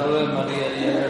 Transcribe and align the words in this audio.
Salve 0.00 0.24
María, 0.32 0.70
llena 0.78 1.09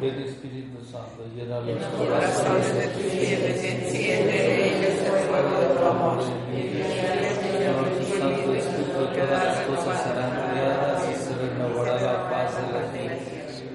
Ven 0.00 0.14
Espíritu 0.22 0.78
Santo, 0.84 1.24
llena 1.34 1.58
los 1.58 1.84
Corazones 1.86 2.72
de 2.72 2.86
tus 2.88 3.02
fieles, 3.02 3.64
enciende 3.64 4.36
en 4.44 4.60
ellos 4.64 5.02
el 5.02 5.16
fuego 5.26 5.58
de 5.58 5.66
tu 5.74 5.84
amor. 5.84 6.22
Santo 8.18 8.54
Espíritu, 8.54 8.92
todas 8.94 9.44
las 9.44 9.58
cosas 9.66 10.02
serán 10.04 10.52
creadas 10.52 11.02
y 11.10 11.14
se 11.16 11.34
renovará 11.34 12.00
la 12.00 12.30
paz 12.30 12.54
de 12.56 12.72
la 12.72 12.92
tierra. 12.92 13.16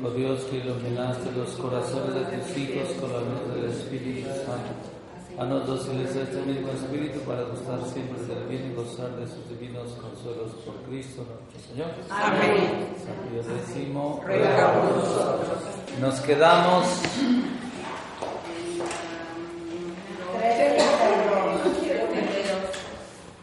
Oh 0.02 0.10
Dios, 0.12 0.44
que 0.46 0.58
iluminaste 0.58 1.32
los 1.32 1.50
corazones 1.56 2.16
de 2.16 2.38
tus 2.38 2.58
hijos 2.58 2.88
con 3.02 3.12
la 3.12 3.20
luz 3.20 3.56
del 3.56 3.72
Espíritu 3.72 4.30
Santo. 4.46 5.03
Haznos 5.38 5.66
dóciles 5.66 6.16
este 6.16 6.42
mismo 6.44 6.72
Espíritu 6.72 7.20
para 7.22 7.42
gustar 7.44 7.80
siempre 7.92 8.22
del 8.24 8.44
bien 8.48 8.72
y 8.72 8.76
gozar 8.76 9.16
de 9.16 9.28
sus 9.28 9.50
divinos 9.50 9.92
consuelos 9.94 10.52
por 10.64 10.76
Cristo 10.88 11.26
nuestro 11.26 11.72
Señor. 11.72 11.88
Amén. 12.10 12.94
San 13.04 13.16
X, 13.36 13.94
Ruega 14.24 14.74
por 14.74 14.98
nosotros. 14.98 15.58
Nos 16.00 16.20
quedamos 16.22 16.86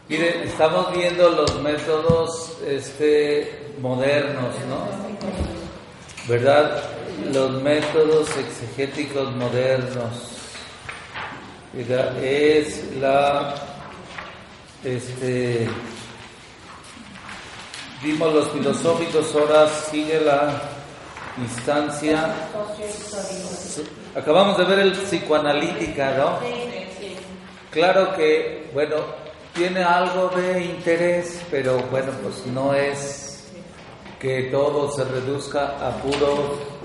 Miren, 0.07 0.41
estamos 0.43 0.93
viendo 0.93 1.29
los 1.29 1.61
métodos 1.61 2.57
este, 2.67 3.73
modernos, 3.81 4.53
¿no? 4.67 6.27
¿Verdad? 6.27 6.83
Los 7.33 7.61
métodos 7.61 8.29
exegéticos 8.37 9.33
modernos. 9.35 10.40
Es 11.73 12.95
la, 12.99 13.55
este, 14.83 15.69
vimos 18.03 18.33
los 18.33 18.49
filosóficos, 18.49 19.33
ahora 19.35 19.69
sigue 19.69 20.19
la 20.19 20.61
instancia. 21.37 22.33
Acabamos 24.15 24.57
de 24.57 24.65
ver 24.65 24.79
el 24.79 24.91
psicoanalítica, 24.91 26.17
¿no? 26.17 26.39
Claro 27.71 28.13
que, 28.17 28.69
bueno, 28.73 28.97
tiene 29.53 29.81
algo 29.81 30.27
de 30.35 30.65
interés, 30.65 31.41
pero 31.49 31.79
bueno, 31.83 32.11
pues 32.21 32.45
no 32.47 32.73
es 32.73 33.49
que 34.19 34.49
todo 34.51 34.91
se 34.91 35.05
reduzca 35.05 35.75
a 35.79 35.91
puro... 36.01 36.80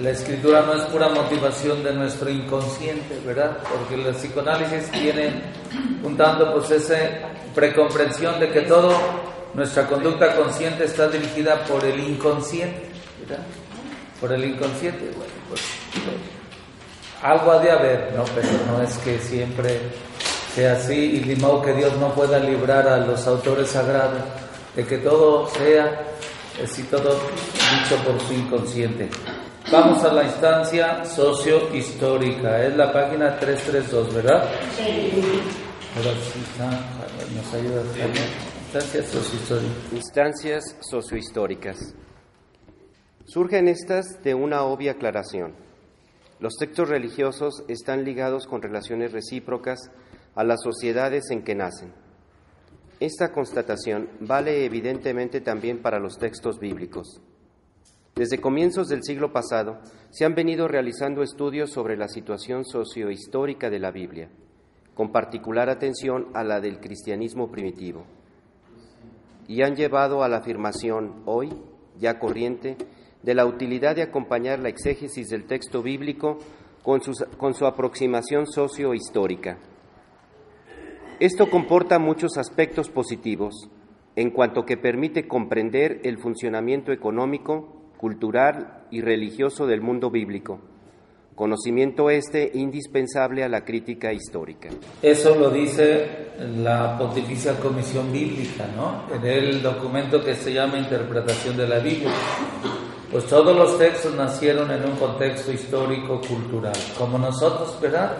La 0.00 0.10
escritura 0.10 0.62
no 0.62 0.74
es 0.74 0.82
pura 0.84 1.08
motivación 1.08 1.82
de 1.82 1.94
nuestro 1.94 2.28
inconsciente, 2.28 3.18
¿verdad? 3.24 3.58
Porque 3.62 3.94
el 3.94 4.14
psicoanálisis 4.14 4.90
tiene 4.90 5.42
un 6.02 6.16
tanto 6.16 6.52
pues 6.52 6.70
esa 6.70 6.96
precomprensión 7.54 8.38
de 8.38 8.50
que 8.50 8.62
todo 8.62 8.92
nuestra 9.54 9.86
conducta 9.86 10.36
consciente 10.36 10.84
está 10.84 11.08
dirigida 11.08 11.64
por 11.64 11.82
el 11.84 11.98
inconsciente, 11.98 12.82
¿verdad? 13.20 13.44
Por 14.20 14.32
el 14.32 14.44
inconsciente, 14.44 15.04
bueno, 15.16 15.32
pues 15.48 15.62
algo 17.22 17.52
ha 17.52 17.58
de 17.58 17.70
haber, 17.70 18.12
¿no? 18.14 18.24
Pero 18.34 18.48
no 18.66 18.82
es 18.82 18.94
que 18.98 19.18
siempre 19.18 19.80
sea 20.54 20.72
así 20.72 21.16
y 21.16 21.24
ni 21.26 21.36
modo 21.36 21.62
que 21.62 21.72
Dios 21.72 21.96
no 21.96 22.12
pueda 22.14 22.38
librar 22.38 22.86
a 22.86 22.98
los 22.98 23.26
autores 23.26 23.70
sagrados 23.70 24.20
de 24.74 24.84
que 24.84 24.98
todo 24.98 25.48
sea 25.48 26.02
así 26.62 26.82
todo 26.84 27.10
dicho 27.10 27.96
por 28.04 28.20
su 28.20 28.32
inconsciente. 28.32 29.08
Vamos 29.70 30.04
a 30.04 30.12
la 30.12 30.22
instancia 30.22 31.04
socio-histórica, 31.04 32.64
es 32.64 32.76
la 32.76 32.92
página 32.92 33.36
332, 33.36 34.14
¿verdad? 34.14 34.48
Sí, 34.76 35.10
ah, 36.60 36.80
nos 37.34 37.52
ayuda 37.52 37.80
a 37.80 38.60
instancia 38.62 39.02
socio-histórica. 39.02 39.74
Instancias 39.92 40.76
sociohistóricas. 40.80 41.94
Surgen 43.24 43.66
estas 43.66 44.22
de 44.22 44.34
una 44.34 44.62
obvia 44.62 44.92
aclaración. 44.92 45.56
Los 46.38 46.54
textos 46.58 46.88
religiosos 46.88 47.64
están 47.66 48.04
ligados 48.04 48.46
con 48.46 48.62
relaciones 48.62 49.10
recíprocas 49.10 49.90
a 50.36 50.44
las 50.44 50.60
sociedades 50.62 51.24
en 51.30 51.42
que 51.42 51.56
nacen. 51.56 51.92
Esta 53.00 53.32
constatación 53.32 54.10
vale 54.20 54.64
evidentemente 54.64 55.40
también 55.40 55.82
para 55.82 55.98
los 55.98 56.18
textos 56.18 56.60
bíblicos. 56.60 57.20
Desde 58.16 58.40
comienzos 58.40 58.88
del 58.88 59.02
siglo 59.02 59.30
pasado 59.30 59.76
se 60.08 60.24
han 60.24 60.34
venido 60.34 60.68
realizando 60.68 61.22
estudios 61.22 61.70
sobre 61.70 61.98
la 61.98 62.08
situación 62.08 62.64
sociohistórica 62.64 63.68
de 63.68 63.78
la 63.78 63.90
Biblia, 63.90 64.30
con 64.94 65.12
particular 65.12 65.68
atención 65.68 66.28
a 66.32 66.42
la 66.42 66.62
del 66.62 66.80
cristianismo 66.80 67.50
primitivo, 67.50 68.06
y 69.46 69.60
han 69.60 69.76
llevado 69.76 70.22
a 70.22 70.30
la 70.30 70.38
afirmación 70.38 71.24
hoy, 71.26 71.50
ya 71.98 72.18
corriente, 72.18 72.78
de 73.22 73.34
la 73.34 73.44
utilidad 73.44 73.94
de 73.94 74.04
acompañar 74.04 74.60
la 74.60 74.70
exégesis 74.70 75.28
del 75.28 75.44
texto 75.44 75.82
bíblico 75.82 76.38
con, 76.82 77.02
sus- 77.02 77.22
con 77.36 77.52
su 77.52 77.66
aproximación 77.66 78.46
sociohistórica. 78.46 79.58
Esto 81.20 81.50
comporta 81.50 81.98
muchos 81.98 82.38
aspectos 82.38 82.88
positivos, 82.88 83.68
en 84.14 84.30
cuanto 84.30 84.64
que 84.64 84.78
permite 84.78 85.28
comprender 85.28 86.00
el 86.04 86.16
funcionamiento 86.16 86.92
económico, 86.92 87.74
cultural 87.96 88.84
y 88.90 89.00
religioso 89.00 89.66
del 89.66 89.80
mundo 89.80 90.10
bíblico, 90.10 90.60
conocimiento 91.34 92.08
este 92.10 92.50
indispensable 92.54 93.44
a 93.44 93.48
la 93.48 93.64
crítica 93.64 94.12
histórica. 94.12 94.70
Eso 95.02 95.34
lo 95.34 95.50
dice 95.50 96.28
la 96.58 96.96
Pontificia 96.98 97.58
Comisión 97.60 98.10
Bíblica, 98.12 98.64
¿no? 98.74 99.14
En 99.14 99.24
el 99.24 99.62
documento 99.62 100.24
que 100.24 100.34
se 100.34 100.52
llama 100.52 100.78
Interpretación 100.78 101.56
de 101.56 101.68
la 101.68 101.78
Biblia. 101.78 102.10
Pues 103.10 103.26
todos 103.26 103.56
los 103.56 103.78
textos 103.78 104.14
nacieron 104.14 104.70
en 104.70 104.84
un 104.84 104.96
contexto 104.96 105.52
histórico-cultural, 105.52 106.74
como 106.98 107.18
nosotros, 107.18 107.78
¿verdad? 107.80 108.16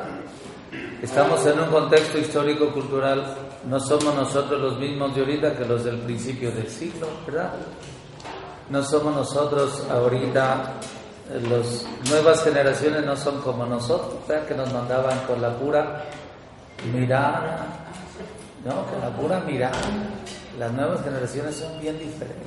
Estamos 1.02 1.44
en 1.46 1.58
un 1.58 1.66
contexto 1.66 2.18
histórico-cultural, 2.18 3.36
no 3.68 3.80
somos 3.80 4.14
nosotros 4.14 4.60
los 4.60 4.78
mismos 4.78 5.14
de 5.14 5.22
ahorita 5.22 5.56
que 5.56 5.64
los 5.64 5.84
del 5.84 5.98
principio 5.98 6.50
del 6.52 6.68
siglo, 6.68 7.08
¿verdad? 7.26 7.52
No 8.68 8.82
somos 8.82 9.14
nosotros 9.14 9.84
ahorita, 9.88 10.74
eh, 11.30 11.40
las 11.48 11.86
nuevas 12.10 12.42
generaciones 12.42 13.04
no 13.04 13.16
son 13.16 13.40
como 13.40 13.64
nosotros, 13.64 14.26
¿verdad? 14.26 14.46
Que 14.46 14.54
nos 14.54 14.72
mandaban 14.72 15.18
con 15.20 15.40
la 15.40 15.56
pura 15.56 16.04
mirada, 16.92 17.66
¿no? 18.64 18.84
Con 18.86 19.00
la 19.00 19.16
pura 19.16 19.40
mirada. 19.40 19.76
Las 20.58 20.72
nuevas 20.72 21.02
generaciones 21.04 21.54
son 21.54 21.80
bien 21.80 21.98
diferentes. 21.98 22.46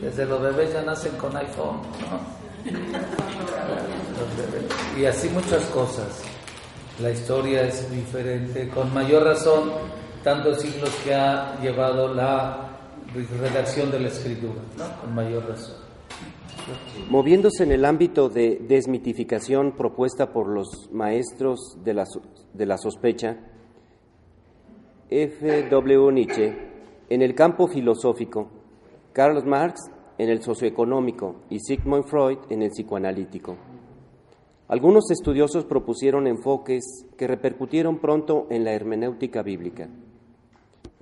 Desde 0.00 0.26
los 0.26 0.40
bebés 0.40 0.72
ya 0.72 0.82
nacen 0.82 1.16
con 1.16 1.36
iPhone, 1.36 1.80
¿no? 2.00 2.42
Y 5.00 5.06
así 5.06 5.28
muchas 5.30 5.62
cosas. 5.66 6.22
La 7.00 7.10
historia 7.10 7.62
es 7.62 7.90
diferente, 7.90 8.68
con 8.68 8.92
mayor 8.92 9.24
razón, 9.24 9.72
tantos 10.22 10.60
siglos 10.60 10.90
que 11.04 11.14
ha 11.14 11.58
llevado 11.60 12.12
la 12.12 12.71
redacción 13.40 13.90
de 13.90 14.00
la 14.00 14.08
escritura. 14.08 14.60
Con 15.00 15.14
mayor 15.14 15.48
razón. 15.48 15.76
Moviéndose 17.10 17.64
en 17.64 17.72
el 17.72 17.84
ámbito 17.84 18.28
de 18.28 18.60
desmitificación 18.68 19.72
propuesta 19.72 20.32
por 20.32 20.48
los 20.48 20.90
maestros 20.92 21.78
de 21.84 21.94
la, 21.94 22.04
de 22.52 22.66
la 22.66 22.78
sospecha, 22.78 23.36
F. 25.10 25.68
W. 25.68 26.12
Nietzsche, 26.12 26.56
en 27.10 27.22
el 27.22 27.34
campo 27.34 27.68
filosófico, 27.68 28.48
Karl 29.12 29.44
Marx 29.44 29.90
en 30.18 30.28
el 30.30 30.42
socioeconómico 30.42 31.42
y 31.50 31.58
Sigmund 31.58 32.04
Freud 32.04 32.38
en 32.48 32.62
el 32.62 32.70
psicoanalítico. 32.70 33.56
Algunos 34.68 35.10
estudiosos 35.10 35.64
propusieron 35.64 36.26
enfoques 36.26 36.82
que 37.18 37.26
repercutieron 37.26 37.98
pronto 37.98 38.46
en 38.50 38.64
la 38.64 38.72
hermenéutica 38.72 39.42
bíblica. 39.42 39.88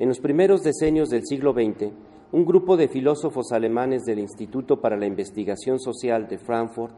En 0.00 0.08
los 0.08 0.19
primeros 0.19 0.62
decenios 0.62 1.11
del 1.11 1.26
siglo 1.26 1.52
XX, 1.52 1.93
un 2.32 2.47
grupo 2.47 2.79
de 2.79 2.88
filósofos 2.88 3.52
alemanes 3.52 4.05
del 4.05 4.19
Instituto 4.19 4.81
para 4.81 4.97
la 4.97 5.05
Investigación 5.05 5.79
Social 5.79 6.26
de 6.26 6.38
Frankfurt 6.38 6.94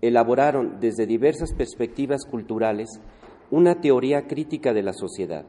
elaboraron 0.00 0.80
desde 0.80 1.06
diversas 1.06 1.54
perspectivas 1.54 2.24
culturales 2.28 2.88
una 3.52 3.80
teoría 3.80 4.26
crítica 4.26 4.72
de 4.72 4.82
la 4.82 4.92
sociedad. 4.92 5.44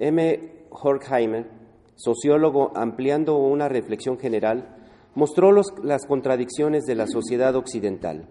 M. 0.00 0.40
Horkheimer, 0.70 1.46
sociólogo 1.94 2.72
ampliando 2.74 3.36
una 3.36 3.68
reflexión 3.68 4.18
general, 4.18 4.76
mostró 5.14 5.52
las 5.52 6.04
contradicciones 6.04 6.82
de 6.84 6.96
la 6.96 7.06
sociedad 7.06 7.54
occidental. 7.54 8.26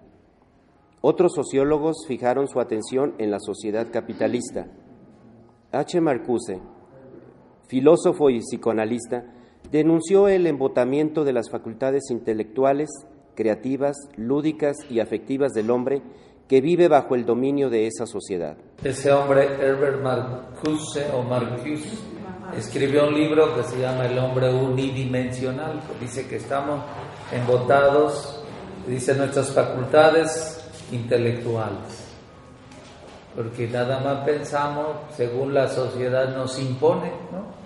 Otros 1.05 1.33
sociólogos 1.35 2.05
fijaron 2.07 2.47
su 2.47 2.61
atención 2.61 3.13
en 3.17 3.29
la 3.29 3.41
sociedad 3.41 3.87
capitalista. 3.91 4.67
H. 5.73 5.99
Marcuse, 5.99 6.61
filósofo 7.67 8.29
y 8.29 8.39
psicoanalista, 8.39 9.25
denunció 9.69 10.29
el 10.29 10.47
embotamiento 10.47 11.25
de 11.25 11.33
las 11.33 11.49
facultades 11.51 12.03
intelectuales, 12.09 12.89
creativas, 13.35 13.97
lúdicas 14.15 14.77
y 14.89 15.01
afectivas 15.01 15.51
del 15.51 15.71
hombre 15.71 16.01
que 16.47 16.61
vive 16.61 16.87
bajo 16.87 17.15
el 17.15 17.25
dominio 17.25 17.69
de 17.69 17.87
esa 17.87 18.05
sociedad. 18.05 18.55
Ese 18.81 19.11
hombre, 19.11 19.43
Herbert 19.59 20.01
Marcuse 20.01 21.05
o 21.13 21.21
Marcuse, 21.21 21.97
escribió 22.57 23.09
un 23.09 23.15
libro 23.15 23.53
que 23.57 23.63
se 23.63 23.77
llama 23.77 24.05
El 24.05 24.17
hombre 24.19 24.53
unidimensional. 24.53 25.81
Dice 25.99 26.29
que 26.29 26.37
estamos 26.37 26.81
embotados, 27.29 28.41
dice 28.87 29.13
nuestras 29.15 29.51
facultades 29.51 30.62
intelectuales. 30.93 32.07
Porque 33.35 33.67
nada 33.67 33.99
más 33.99 34.23
pensamos 34.25 34.87
según 35.15 35.53
la 35.53 35.67
sociedad 35.67 36.35
nos 36.35 36.59
impone, 36.59 37.09
¿no? 37.31 37.63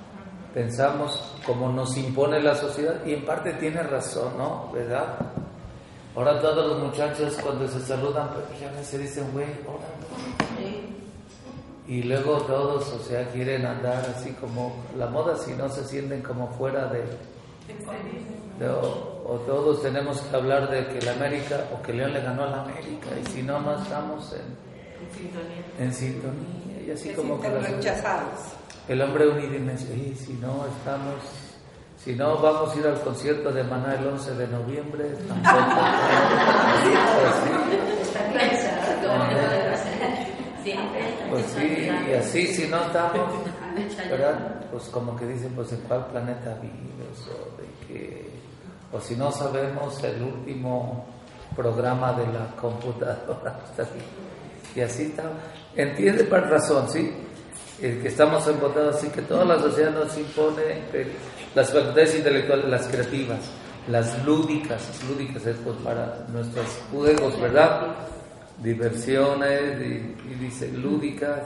Pensamos 0.53 1.35
como 1.45 1.71
nos 1.71 1.95
impone 1.97 2.41
la 2.41 2.55
sociedad 2.55 3.05
y 3.05 3.13
en 3.13 3.25
parte 3.25 3.53
tiene 3.53 3.83
razón, 3.83 4.37
¿no? 4.37 4.71
¿Verdad? 4.73 5.15
Ahora 6.15 6.41
todos 6.41 6.67
los 6.67 6.83
muchachos 6.83 7.37
cuando 7.43 7.67
se 7.67 7.79
saludan, 7.81 8.29
pues 8.29 8.59
ya 8.59 8.83
se 8.83 8.97
dicen, 8.97 9.29
güey, 9.33 9.45
hola. 9.67 9.85
Y 11.87 12.03
luego 12.03 12.37
todos, 12.41 12.91
o 12.91 12.99
sea, 12.99 13.27
quieren 13.27 13.65
andar 13.65 14.03
así 14.15 14.31
como 14.31 14.83
la 14.97 15.07
moda, 15.07 15.37
si 15.37 15.53
no 15.53 15.69
se 15.69 15.85
sienten 15.85 16.21
como 16.21 16.47
fuera 16.49 16.87
de, 16.87 17.03
o, 19.27 19.35
todos 19.39 19.81
tenemos 19.81 20.21
que 20.21 20.35
hablar 20.35 20.69
de 20.69 20.87
que 20.87 21.05
la 21.05 21.11
América 21.11 21.65
o 21.73 21.81
que 21.81 21.93
León 21.93 22.13
le 22.13 22.21
ganó 22.21 22.43
a 22.43 22.47
la 22.47 22.61
América 22.63 23.07
y 23.21 23.25
si 23.29 23.43
no 23.43 23.59
más 23.59 23.81
estamos 23.83 24.33
en, 24.33 25.85
en 25.85 25.93
sintonía. 25.93 26.81
y 26.85 26.91
así 26.91 27.09
como 27.13 27.39
que 27.39 27.49
rechazados. 27.49 28.39
el 28.87 29.01
hombre 29.01 29.27
unidimensional 29.27 29.97
y 29.99 30.15
si 30.15 30.33
no 30.33 30.65
estamos 30.77 31.15
si 32.03 32.15
no 32.15 32.37
vamos 32.37 32.73
a 32.73 32.79
ir 32.79 32.87
al 32.87 33.01
concierto 33.01 33.51
de 33.51 33.63
Maná 33.63 33.95
el 33.95 34.07
11 34.07 34.35
de 34.35 34.47
noviembre 34.47 35.09
tampoco. 35.27 35.81
Pues 41.29 41.45
sí. 41.57 41.89
y 42.09 42.13
así 42.13 42.47
si 42.47 42.67
no 42.67 42.81
estamos 42.81 43.29
¿verdad? 44.09 44.61
pues 44.71 44.83
como 44.85 45.15
que 45.15 45.25
dicen 45.25 45.51
pues 45.55 45.71
en 45.73 45.79
cuál 45.81 46.05
planeta 46.07 46.57
vives 46.61 47.27
o 47.27 47.61
de 47.61 47.67
qué 47.87 48.29
o 48.91 48.99
si 48.99 49.15
no 49.15 49.31
sabemos 49.31 50.03
el 50.03 50.21
último 50.21 51.05
programa 51.55 52.13
de 52.13 52.27
la 52.27 52.55
computadora. 52.59 53.59
Y 54.75 54.81
así 54.81 55.03
está. 55.05 55.23
Entiende 55.75 56.23
por 56.25 56.41
razón, 56.47 56.87
¿sí? 56.87 57.11
El 57.81 57.99
que 57.99 58.09
estamos 58.09 58.47
embotados, 58.47 58.97
así 58.97 59.07
que 59.07 59.23
toda 59.23 59.43
la 59.43 59.59
sociedad 59.59 59.89
nos 59.89 60.15
impone 60.15 60.83
las 61.55 61.73
facultades 61.73 62.15
intelectuales, 62.15 62.65
las 62.65 62.85
creativas, 62.85 63.39
las 63.87 64.23
lúdicas, 64.23 65.01
lúdicas 65.09 65.47
es 65.47 65.55
pues 65.63 65.77
para 65.77 66.27
nuestros 66.31 66.67
juegos, 66.91 67.41
¿verdad? 67.41 67.95
Diversiones, 68.61 69.81
y, 69.81 70.15
y 70.29 70.35
dice 70.39 70.71
lúdicas, 70.71 71.41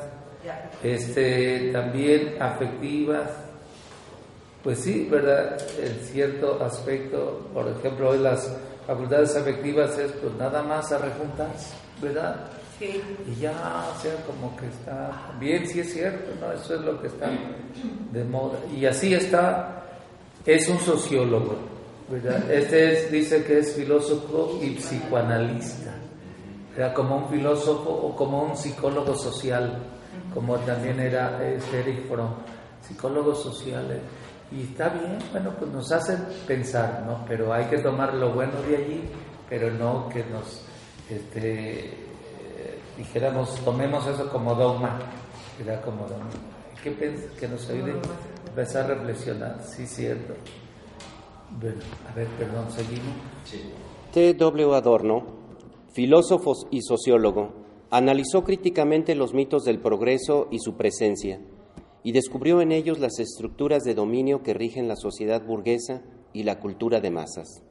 este, 0.84 1.72
también 1.72 2.36
afectivas, 2.42 3.30
pues 4.64 4.80
sí, 4.80 5.08
¿verdad? 5.10 5.58
En 5.80 6.06
cierto 6.06 6.62
aspecto, 6.64 7.50
por 7.54 7.68
ejemplo, 7.68 8.10
hoy 8.10 8.20
las 8.20 8.52
facultades 8.86 9.36
afectivas 9.36 9.98
es 9.98 10.12
pues 10.12 10.34
nada 10.36 10.62
más 10.62 10.92
a 10.92 11.00
rejuntarse, 11.00 11.74
¿verdad? 12.02 12.48
Sí. 12.78 13.02
Y 13.28 13.40
ya, 13.40 13.52
o 13.52 14.02
sea, 14.02 14.16
como 14.26 14.56
que 14.58 14.68
está 14.68 15.34
bien, 15.40 15.68
sí 15.68 15.80
es 15.80 15.94
cierto, 15.94 16.32
¿no? 16.40 16.52
Eso 16.52 16.76
es 16.76 16.82
lo 16.82 17.00
que 17.02 17.08
está 17.08 17.30
de 18.12 18.24
moda. 18.24 18.60
Y 18.76 18.86
así 18.86 19.14
está, 19.14 19.84
es 20.46 20.68
un 20.70 20.80
sociólogo, 20.80 21.56
¿verdad? 22.10 22.52
Este 22.52 22.94
es, 22.94 23.12
dice 23.12 23.44
que 23.44 23.60
es 23.60 23.74
filósofo 23.76 24.60
y 24.62 24.72
psicoanalista, 24.76 25.94
era 26.76 26.94
como 26.94 27.18
un 27.18 27.30
filósofo 27.30 27.90
o 27.90 28.16
como 28.16 28.44
un 28.44 28.58
psicólogo 28.58 29.16
social, 29.16 29.78
como 30.34 30.58
también 30.60 31.00
era 31.00 31.44
este 31.48 31.80
Eric 31.80 32.08
Fromm, 32.08 32.34
psicólogos 32.88 33.42
sociales. 33.42 34.00
Y 34.52 34.64
está 34.64 34.90
bien, 34.90 35.18
bueno, 35.32 35.54
pues 35.58 35.72
nos 35.72 35.92
hacen 35.92 36.26
pensar, 36.46 37.04
¿no? 37.06 37.24
Pero 37.26 37.54
hay 37.54 37.66
que 37.66 37.78
tomar 37.78 38.14
lo 38.14 38.34
bueno 38.34 38.62
de 38.68 38.76
allí, 38.76 39.02
pero 39.50 39.72
no 39.72 40.10
que 40.10 40.26
nos, 40.26 40.66
este, 41.10 41.94
dijéramos, 42.98 43.56
tomemos 43.64 44.06
eso 44.08 44.30
como 44.30 44.54
dogma, 44.54 45.00
era 45.60 45.82
como 45.82 46.06
dogma. 46.06 46.30
Que, 46.84 46.94
que 47.40 47.48
nos 47.48 47.70
ayude 47.70 47.92
a 47.92 48.50
empezar 48.50 48.86
a 48.92 48.96
reflexionar, 48.96 49.62
sí, 49.64 49.86
cierto. 49.88 50.34
Bueno, 51.60 51.82
a 52.10 52.14
ver, 52.14 52.28
perdón, 52.38 52.70
seguimos. 52.72 53.14
T. 54.12 54.34
W. 54.34 54.76
Adorno, 54.76 55.24
filósofo 55.94 56.54
y 56.72 56.82
sociólogo, 56.82 57.54
analizó 57.90 58.44
críticamente 58.44 59.16
los 59.16 59.34
mitos 59.34 59.64
del 59.64 59.80
progreso 59.80 60.48
y 60.52 60.60
su 60.60 60.76
presencia 60.76 61.40
y 62.04 62.12
descubrió 62.12 62.62
en 62.62 62.72
ellos 62.72 63.00
las 63.00 63.20
estructuras 63.20 63.84
de 63.84 63.94
dominio 63.94 64.42
que 64.44 64.54
rigen 64.54 64.88
la 64.88 64.96
sociedad 64.96 65.46
burguesa 65.46 66.02
y 66.34 66.44
la 66.44 66.60
cultura 66.60 67.00
de 67.00 67.12
masas. 67.12 67.64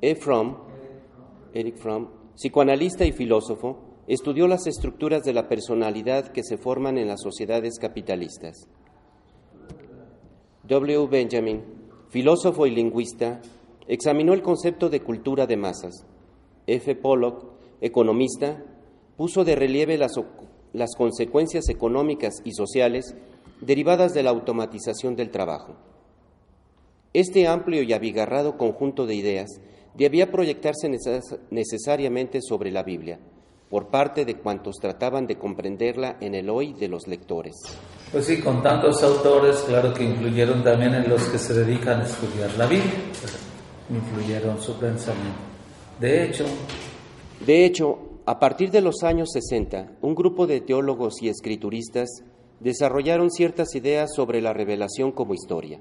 E. 0.00 0.14
Fromm, 0.14 0.56
Eric 1.52 1.76
Fromm, 1.76 2.08
psicoanalista 2.34 3.04
y 3.04 3.12
filósofo, 3.12 3.78
estudió 4.06 4.46
las 4.46 4.66
estructuras 4.66 5.22
de 5.22 5.32
la 5.32 5.48
personalidad 5.48 6.28
que 6.32 6.42
se 6.42 6.56
forman 6.56 6.98
en 6.98 7.08
las 7.08 7.20
sociedades 7.20 7.78
capitalistas. 7.78 8.66
W. 10.64 11.06
Benjamin, 11.08 11.62
filósofo 12.08 12.66
y 12.66 12.70
lingüista, 12.70 13.40
examinó 13.88 14.32
el 14.32 14.42
concepto 14.42 14.88
de 14.88 15.02
cultura 15.02 15.46
de 15.46 15.56
masas. 15.56 16.06
F. 16.66 16.94
Pollock, 16.94 17.44
economista, 17.80 18.64
puso 19.16 19.44
de 19.44 19.56
relieve 19.56 19.98
las 19.98 20.16
las 20.72 20.90
consecuencias 20.96 21.68
económicas 21.68 22.34
y 22.44 22.52
sociales 22.52 23.14
derivadas 23.60 24.14
de 24.14 24.22
la 24.22 24.30
automatización 24.30 25.16
del 25.16 25.30
trabajo. 25.30 25.76
Este 27.12 27.48
amplio 27.48 27.82
y 27.82 27.92
abigarrado 27.92 28.56
conjunto 28.56 29.06
de 29.06 29.14
ideas 29.16 29.60
debía 29.94 30.30
proyectarse 30.30 30.88
necesariamente 31.50 32.40
sobre 32.40 32.70
la 32.70 32.82
Biblia, 32.82 33.18
por 33.68 33.88
parte 33.88 34.24
de 34.24 34.36
cuantos 34.36 34.76
trataban 34.76 35.26
de 35.26 35.36
comprenderla 35.36 36.16
en 36.20 36.34
el 36.34 36.48
hoy 36.48 36.72
de 36.72 36.88
los 36.88 37.06
lectores. 37.08 37.54
Pues 38.12 38.26
sí, 38.26 38.40
con 38.40 38.62
tantos 38.62 39.02
autores, 39.02 39.56
claro 39.66 39.92
que 39.92 40.04
influyeron 40.04 40.62
también 40.62 40.94
en 40.94 41.08
los 41.08 41.24
que 41.28 41.38
se 41.38 41.54
dedican 41.54 42.00
a 42.00 42.04
estudiar 42.04 42.56
la 42.56 42.66
Biblia, 42.66 42.92
influyeron 43.90 44.60
su 44.60 44.78
pensamiento. 44.78 45.40
De 45.98 46.24
hecho, 46.24 46.44
de 47.44 47.64
hecho, 47.64 47.98
a 48.30 48.38
partir 48.38 48.70
de 48.70 48.80
los 48.80 49.02
años 49.02 49.30
60, 49.32 49.98
un 50.02 50.14
grupo 50.14 50.46
de 50.46 50.60
teólogos 50.60 51.20
y 51.20 51.28
escrituristas 51.28 52.22
desarrollaron 52.60 53.28
ciertas 53.28 53.74
ideas 53.74 54.10
sobre 54.14 54.40
la 54.40 54.52
revelación 54.52 55.10
como 55.10 55.34
historia. 55.34 55.80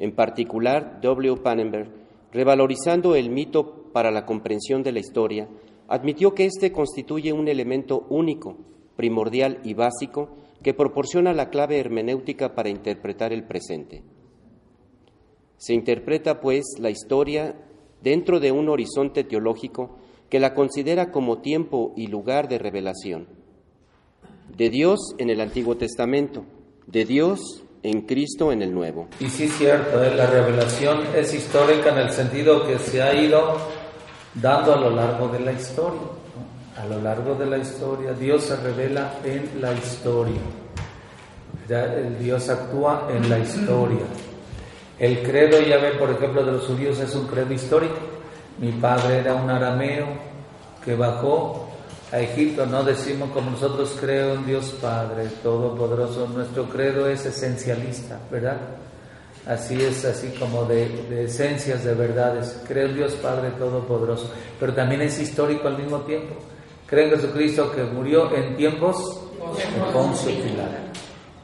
En 0.00 0.12
particular, 0.12 0.98
W. 1.00 1.36
Pannenberg, 1.36 1.88
revalorizando 2.32 3.14
el 3.14 3.30
mito 3.30 3.92
para 3.92 4.10
la 4.10 4.26
comprensión 4.26 4.82
de 4.82 4.90
la 4.90 4.98
historia, 4.98 5.48
admitió 5.86 6.34
que 6.34 6.46
éste 6.46 6.72
constituye 6.72 7.32
un 7.32 7.46
elemento 7.46 8.08
único, 8.10 8.56
primordial 8.96 9.60
y 9.62 9.74
básico 9.74 10.30
que 10.64 10.74
proporciona 10.74 11.32
la 11.32 11.48
clave 11.48 11.78
hermenéutica 11.78 12.56
para 12.56 12.70
interpretar 12.70 13.32
el 13.32 13.44
presente. 13.44 14.02
Se 15.58 15.74
interpreta, 15.74 16.40
pues, 16.40 16.64
la 16.80 16.90
historia 16.90 17.54
dentro 18.02 18.40
de 18.40 18.50
un 18.50 18.68
horizonte 18.68 19.22
teológico 19.22 20.01
que 20.32 20.40
la 20.40 20.54
considera 20.54 21.10
como 21.10 21.42
tiempo 21.42 21.92
y 21.94 22.06
lugar 22.06 22.48
de 22.48 22.56
revelación. 22.56 23.28
De 24.56 24.70
Dios 24.70 25.14
en 25.18 25.28
el 25.28 25.42
Antiguo 25.42 25.76
Testamento, 25.76 26.46
de 26.86 27.04
Dios 27.04 27.64
en 27.82 28.06
Cristo 28.06 28.50
en 28.50 28.62
el 28.62 28.72
Nuevo. 28.72 29.08
Y 29.20 29.26
sí 29.26 29.44
es 29.44 29.52
cierto, 29.58 30.02
¿eh? 30.02 30.14
la 30.16 30.24
revelación 30.24 31.00
es 31.14 31.34
histórica 31.34 31.90
en 31.90 31.98
el 31.98 32.10
sentido 32.12 32.66
que 32.66 32.78
se 32.78 33.02
ha 33.02 33.12
ido 33.12 33.58
dando 34.32 34.72
a 34.72 34.80
lo 34.80 34.88
largo 34.88 35.28
de 35.28 35.40
la 35.40 35.52
historia. 35.52 36.00
A 36.78 36.86
lo 36.86 36.98
largo 37.02 37.34
de 37.34 37.44
la 37.44 37.58
historia, 37.58 38.14
Dios 38.14 38.44
se 38.44 38.56
revela 38.56 39.18
en 39.24 39.60
la 39.60 39.74
historia. 39.74 40.40
el 41.68 42.18
Dios 42.18 42.48
actúa 42.48 43.06
en 43.14 43.28
la 43.28 43.38
historia. 43.38 44.06
El 44.98 45.22
credo, 45.22 45.60
ya 45.60 45.76
ven, 45.76 45.98
por 45.98 46.08
ejemplo, 46.08 46.42
de 46.42 46.52
los 46.52 46.66
judíos 46.66 46.98
es 47.00 47.14
un 47.14 47.26
credo 47.26 47.52
histórico 47.52 48.11
mi 48.62 48.70
padre 48.70 49.18
era 49.18 49.34
un 49.34 49.50
arameo 49.50 50.06
que 50.84 50.94
bajó 50.94 51.68
a 52.12 52.20
Egipto. 52.20 52.64
No 52.64 52.84
decimos 52.84 53.30
como 53.30 53.50
nosotros 53.50 53.96
creo 54.00 54.34
en 54.34 54.46
Dios 54.46 54.76
Padre 54.80 55.26
Todopoderoso. 55.42 56.28
Nuestro 56.28 56.68
credo 56.68 57.08
es 57.08 57.26
esencialista, 57.26 58.20
¿verdad? 58.30 58.58
así 59.48 59.82
es, 59.82 60.04
así 60.04 60.28
como 60.38 60.64
de, 60.64 61.24
esencias, 61.24 61.82
de 61.82 61.94
verdades. 61.94 62.62
Creo 62.68 62.88
en 62.88 62.94
Dios 62.94 63.14
Padre 63.14 63.50
Todopoderoso, 63.58 64.30
pero 64.60 64.72
también 64.72 65.02
es 65.02 65.18
histórico 65.18 65.66
al 65.66 65.78
mismo 65.78 65.98
tiempo. 66.02 66.36
Creo 66.86 67.06
en 67.06 67.20
Jesucristo 67.20 67.72
que 67.72 67.82
murió 67.82 68.32
en 68.32 68.56
tiempos 68.56 69.24
de 69.56 69.92
Poncio 69.92 70.30
Pilato. 70.40 70.76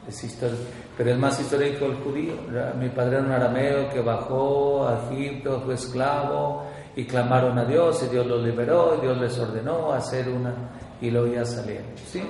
Es 0.07 0.23
histórico. 0.23 0.63
Pero 0.95 1.11
es 1.11 1.17
más 1.17 1.37
histórico 1.37 1.85
el 1.85 1.95
judío. 1.95 2.33
Mi 2.79 2.87
padre 2.89 3.17
era 3.17 3.25
un 3.25 3.31
arameo 3.31 3.89
que 3.89 3.99
bajó 3.99 4.87
a 4.87 5.01
Egipto, 5.09 5.61
fue 5.65 5.73
esclavo 5.73 6.63
y 6.95 7.05
clamaron 7.05 7.57
a 7.57 7.65
Dios 7.65 8.03
y 8.03 8.07
Dios 8.07 8.25
los 8.25 8.43
liberó 8.43 8.97
y 8.97 9.01
Dios 9.01 9.17
les 9.17 9.37
ordenó 9.37 9.93
hacer 9.93 10.29
una 10.29 10.53
y 11.01 11.11
luego 11.11 11.27
ya 11.27 11.45
salieron. 11.45 11.87
¿sí? 12.05 12.21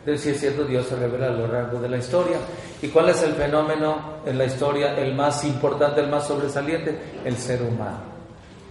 Entonces, 0.00 0.20
si 0.22 0.30
es 0.30 0.40
cierto, 0.40 0.64
Dios 0.64 0.86
se 0.86 0.96
revela 0.96 1.28
a 1.28 1.30
lo 1.30 1.46
largo 1.46 1.80
de 1.80 1.88
la 1.88 1.96
historia. 1.96 2.36
¿Y 2.82 2.88
cuál 2.88 3.08
es 3.08 3.22
el 3.22 3.32
fenómeno 3.32 4.18
en 4.26 4.36
la 4.36 4.44
historia, 4.44 4.94
el 4.98 5.14
más 5.14 5.44
importante, 5.44 6.02
el 6.02 6.10
más 6.10 6.26
sobresaliente? 6.26 6.98
El 7.24 7.36
ser 7.36 7.62
humano. 7.62 8.14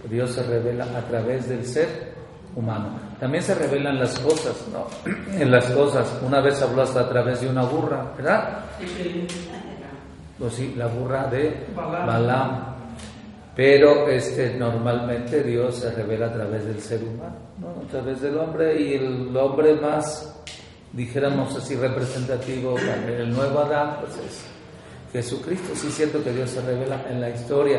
Dios 0.08 0.30
se 0.30 0.44
revela 0.44 0.84
a 0.84 1.00
través 1.00 1.48
del 1.48 1.66
ser 1.66 2.14
humano. 2.54 3.00
También 3.18 3.42
se 3.42 3.54
revelan 3.54 3.98
las 3.98 4.16
cosas, 4.20 4.64
¿no? 4.72 4.86
En 5.40 5.50
las 5.50 5.68
cosas. 5.70 6.20
Una 6.24 6.40
vez 6.40 6.60
habló 6.62 6.82
hasta 6.82 7.00
a 7.00 7.08
través 7.08 7.40
de 7.40 7.48
una 7.48 7.64
burra, 7.64 8.12
¿verdad? 8.16 8.58
Pues 10.38 10.52
sí, 10.52 10.74
la 10.76 10.86
burra 10.86 11.26
de 11.26 11.66
Balaam. 11.74 12.73
Pero 13.56 14.08
este, 14.08 14.54
normalmente 14.54 15.42
Dios 15.44 15.76
se 15.76 15.90
revela 15.92 16.26
a 16.26 16.32
través 16.32 16.64
del 16.64 16.80
ser 16.80 17.02
humano, 17.04 17.36
¿no? 17.60 17.84
a 17.86 17.88
través 17.88 18.20
del 18.20 18.36
hombre 18.36 18.80
y 18.80 18.94
el 18.94 19.36
hombre 19.36 19.74
más, 19.74 20.42
dijéramos 20.92 21.54
así, 21.54 21.76
representativo, 21.76 22.76
el 22.76 23.32
nuevo 23.32 23.60
Adán, 23.60 23.98
pues 24.00 24.12
es 24.26 24.44
Jesucristo. 25.12 25.72
Sí 25.76 25.86
es 25.86 25.94
cierto 25.94 26.24
que 26.24 26.32
Dios 26.32 26.50
se 26.50 26.62
revela 26.62 27.04
en 27.08 27.20
la 27.20 27.30
historia. 27.30 27.78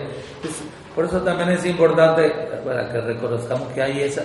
por 0.96 1.06
eso 1.06 1.22
también 1.22 1.50
es 1.50 1.66
importante 1.66 2.32
para 2.64 2.90
que 2.90 3.02
reconozcamos 3.02 3.74
que 3.74 3.82
hay 3.82 4.04
esa, 4.04 4.24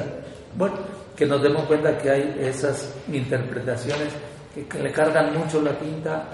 bueno, 0.56 0.76
que 1.16 1.26
nos 1.26 1.42
demos 1.42 1.64
cuenta 1.64 1.98
que 1.98 2.10
hay 2.10 2.36
esas 2.40 2.94
interpretaciones 3.12 4.08
que, 4.54 4.78
le 4.80 4.92
cargan 4.92 5.36
mucho 5.36 5.60
la 5.60 5.72
tinta 5.72 6.28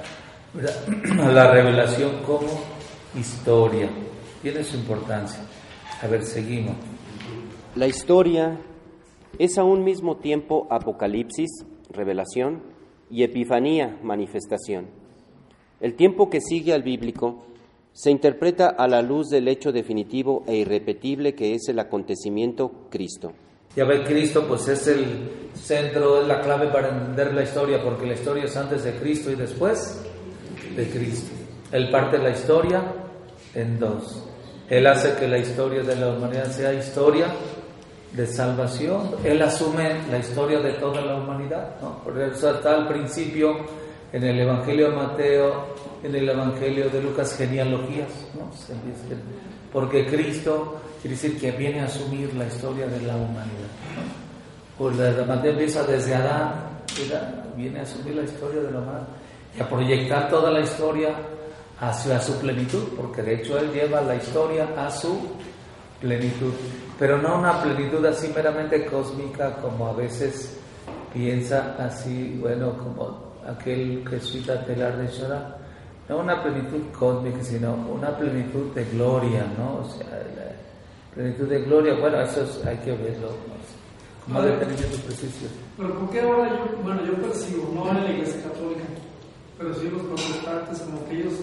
a 1.22 1.32
la 1.32 1.50
revelación 1.50 2.22
como 2.22 2.60
historia 3.14 3.88
tiene 4.42 4.62
su 4.64 4.76
importancia. 4.76 5.40
A 6.02 6.06
ver, 6.06 6.22
seguimos. 6.22 6.76
La 7.74 7.86
historia 7.86 8.58
es 9.38 9.58
a 9.58 9.64
un 9.64 9.84
mismo 9.84 10.16
tiempo 10.16 10.66
apocalipsis, 10.70 11.50
revelación, 11.90 12.62
y 13.10 13.22
epifanía, 13.22 13.98
manifestación. 14.02 14.88
El 15.80 15.94
tiempo 15.94 16.30
que 16.30 16.40
sigue 16.40 16.72
al 16.72 16.82
bíblico 16.82 17.44
se 17.92 18.10
interpreta 18.10 18.68
a 18.68 18.88
la 18.88 19.02
luz 19.02 19.28
del 19.28 19.48
hecho 19.48 19.72
definitivo 19.72 20.42
e 20.46 20.56
irrepetible 20.56 21.34
que 21.34 21.54
es 21.54 21.68
el 21.68 21.78
acontecimiento 21.78 22.88
Cristo. 22.90 23.32
Ya 23.74 23.84
ve, 23.84 24.04
Cristo 24.04 24.46
pues 24.48 24.68
es 24.68 24.86
el 24.86 25.50
centro, 25.54 26.22
es 26.22 26.26
la 26.26 26.40
clave 26.40 26.68
para 26.68 26.88
entender 26.88 27.34
la 27.34 27.42
historia, 27.42 27.82
porque 27.82 28.06
la 28.06 28.14
historia 28.14 28.44
es 28.44 28.56
antes 28.56 28.84
de 28.84 28.92
Cristo 28.94 29.30
y 29.30 29.34
después 29.34 30.02
de 30.74 30.88
Cristo. 30.88 31.30
Él 31.72 31.90
parte 31.90 32.18
la 32.18 32.30
historia 32.30 32.82
en 33.54 33.78
dos. 33.78 34.25
Él 34.68 34.86
hace 34.86 35.14
que 35.14 35.28
la 35.28 35.38
historia 35.38 35.82
de 35.82 35.94
la 35.96 36.08
humanidad 36.08 36.50
sea 36.50 36.72
historia 36.72 37.26
de 38.12 38.26
salvación. 38.26 39.14
Él 39.22 39.40
asume 39.42 40.00
la 40.10 40.18
historia 40.18 40.58
de 40.60 40.72
toda 40.74 41.00
la 41.02 41.16
humanidad. 41.16 41.76
¿no? 41.80 42.02
Por 42.02 42.20
eso 42.20 42.50
está 42.50 42.74
al 42.74 42.88
principio 42.88 43.56
en 44.12 44.24
el 44.24 44.40
Evangelio 44.40 44.90
de 44.90 44.96
Mateo, 44.96 45.66
en 46.02 46.14
el 46.14 46.28
Evangelio 46.28 46.88
de 46.88 47.00
Lucas, 47.00 47.36
genealogías. 47.36 48.08
¿no? 48.34 48.50
Porque 49.72 50.06
Cristo 50.06 50.80
quiere 51.00 51.14
decir 51.16 51.38
que 51.40 51.52
viene 51.52 51.80
a 51.80 51.84
asumir 51.84 52.34
la 52.34 52.46
historia 52.46 52.86
de 52.86 53.00
la 53.02 53.14
humanidad. 53.14 53.70
Por 54.76 54.94
la 54.96 55.24
Mateo 55.24 55.52
empieza 55.52 55.84
desde 55.84 56.14
Adán, 56.14 56.80
viene 57.56 57.78
a 57.78 57.82
asumir 57.82 58.16
la 58.16 58.22
historia 58.22 58.62
de 58.62 58.70
la 58.72 58.78
humanidad 58.78 59.08
y 59.56 59.62
a 59.62 59.68
proyectar 59.68 60.28
toda 60.28 60.50
la 60.50 60.60
historia 60.60 61.10
hacia 61.80 62.20
su 62.20 62.38
plenitud, 62.38 62.84
porque 62.96 63.22
de 63.22 63.34
hecho 63.34 63.58
él 63.58 63.72
lleva 63.72 64.00
la 64.00 64.16
historia 64.16 64.68
a 64.76 64.90
su 64.90 65.18
plenitud, 66.00 66.52
pero 66.98 67.18
no 67.18 67.38
una 67.38 67.62
plenitud 67.62 68.04
así 68.06 68.32
meramente 68.34 68.86
cósmica 68.86 69.56
como 69.56 69.88
a 69.88 69.92
veces 69.92 70.58
piensa 71.12 71.76
así, 71.78 72.38
bueno, 72.40 72.72
como 72.76 73.26
aquel 73.46 74.06
jesuita 74.08 74.64
telar 74.64 74.96
de 74.98 75.06
Shara, 75.08 75.56
no 76.08 76.18
una 76.18 76.42
plenitud 76.42 76.80
cósmica, 76.98 77.42
sino 77.42 77.74
una 77.74 78.16
plenitud 78.16 78.72
de 78.74 78.84
gloria, 78.84 79.44
¿no? 79.58 79.80
O 79.80 79.84
sea, 79.84 80.06
la 80.08 81.14
plenitud 81.14 81.48
de 81.48 81.62
gloria, 81.62 81.94
bueno, 81.94 82.20
eso 82.20 82.46
hay 82.66 82.76
que 82.78 82.92
verlo, 82.92 83.30
como 84.24 84.42
dependiendo 84.42 84.96
preciso. 85.04 85.46
Pero 85.76 85.98
¿por 85.98 86.10
qué 86.10 86.20
ahora 86.20 86.48
yo, 86.48 86.82
bueno, 86.82 87.04
yo 87.04 87.14
percibo, 87.14 87.72
no 87.74 87.90
en 87.90 88.04
la 88.04 88.10
iglesia 88.10 88.42
católica, 88.42 88.84
pero 89.58 89.74
sí 89.74 89.88
los 89.90 90.02
protestantes, 90.02 90.80
como 90.80 91.06
que 91.08 91.20
ellos 91.20 91.34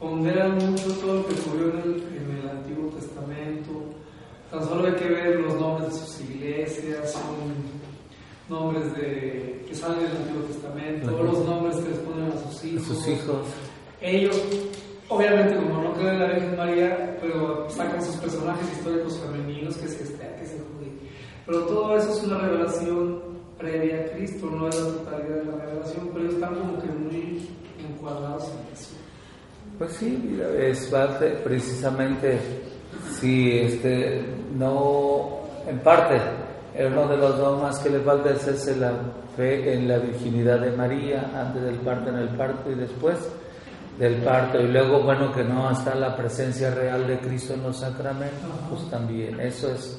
ponderan 0.00 0.56
mucho 0.56 0.90
todo 0.94 1.14
lo 1.16 1.26
que 1.26 1.34
ocurrió 1.34 1.68
en 1.68 1.78
el, 1.78 2.02
en 2.16 2.38
el 2.38 2.48
Antiguo 2.48 2.90
Testamento. 2.90 3.70
Tan 4.50 4.64
solo 4.64 4.88
hay 4.88 4.94
que 4.94 5.08
ver 5.08 5.40
los 5.40 5.60
nombres 5.60 5.92
de 5.92 5.98
sus 6.00 6.20
iglesias, 6.22 7.12
son 7.12 7.20
nombres 8.48 8.92
de, 8.96 9.64
que 9.68 9.74
salen 9.74 9.98
del 9.98 10.16
Antiguo 10.16 10.42
Testamento, 10.44 11.10
todos 11.10 11.24
los 11.26 11.46
nombres 11.46 11.76
que 11.76 11.90
les 11.90 11.98
ponen 11.98 12.32
a 12.32 12.50
sus 12.50 12.64
hijos. 12.64 12.86
Sus 12.86 13.08
hijos. 13.08 13.46
Ellos, 14.00 14.42
obviamente, 15.08 15.54
como 15.56 15.82
no 15.82 15.92
creen 15.92 16.14
en 16.14 16.18
la 16.18 16.32
Virgen 16.32 16.56
María, 16.56 17.18
pero 17.20 17.68
sacan 17.68 18.02
sus 18.02 18.16
personajes 18.16 18.72
históricos 18.72 19.18
femeninos, 19.18 19.76
que 19.76 19.84
es 19.84 20.00
este, 20.00 20.34
que 20.36 20.44
es 20.44 20.52
el 20.52 20.62
judío. 20.62 20.92
Pero 21.44 21.66
todo 21.66 21.96
eso 21.96 22.10
es 22.10 22.22
una 22.24 22.38
revelación 22.38 23.20
previa 23.58 24.00
a 24.00 24.16
Cristo, 24.16 24.46
no 24.50 24.68
es 24.68 24.80
la 24.80 24.86
totalidad 24.86 25.36
de 25.36 25.44
la 25.44 25.56
revelación, 25.58 26.08
pero 26.08 26.20
ellos 26.24 26.34
están 26.34 26.54
como 26.54 26.78
que 26.78 26.88
muy 26.88 27.48
encuadrados 27.78 28.44
en 28.44 28.72
eso. 28.72 28.99
Pues 29.80 29.94
sí, 29.94 30.38
es 30.58 30.88
parte 30.88 31.40
precisamente, 31.42 32.38
si 33.18 33.60
este, 33.60 34.22
no, 34.54 35.40
en 35.66 35.78
parte, 35.78 36.20
uno 36.86 37.08
de 37.08 37.16
los 37.16 37.38
dogmas 37.38 37.78
que 37.78 37.88
le 37.88 38.00
falta 38.00 38.28
es 38.28 38.46
ese, 38.46 38.76
la 38.76 38.92
fe 39.34 39.72
en 39.72 39.88
la 39.88 39.96
virginidad 39.96 40.60
de 40.60 40.72
María, 40.72 41.30
antes 41.34 41.62
del 41.62 41.76
parto, 41.76 42.10
en 42.10 42.16
el 42.16 42.28
parto 42.28 42.70
y 42.70 42.74
después 42.74 43.16
del 43.98 44.16
parto. 44.16 44.60
Y 44.60 44.68
luego, 44.68 45.02
bueno, 45.02 45.32
que 45.32 45.44
no 45.44 45.70
está 45.70 45.94
la 45.94 46.14
presencia 46.14 46.74
real 46.74 47.06
de 47.06 47.18
Cristo 47.20 47.54
en 47.54 47.62
los 47.62 47.78
sacramentos, 47.78 48.50
pues 48.68 48.82
también, 48.90 49.40
eso 49.40 49.72
es, 49.72 49.98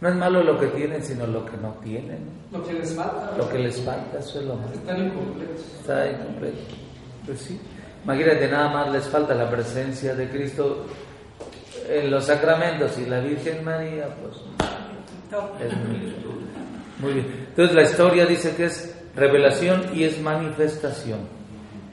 no 0.00 0.08
es 0.08 0.14
malo 0.14 0.40
lo 0.44 0.56
que 0.56 0.68
tienen, 0.68 1.02
sino 1.02 1.26
lo 1.26 1.44
que 1.44 1.56
no 1.56 1.72
tienen. 1.82 2.30
Lo 2.52 2.62
que 2.62 2.74
les 2.74 2.94
falta. 2.94 3.32
Lo 3.36 3.48
que 3.48 3.58
les 3.58 3.80
falta, 3.80 4.20
eso 4.20 4.38
es 4.38 4.46
lo 4.46 4.54
más. 4.54 4.70
Están 4.70 5.04
incompletos. 5.04 5.64
Está 5.80 6.12
incompleto. 6.12 6.58
Pues 7.26 7.40
sí. 7.40 7.60
Imagínate, 8.06 8.46
nada 8.46 8.68
más 8.68 8.92
les 8.92 9.08
falta 9.08 9.34
la 9.34 9.50
presencia 9.50 10.14
de 10.14 10.28
Cristo 10.28 10.86
en 11.90 12.08
los 12.08 12.26
sacramentos 12.26 12.96
y 12.98 13.06
la 13.06 13.18
Virgen 13.18 13.64
María, 13.64 14.06
pues 14.22 14.36
es 15.60 15.76
muy, 17.00 17.12
bien. 17.14 17.26
Entonces 17.48 17.74
la 17.74 17.82
historia 17.82 18.24
dice 18.24 18.54
que 18.54 18.66
es 18.66 18.96
revelación 19.16 19.86
y 19.92 20.04
es 20.04 20.20
manifestación. 20.20 21.18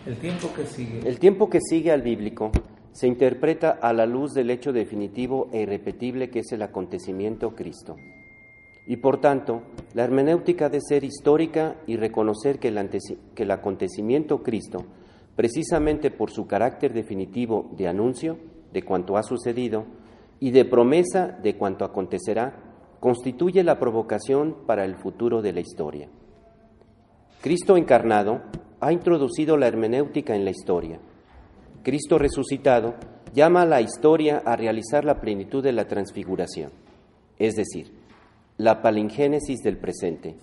El 0.06 0.18
tiempo 0.18 0.54
que 0.56 0.68
sigue. 0.68 1.00
El 1.04 1.18
tiempo 1.18 1.50
que 1.50 1.60
sigue 1.60 1.92
al 1.92 2.04
bíblico 2.04 2.52
se 2.92 3.08
interpreta 3.08 3.72
a 3.82 3.92
la 3.92 4.06
luz 4.06 4.36
del 4.36 4.52
hecho 4.52 4.72
definitivo 4.72 5.50
e 5.52 5.62
irrepetible 5.62 6.30
que 6.30 6.42
es 6.42 6.52
el 6.52 6.62
acontecimiento 6.62 7.56
Cristo. 7.56 7.96
Y 8.86 8.98
por 8.98 9.20
tanto, 9.20 9.64
la 9.96 10.04
hermenéutica 10.04 10.70
de 10.70 10.80
ser 10.80 11.04
histórica 11.04 11.78
y 11.88 11.96
reconocer 11.98 12.60
que 12.60 12.68
el 12.68 13.50
acontecimiento 13.52 14.44
Cristo 14.44 14.86
precisamente 15.36 16.12
por 16.12 16.32
su 16.32 16.48
carácter 16.48 16.94
definitivo 16.94 17.70
de 17.76 17.88
anuncio 17.88 18.38
de 18.72 18.84
cuanto 18.84 19.18
ha 19.18 19.24
sucedido 19.24 19.86
y 20.40 20.52
de 20.52 20.66
promesa 20.66 21.28
de 21.42 21.56
cuanto 21.56 21.86
acontecerá, 21.86 22.56
constituye 23.00 23.64
la 23.64 23.80
provocación 23.80 24.58
para 24.66 24.86
el 24.86 24.96
futuro 24.96 25.42
de 25.42 25.54
la 25.54 25.60
historia. 25.60 26.10
Cristo 27.42 27.78
encarnado 27.78 28.42
ha 28.80 28.92
introducido 28.92 29.58
la 29.58 29.68
hermenéutica 29.68 30.36
en 30.36 30.46
la 30.46 30.52
historia. 30.52 31.00
Cristo 31.84 32.18
resucitado 32.18 32.96
llama 33.34 33.64
a 33.64 33.66
la 33.66 33.82
historia 33.82 34.42
a 34.46 34.56
realizar 34.56 35.04
la 35.04 35.20
plenitud 35.20 35.64
de 35.64 35.74
la 35.74 35.88
transfiguración, 35.88 36.72
es 37.38 37.56
decir, 37.56 37.92
la 38.58 38.82
palingénesis 38.82 39.62
del 39.62 39.78
presente. 39.78 40.38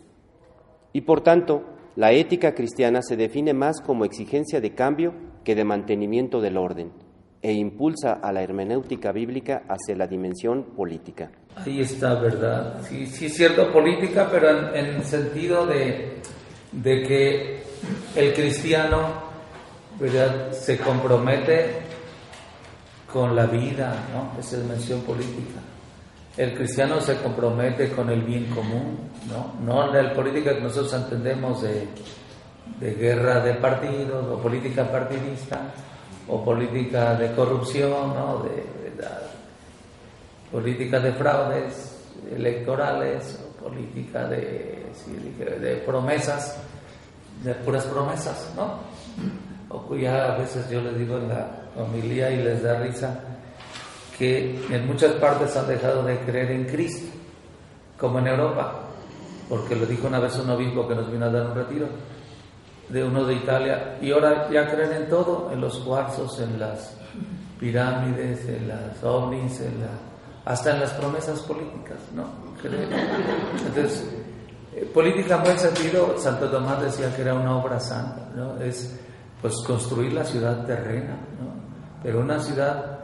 Y 0.93 1.03
por 1.03 1.23
tanto, 1.23 1.65
la 1.97 2.13
ética 2.13 2.55
cristiana 2.55 3.01
se 3.03 3.17
define 3.17 3.53
más 3.53 3.81
como 3.81 4.05
exigencia 4.05 4.61
de 4.61 4.75
cambio 4.75 5.13
que 5.45 5.55
de 5.55 5.65
mantenimiento 5.65 6.41
del 6.41 6.57
orden 6.57 6.93
e 7.43 7.53
impulsa 7.53 8.13
a 8.23 8.33
la 8.33 8.43
hermenéutica 8.43 9.13
bíblica 9.13 9.63
hacia 9.69 9.97
la 9.97 10.07
dimensión 10.07 10.75
política. 10.77 11.31
Ahí 11.57 11.81
está, 11.81 12.15
¿verdad? 12.15 12.81
Sí, 12.83 13.07
sí 13.07 13.27
es 13.27 13.35
cierto 13.35 13.73
política, 13.73 14.29
pero 14.31 14.75
en, 14.75 14.87
el 14.87 15.05
sentido 15.05 15.67
de, 15.67 16.19
de, 16.73 17.03
que 17.03 17.63
el 18.15 18.35
cristiano 18.35 19.31
¿verdad? 19.99 20.53
se 20.53 20.79
compromete 20.79 21.81
con 23.11 23.35
la 23.35 23.47
vida, 23.47 24.07
¿no? 24.13 24.39
Esa 24.39 24.59
es 24.59 24.65
mención 24.65 25.01
política. 25.01 25.61
El 26.37 26.55
cristiano 26.55 27.01
se 27.01 27.17
compromete 27.17 27.91
con 27.91 28.09
el 28.09 28.23
bien 28.23 28.47
común, 28.47 28.99
¿no? 29.29 29.55
No 29.65 29.93
la 29.93 30.13
política 30.15 30.55
que 30.55 30.61
nosotros 30.61 30.93
entendemos 30.95 31.63
de, 31.63 31.89
de 32.79 32.95
guerra 32.95 33.41
de 33.41 33.55
partidos 33.55 34.27
o 34.27 34.39
política 34.39 34.85
partidista 34.91 35.61
o 36.29 36.45
política 36.45 37.15
de 37.15 37.33
corrupción, 37.33 38.15
¿no? 38.15 38.43
de, 38.45 38.81
política 40.53 40.99
de 40.99 41.13
fraudes 41.13 42.11
electorales 42.31 43.39
o 43.39 43.65
política 43.65 44.27
de, 44.27 44.87
de 45.61 45.77
promesas, 45.87 46.59
de 47.45 47.55
puras 47.55 47.85
promesas, 47.85 48.53
¿no? 48.57 48.81
O 49.69 49.95
ya 49.95 50.35
a 50.35 50.39
veces 50.39 50.69
yo 50.69 50.81
les 50.81 50.99
digo 50.99 51.19
en 51.19 51.29
la 51.29 51.47
homilía 51.77 52.31
y 52.33 52.43
les 52.43 52.63
da 52.63 52.81
risa 52.81 53.30
que 54.21 54.67
en 54.71 54.87
muchas 54.87 55.13
partes 55.13 55.57
han 55.57 55.67
dejado 55.67 56.03
de 56.03 56.19
creer 56.19 56.51
en 56.51 56.67
Cristo, 56.67 57.11
como 57.99 58.19
en 58.19 58.27
Europa, 58.27 58.81
porque 59.49 59.75
lo 59.75 59.87
dijo 59.87 60.09
una 60.09 60.19
vez 60.19 60.39
un 60.39 60.51
obispo 60.51 60.87
que 60.87 60.95
nos 60.95 61.11
vino 61.11 61.25
a 61.25 61.31
dar 61.31 61.47
un 61.47 61.55
retiro 61.55 61.87
de 62.91 63.03
uno 63.03 63.25
de 63.25 63.33
Italia, 63.33 63.97
y 64.03 64.13
ahora 64.13 64.51
ya 64.51 64.71
creen 64.71 64.93
en 64.93 65.09
todo, 65.09 65.49
en 65.51 65.63
los 65.63 65.79
cuarzos, 65.79 66.39
en 66.39 66.61
las 66.61 66.99
pirámides, 67.59 68.47
en 68.47 68.69
las 68.69 69.03
ovnis, 69.03 69.59
en 69.63 69.81
la, 69.81 69.89
hasta 70.45 70.73
en 70.75 70.81
las 70.81 70.93
promesas 70.93 71.41
políticas, 71.41 71.97
¿no? 72.15 72.27
Entonces, 72.63 74.05
eh, 74.77 74.85
política 74.93 75.37
en 75.37 75.45
buen 75.45 75.59
sentido, 75.59 76.19
Santo 76.19 76.47
Tomás 76.51 76.83
decía 76.83 77.17
que 77.17 77.23
era 77.23 77.33
una 77.33 77.57
obra 77.57 77.81
santa, 77.81 78.29
¿no? 78.37 78.61
Es 78.61 79.01
pues 79.41 79.55
construir 79.67 80.13
la 80.13 80.27
ciudad 80.27 80.67
terrena, 80.67 81.15
¿no? 81.41 82.03
Pero 82.03 82.21
una 82.21 82.39
ciudad 82.39 83.00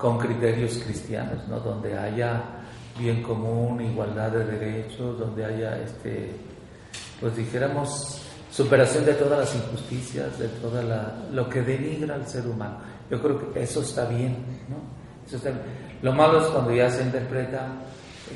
con 0.00 0.18
criterios 0.18 0.78
cristianos, 0.78 1.46
¿no? 1.46 1.60
Donde 1.60 1.96
haya 1.96 2.42
bien 2.98 3.22
común, 3.22 3.80
igualdad 3.82 4.30
de 4.30 4.44
derechos, 4.44 5.18
donde 5.18 5.44
haya 5.44 5.78
este 5.78 6.34
pues 7.20 7.36
dijéramos 7.36 8.22
superación 8.50 9.04
de 9.04 9.12
todas 9.12 9.40
las 9.40 9.54
injusticias, 9.54 10.38
de 10.38 10.48
toda 10.48 10.82
la, 10.82 11.14
lo 11.30 11.48
que 11.48 11.60
denigra 11.60 12.14
al 12.14 12.26
ser 12.26 12.46
humano. 12.46 12.78
Yo 13.10 13.20
creo 13.20 13.52
que 13.52 13.62
eso 13.62 13.82
está 13.82 14.06
bien, 14.06 14.36
¿no? 14.68 14.76
Eso 15.26 15.36
está 15.36 15.52
Lo 16.00 16.12
malo 16.12 16.40
es 16.40 16.46
cuando 16.46 16.72
ya 16.72 16.90
se 16.90 17.02
interpreta 17.02 17.68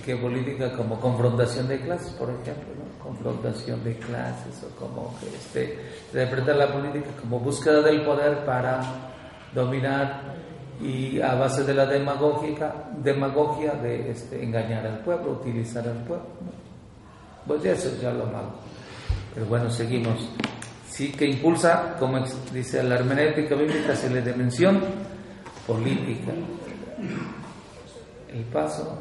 que 0.04 0.16
política 0.16 0.76
como 0.76 1.00
confrontación 1.00 1.66
de 1.66 1.80
clases, 1.80 2.12
por 2.12 2.28
ejemplo, 2.28 2.74
¿no? 2.76 3.02
confrontación 3.02 3.82
de 3.84 3.96
clases 3.96 4.62
o 4.64 4.74
como 4.76 5.14
que 5.18 5.28
este, 5.28 5.78
se 6.10 6.22
interpreta 6.22 6.52
la 6.54 6.72
política 6.72 7.10
como 7.20 7.40
búsqueda 7.40 7.80
del 7.80 8.04
poder 8.04 8.44
para 8.44 8.80
dominar 9.54 10.34
y 10.84 11.18
a 11.22 11.34
base 11.34 11.64
de 11.64 11.72
la 11.72 11.86
demagogia, 11.86 12.74
demagogia 13.02 13.72
de 13.72 14.10
este, 14.10 14.44
engañar 14.44 14.86
al 14.86 14.98
pueblo, 14.98 15.32
utilizar 15.32 15.88
al 15.88 16.04
pueblo. 16.04 16.26
Pues 17.46 17.64
eso 17.64 17.88
es 17.88 18.00
ya 18.02 18.12
lo 18.12 18.26
malo. 18.26 18.50
Pero 19.32 19.46
bueno, 19.46 19.70
seguimos. 19.70 20.28
Sí 20.86 21.10
que 21.12 21.24
impulsa, 21.24 21.96
como 21.98 22.18
dice 22.52 22.82
la 22.82 22.96
hermenéutica 22.96 23.54
bíblica, 23.54 23.96
se 23.96 24.10
le 24.10 24.20
dimensión 24.20 24.80
política. 25.66 26.32
El 28.30 28.44
paso. 28.44 28.98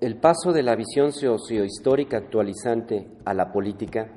El 0.00 0.16
paso 0.16 0.52
de 0.52 0.62
la 0.62 0.76
visión 0.76 1.12
sociohistórica 1.12 2.16
actualizante 2.16 3.06
a 3.26 3.34
la 3.34 3.52
política 3.52 4.08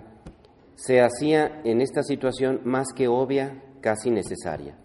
se 0.76 1.02
hacía 1.02 1.62
en 1.66 1.82
esta 1.82 2.04
situación 2.04 2.62
más 2.64 2.88
que 2.96 3.08
obvia, 3.08 3.62
casi 3.82 4.12
necesaria. 4.12 4.81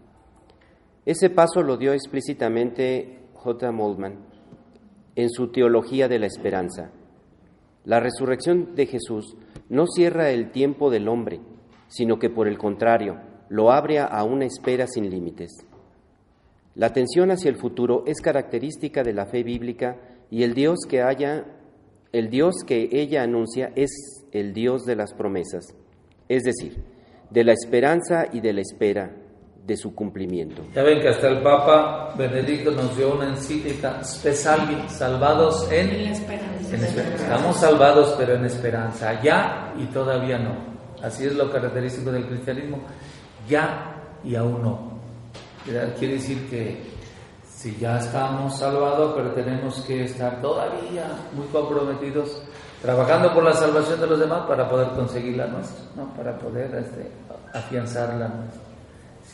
Ese 1.06 1.30
paso 1.30 1.62
lo 1.62 1.76
dio 1.76 1.92
explícitamente 1.92 3.20
J. 3.32 3.70
Moldman 3.70 4.26
en 5.14 5.30
su 5.30 5.52
Teología 5.52 6.08
de 6.08 6.18
la 6.18 6.26
Esperanza. 6.26 6.90
La 7.84 8.00
resurrección 8.00 8.75
de 8.75 8.86
Jesús 8.86 9.36
no 9.68 9.86
cierra 9.86 10.30
el 10.30 10.50
tiempo 10.50 10.90
del 10.90 11.06
hombre, 11.06 11.40
sino 11.86 12.18
que 12.18 12.28
por 12.28 12.48
el 12.48 12.58
contrario, 12.58 13.20
lo 13.48 13.70
abre 13.70 14.00
a 14.00 14.24
una 14.24 14.46
espera 14.46 14.88
sin 14.88 15.09
límites. 15.09 15.52
La 16.74 16.87
atención 16.87 17.31
hacia 17.31 17.50
el 17.50 17.57
futuro 17.57 18.02
es 18.04 18.20
característica 18.20 19.04
de 19.04 19.12
la 19.12 19.26
fe 19.26 19.44
bíblica 19.44 20.00
y 20.28 20.42
el 20.42 20.54
Dios 20.54 20.81
que 20.88 21.02
haya 21.02 21.44
el 22.11 22.31
Dios 22.31 22.64
que 22.66 22.88
ella 22.90 23.22
anuncia 23.22 23.70
es 23.76 23.90
el 24.33 24.52
Dios 24.54 24.85
de 24.85 24.96
las 24.96 25.14
promesas, 25.14 25.66
es 26.28 26.42
decir, 26.42 26.83
de 27.31 27.44
la 27.44 27.52
esperanza 27.52 28.26
y 28.33 28.40
de 28.40 28.54
la 28.54 28.62
espera 28.62 29.25
de 29.66 29.76
su 29.76 29.94
cumplimiento. 29.94 30.62
Ya 30.74 30.83
ven 30.83 31.00
que 31.00 31.09
hasta 31.09 31.29
el 31.29 31.42
Papa 31.42 32.14
Benedicto 32.16 32.70
nos 32.70 32.96
dio 32.96 33.14
una 33.14 33.29
encíclica 33.31 34.00
especial, 34.00 34.88
salvados 34.88 35.70
en, 35.72 35.90
en, 35.90 36.12
esperanza. 36.12 37.14
Estamos 37.16 37.57
salvados 37.57 38.14
pero 38.16 38.35
en 38.35 38.44
esperanza, 38.44 39.20
ya 39.22 39.74
y 39.76 39.87
todavía 39.87 40.38
no. 40.38 40.55
Así 41.02 41.26
es 41.26 41.35
lo 41.35 41.50
característico 41.50 42.12
del 42.12 42.26
cristianismo, 42.26 42.79
ya 43.48 44.18
y 44.22 44.37
aún 44.37 44.62
no. 44.62 44.96
Quiere 45.98 46.14
decir 46.14 46.48
que 46.48 46.81
si 47.44 47.76
ya 47.76 47.98
estamos 47.98 48.59
salvados, 48.59 49.14
pero 49.16 49.33
tenemos 49.33 49.81
que 49.81 50.05
estar 50.05 50.40
todavía 50.40 51.07
muy 51.33 51.46
comprometidos 51.46 52.42
trabajando 52.81 53.35
por 53.35 53.42
la 53.42 53.52
salvación 53.52 54.00
de 54.00 54.07
los 54.07 54.20
demás 54.20 54.46
para 54.46 54.68
poder 54.68 54.88
conseguir 54.90 55.37
la 55.37 55.48
nuestra, 55.48 55.85
¿no? 55.96 56.14
para 56.14 56.38
poder 56.38 56.72
este, 56.76 57.11
afianzar 57.52 58.14
la 58.14 58.29
nuestra. 58.29 58.65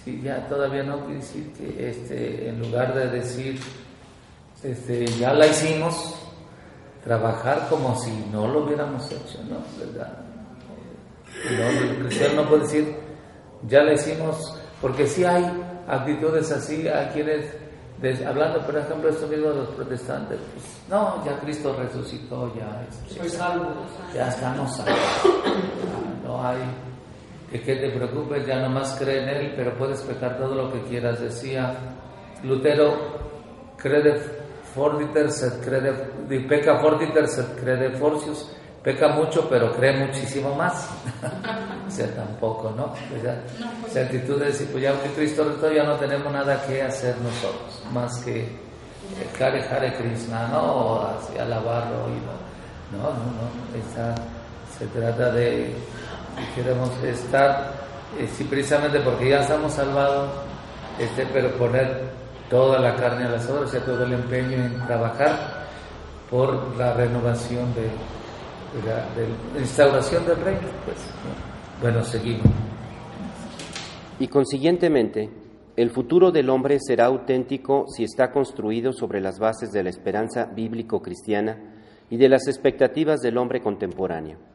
Sí, 0.04 0.20
ya 0.22 0.48
todavía 0.48 0.82
no 0.82 1.04
quiere 1.04 1.20
decir 1.20 1.52
que 1.52 1.90
este, 1.90 2.48
en 2.48 2.60
lugar 2.60 2.92
de 2.94 3.08
decir 3.08 3.60
este, 4.62 5.06
ya 5.06 5.32
la 5.32 5.46
hicimos, 5.46 6.14
trabajar 7.04 7.68
como 7.68 7.96
si 7.96 8.10
no 8.32 8.48
lo 8.48 8.64
hubiéramos 8.64 9.10
hecho, 9.10 9.38
¿no? 9.48 9.58
¿Verdad? 9.78 10.18
el 11.48 12.04
cristiano 12.04 12.42
no 12.42 12.48
puede 12.48 12.62
decir 12.62 12.96
ya 13.66 13.82
la 13.82 13.94
hicimos, 13.94 14.54
porque 14.80 15.06
si 15.06 15.24
hay 15.24 15.44
actitudes 15.88 16.50
así, 16.50 16.86
a 16.88 17.08
quienes, 17.10 17.46
hablando 18.26 18.60
por 18.66 18.76
ejemplo 18.76 19.08
esto 19.08 19.26
mismo 19.26 19.48
de 19.50 19.56
los 19.56 19.68
protestantes, 19.70 20.38
pues, 20.52 20.64
no, 20.88 21.24
ya 21.24 21.38
Cristo 21.40 21.74
resucitó, 21.76 22.52
ya, 22.54 22.84
este, 22.88 23.28
ya 24.14 24.28
estamos 24.28 24.76
salvos, 24.76 24.98
no 26.24 26.44
hay 26.44 26.58
que, 27.60 27.76
te 27.76 27.90
preocupes, 27.90 28.46
ya 28.46 28.56
nomás 28.60 28.96
cree 28.98 29.22
en 29.22 29.28
Él, 29.28 29.52
pero 29.54 29.76
puedes 29.76 30.00
pecar 30.02 30.38
todo 30.38 30.54
lo 30.54 30.72
que 30.72 30.80
quieras. 30.82 31.20
Decía 31.20 31.74
Lutero, 32.42 32.94
crede 33.76 34.20
fortiter 34.74 35.30
sed 35.30 35.60
crede, 35.62 35.92
peca 36.48 36.80
fortiter 36.80 37.28
sed 37.28 37.44
crede 37.60 37.90
forcius, 37.90 38.50
peca 38.82 39.08
mucho 39.08 39.48
pero 39.48 39.72
cree 39.72 40.06
muchísimo 40.06 40.54
más. 40.54 40.88
o 41.86 41.90
sea, 41.90 42.14
tampoco, 42.14 42.72
¿no? 42.76 42.84
O 42.84 43.22
sea, 43.22 43.42
pues 43.82 43.96
actitud 43.96 44.38
de 44.40 44.46
decir, 44.46 44.68
pues 44.70 44.82
ya 44.82 44.98
que 45.02 45.10
Cristo 45.10 45.44
resucitó, 45.44 45.72
ya 45.72 45.84
no 45.84 45.96
tenemos 45.96 46.32
nada 46.32 46.64
que 46.66 46.82
hacer 46.82 47.16
nosotros, 47.18 47.82
más 47.92 48.18
que 48.24 48.48
Hare 49.38 49.62
Hare 49.68 49.94
Krishna, 49.96 50.48
¿no? 50.48 50.62
O 50.62 51.06
así, 51.06 51.38
alabarlo 51.38 52.08
y 52.08 52.20
no. 52.24 52.52
No, 52.92 53.08
no, 53.08 53.14
no. 53.14 54.14
se 54.78 54.86
trata 54.86 55.32
de 55.32 55.74
queremos 56.54 56.90
estar, 57.04 57.72
eh, 58.18 58.28
sí, 58.32 58.44
precisamente 58.44 59.00
porque 59.00 59.30
ya 59.30 59.40
estamos 59.40 59.72
salvados, 59.72 60.30
este, 60.98 61.26
pero 61.32 61.50
poner 61.56 62.02
toda 62.50 62.78
la 62.78 62.94
carne 62.96 63.24
a 63.24 63.30
las 63.30 63.48
obras, 63.48 63.64
o 63.64 63.72
sea, 63.72 63.84
todo 63.84 64.04
el 64.04 64.12
empeño 64.12 64.56
en 64.56 64.86
trabajar 64.86 65.66
por 66.30 66.76
la 66.76 66.94
renovación 66.94 67.72
de, 67.74 67.88
la, 68.86 69.60
instauración 69.60 70.26
del 70.26 70.36
reino. 70.36 70.68
Pues, 70.84 70.98
Bueno, 71.80 72.02
seguimos. 72.04 72.46
Y 74.18 74.28
consiguientemente, 74.28 75.30
el 75.76 75.90
futuro 75.90 76.30
del 76.30 76.50
hombre 76.50 76.78
será 76.80 77.06
auténtico 77.06 77.86
si 77.88 78.04
está 78.04 78.30
construido 78.30 78.92
sobre 78.92 79.20
las 79.20 79.38
bases 79.38 79.72
de 79.72 79.82
la 79.82 79.90
esperanza 79.90 80.44
bíblico-cristiana 80.44 81.58
y 82.10 82.18
de 82.18 82.28
las 82.28 82.46
expectativas 82.46 83.20
del 83.20 83.38
hombre 83.38 83.62
contemporáneo. 83.62 84.51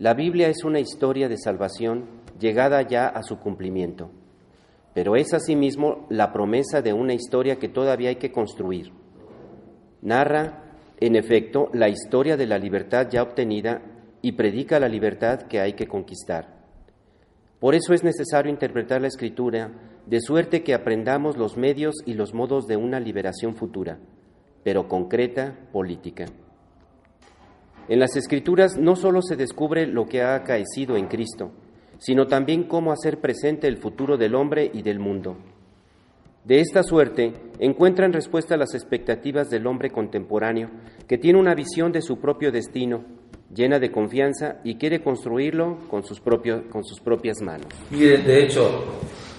La 0.00 0.14
Biblia 0.14 0.48
es 0.48 0.64
una 0.64 0.80
historia 0.80 1.28
de 1.28 1.36
salvación 1.36 2.06
llegada 2.38 2.80
ya 2.80 3.06
a 3.06 3.22
su 3.22 3.38
cumplimiento, 3.38 4.10
pero 4.94 5.14
es 5.14 5.34
asimismo 5.34 6.06
la 6.08 6.32
promesa 6.32 6.80
de 6.80 6.94
una 6.94 7.12
historia 7.12 7.56
que 7.56 7.68
todavía 7.68 8.08
hay 8.08 8.16
que 8.16 8.32
construir. 8.32 8.92
Narra, 10.00 10.64
en 11.00 11.16
efecto, 11.16 11.68
la 11.74 11.90
historia 11.90 12.38
de 12.38 12.46
la 12.46 12.56
libertad 12.56 13.08
ya 13.10 13.22
obtenida 13.22 13.82
y 14.22 14.32
predica 14.32 14.80
la 14.80 14.88
libertad 14.88 15.42
que 15.42 15.60
hay 15.60 15.74
que 15.74 15.86
conquistar. 15.86 16.48
Por 17.58 17.74
eso 17.74 17.92
es 17.92 18.02
necesario 18.02 18.50
interpretar 18.50 19.02
la 19.02 19.08
escritura 19.08 19.70
de 20.06 20.20
suerte 20.22 20.62
que 20.62 20.72
aprendamos 20.72 21.36
los 21.36 21.58
medios 21.58 21.96
y 22.06 22.14
los 22.14 22.32
modos 22.32 22.66
de 22.66 22.78
una 22.78 23.00
liberación 23.00 23.54
futura, 23.54 23.98
pero 24.64 24.88
concreta, 24.88 25.58
política. 25.70 26.24
En 27.90 27.98
las 27.98 28.14
Escrituras 28.14 28.78
no 28.78 28.94
solo 28.94 29.20
se 29.20 29.34
descubre 29.34 29.84
lo 29.84 30.06
que 30.06 30.22
ha 30.22 30.36
acaecido 30.36 30.96
en 30.96 31.08
Cristo, 31.08 31.50
sino 31.98 32.28
también 32.28 32.68
cómo 32.68 32.92
hacer 32.92 33.20
presente 33.20 33.66
el 33.66 33.78
futuro 33.78 34.16
del 34.16 34.36
hombre 34.36 34.70
y 34.72 34.82
del 34.82 35.00
mundo. 35.00 35.36
De 36.44 36.60
esta 36.60 36.84
suerte, 36.84 37.34
encuentran 37.58 38.12
respuesta 38.12 38.54
a 38.54 38.58
las 38.58 38.74
expectativas 38.74 39.50
del 39.50 39.66
hombre 39.66 39.90
contemporáneo, 39.90 40.70
que 41.08 41.18
tiene 41.18 41.40
una 41.40 41.56
visión 41.56 41.90
de 41.90 42.00
su 42.00 42.20
propio 42.20 42.52
destino, 42.52 43.04
llena 43.52 43.80
de 43.80 43.90
confianza 43.90 44.60
y 44.62 44.76
quiere 44.76 45.02
construirlo 45.02 45.80
con 45.88 46.04
sus, 46.04 46.20
propias 46.20 47.42
manos. 47.42 47.66
Y 47.90 48.04
de, 48.04 48.44
hecho, 48.44 48.84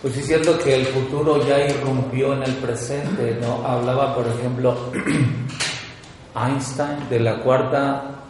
pues 0.01 0.17
es 0.17 0.27
que 0.61 0.75
el 0.75 0.85
futuro 0.87 1.41
ya 1.47 1.65
irrumpió 1.65 2.33
en 2.33 2.43
el 2.43 2.55
presente, 2.55 3.37
¿no? 3.39 3.65
Hablaba, 3.65 4.13
por 4.13 4.27
ejemplo, 4.27 4.91
Einstein 6.35 7.07
de 7.09 7.19
la 7.21 7.41
cuarta 7.41 8.20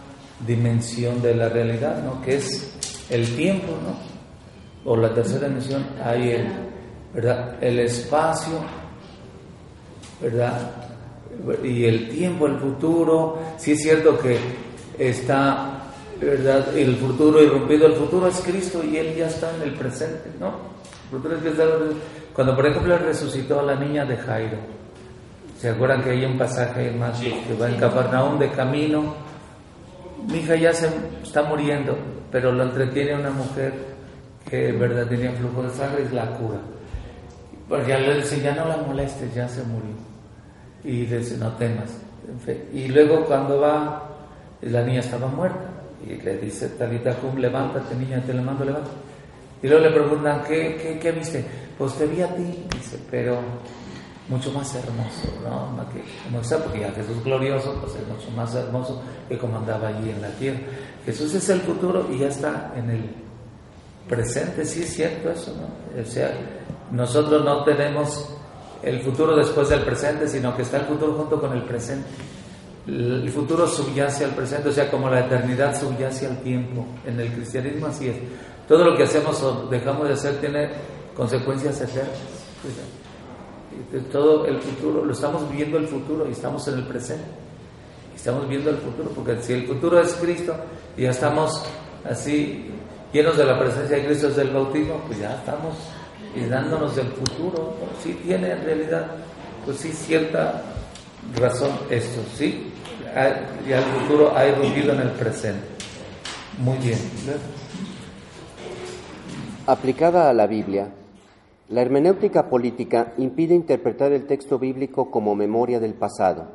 dimensión 0.45 1.21
de 1.21 1.35
la 1.35 1.49
realidad, 1.49 2.01
¿no? 2.03 2.21
Que 2.21 2.37
es 2.37 3.05
el 3.09 3.35
tiempo, 3.35 3.67
¿no? 3.67 4.91
O 4.91 4.97
la 4.97 5.13
tercera 5.13 5.47
dimensión, 5.47 5.85
hay 6.03 6.31
el, 6.31 6.47
¿verdad? 7.13 7.55
El 7.61 7.79
espacio, 7.79 8.59
¿verdad? 10.21 10.71
Y 11.63 11.85
el 11.85 12.09
tiempo, 12.09 12.47
el 12.47 12.57
futuro. 12.57 13.39
Sí 13.57 13.71
es 13.71 13.81
cierto 13.81 14.17
que 14.17 14.37
está, 14.97 15.83
¿verdad? 16.19 16.75
El 16.75 16.95
futuro 16.97 17.41
irrumpido, 17.41 17.87
el 17.87 17.93
futuro 17.93 18.27
es 18.27 18.39
Cristo 18.41 18.83
y 18.83 18.97
Él 18.97 19.15
ya 19.15 19.27
está 19.27 19.55
en 19.55 19.61
el 19.63 19.73
presente, 19.73 20.31
¿no? 20.39 20.71
El 21.05 21.17
futuro 21.17 21.35
es 21.35 21.41
Cristo. 21.41 21.63
Cuando, 22.33 22.55
por 22.55 22.65
ejemplo, 22.65 22.97
resucitó 22.97 23.59
a 23.59 23.63
la 23.63 23.75
niña 23.75 24.05
de 24.05 24.17
Jairo, 24.17 24.57
¿se 25.59 25.69
acuerdan 25.69 26.01
que 26.03 26.11
hay 26.11 26.25
un 26.25 26.37
pasaje 26.37 26.91
más 26.91 27.19
que 27.19 27.53
va 27.59 27.69
en 27.69 27.75
Capernaum 27.75 28.39
de 28.39 28.49
camino? 28.51 29.30
Mi 30.27 30.39
hija 30.39 30.55
ya 30.55 30.73
se 30.73 30.89
está 31.23 31.43
muriendo, 31.43 31.97
pero 32.31 32.51
lo 32.51 32.63
entretiene 32.63 33.15
una 33.15 33.31
mujer 33.31 33.73
que, 34.49 34.71
¿verdad?, 34.71 35.07
tenía 35.07 35.31
flujo 35.31 35.63
de 35.63 35.69
sangre 35.69 36.07
y 36.09 36.15
la 36.15 36.25
cura. 36.37 36.59
Porque 37.67 37.97
le 37.97 38.15
dice, 38.15 38.41
ya 38.41 38.53
no 38.53 38.65
la 38.65 38.77
molestes, 38.77 39.33
ya 39.33 39.47
se 39.47 39.63
murió. 39.63 39.95
Y 40.83 41.05
dice, 41.05 41.37
no 41.37 41.51
temas. 41.53 41.97
Y 42.73 42.87
luego 42.87 43.25
cuando 43.25 43.59
va, 43.59 44.09
la 44.61 44.83
niña 44.83 44.99
estaba 44.99 45.27
muerta. 45.27 45.69
Y 46.05 46.21
le 46.21 46.37
dice, 46.37 46.69
Talita 46.69 47.13
Cum, 47.15 47.37
levántate 47.37 47.95
niña, 47.95 48.21
te 48.25 48.33
la 48.33 48.41
mando, 48.41 48.65
levántate. 48.65 48.95
Y 49.63 49.67
luego 49.67 49.85
le 49.85 49.91
preguntan, 49.91 50.41
¿qué, 50.47 50.77
qué, 50.81 50.99
qué 50.99 51.11
viste? 51.11 51.45
Pues 51.77 51.93
te 51.95 52.07
vi 52.07 52.21
a 52.21 52.35
ti, 52.35 52.65
dice, 52.75 52.97
pero 53.09 53.39
mucho 54.31 54.49
más 54.53 54.73
hermoso, 54.73 55.27
¿no? 55.43 55.89
Que, 55.89 56.01
como 56.23 56.39
está, 56.39 56.57
porque 56.63 56.79
ya 56.79 56.91
Jesús 56.93 57.21
glorioso, 57.21 57.75
pues 57.81 57.95
es 57.95 58.07
mucho 58.07 58.31
más 58.31 58.55
hermoso 58.55 59.01
que 59.27 59.37
como 59.37 59.57
andaba 59.57 59.89
allí 59.89 60.09
en 60.09 60.21
la 60.21 60.29
tierra. 60.29 60.59
Jesús 61.05 61.35
es 61.35 61.49
el 61.49 61.59
futuro 61.59 62.07
y 62.09 62.19
ya 62.19 62.27
está 62.27 62.71
en 62.77 62.89
el 62.89 63.09
presente, 64.07 64.63
sí 64.63 64.83
es 64.83 64.93
cierto 64.93 65.29
eso, 65.31 65.53
¿no? 65.57 66.01
O 66.01 66.05
sea, 66.05 66.31
nosotros 66.91 67.43
no 67.43 67.65
tenemos 67.65 68.29
el 68.81 69.01
futuro 69.01 69.35
después 69.35 69.67
del 69.67 69.81
presente, 69.81 70.29
sino 70.29 70.55
que 70.55 70.61
está 70.61 70.77
el 70.77 70.85
futuro 70.85 71.13
junto 71.13 71.39
con 71.39 71.51
el 71.51 71.63
presente. 71.63 72.07
El 72.87 73.29
futuro 73.29 73.67
subyace 73.67 74.23
al 74.23 74.31
presente, 74.31 74.69
o 74.69 74.71
sea, 74.71 74.89
como 74.89 75.09
la 75.09 75.19
eternidad 75.19 75.77
subyace 75.77 76.25
al 76.25 76.37
tiempo. 76.41 76.85
En 77.05 77.19
el 77.19 77.31
cristianismo 77.33 77.87
así 77.87 78.07
es. 78.07 78.15
Todo 78.65 78.85
lo 78.85 78.95
que 78.95 79.03
hacemos 79.03 79.43
o 79.43 79.67
dejamos 79.67 80.07
de 80.07 80.13
hacer 80.13 80.39
tiene 80.39 80.69
consecuencias 81.15 81.81
eternas. 81.81 82.17
Todo 84.11 84.45
el 84.45 84.59
futuro, 84.59 85.05
lo 85.05 85.13
estamos 85.13 85.49
viendo 85.51 85.77
el 85.77 85.87
futuro 85.87 86.27
y 86.27 86.31
estamos 86.31 86.67
en 86.67 86.75
el 86.75 86.83
presente. 86.83 87.25
Estamos 88.15 88.47
viendo 88.47 88.69
el 88.69 88.77
futuro, 88.77 89.09
porque 89.15 89.41
si 89.41 89.53
el 89.53 89.65
futuro 89.65 89.99
es 89.99 90.13
Cristo 90.13 90.55
y 90.95 91.03
ya 91.03 91.11
estamos 91.11 91.63
así 92.09 92.69
llenos 93.11 93.37
de 93.37 93.45
la 93.45 93.57
presencia 93.59 93.97
de 93.97 94.05
Cristo 94.05 94.27
desde 94.27 94.43
el 94.43 94.51
bautismo, 94.51 95.01
pues 95.07 95.19
ya 95.19 95.35
estamos 95.35 95.75
y 96.35 96.45
dándonos 96.45 96.95
del 96.95 97.07
futuro. 97.07 97.75
Sí 98.03 98.19
tiene 98.23 98.51
en 98.51 98.63
realidad, 98.63 99.07
pues 99.65 99.77
sí, 99.77 99.91
cierta 99.91 100.61
razón 101.35 101.71
esto, 101.89 102.21
¿sí? 102.35 102.71
Ya 103.67 103.79
el 103.79 103.83
futuro 103.83 104.35
ha 104.35 104.45
irrumpido 104.45 104.93
en 104.93 105.01
el 105.01 105.11
presente. 105.11 105.65
Muy 106.59 106.77
bien. 106.77 106.99
Aplicada 109.65 110.29
a 110.29 110.33
la 110.33 110.47
Biblia, 110.47 110.89
la 111.71 111.81
hermenéutica 111.81 112.49
política 112.49 113.13
impide 113.17 113.55
interpretar 113.55 114.11
el 114.11 114.27
texto 114.27 114.59
bíblico 114.59 115.09
como 115.09 115.35
memoria 115.35 115.79
del 115.79 115.93
pasado 115.93 116.49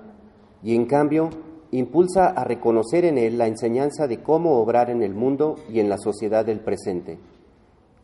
y 0.63 0.75
en 0.75 0.85
cambio 0.85 1.31
impulsa 1.71 2.27
a 2.27 2.45
reconocer 2.45 3.07
en 3.07 3.17
él 3.17 3.39
la 3.39 3.47
enseñanza 3.47 4.07
de 4.07 4.23
cómo 4.23 4.61
obrar 4.61 4.91
en 4.91 5.03
el 5.03 5.15
mundo 5.15 5.57
y 5.73 5.81
en 5.81 5.89
la 5.89 5.97
sociedad 5.97 6.45
del 6.45 6.61
presente, 6.61 7.19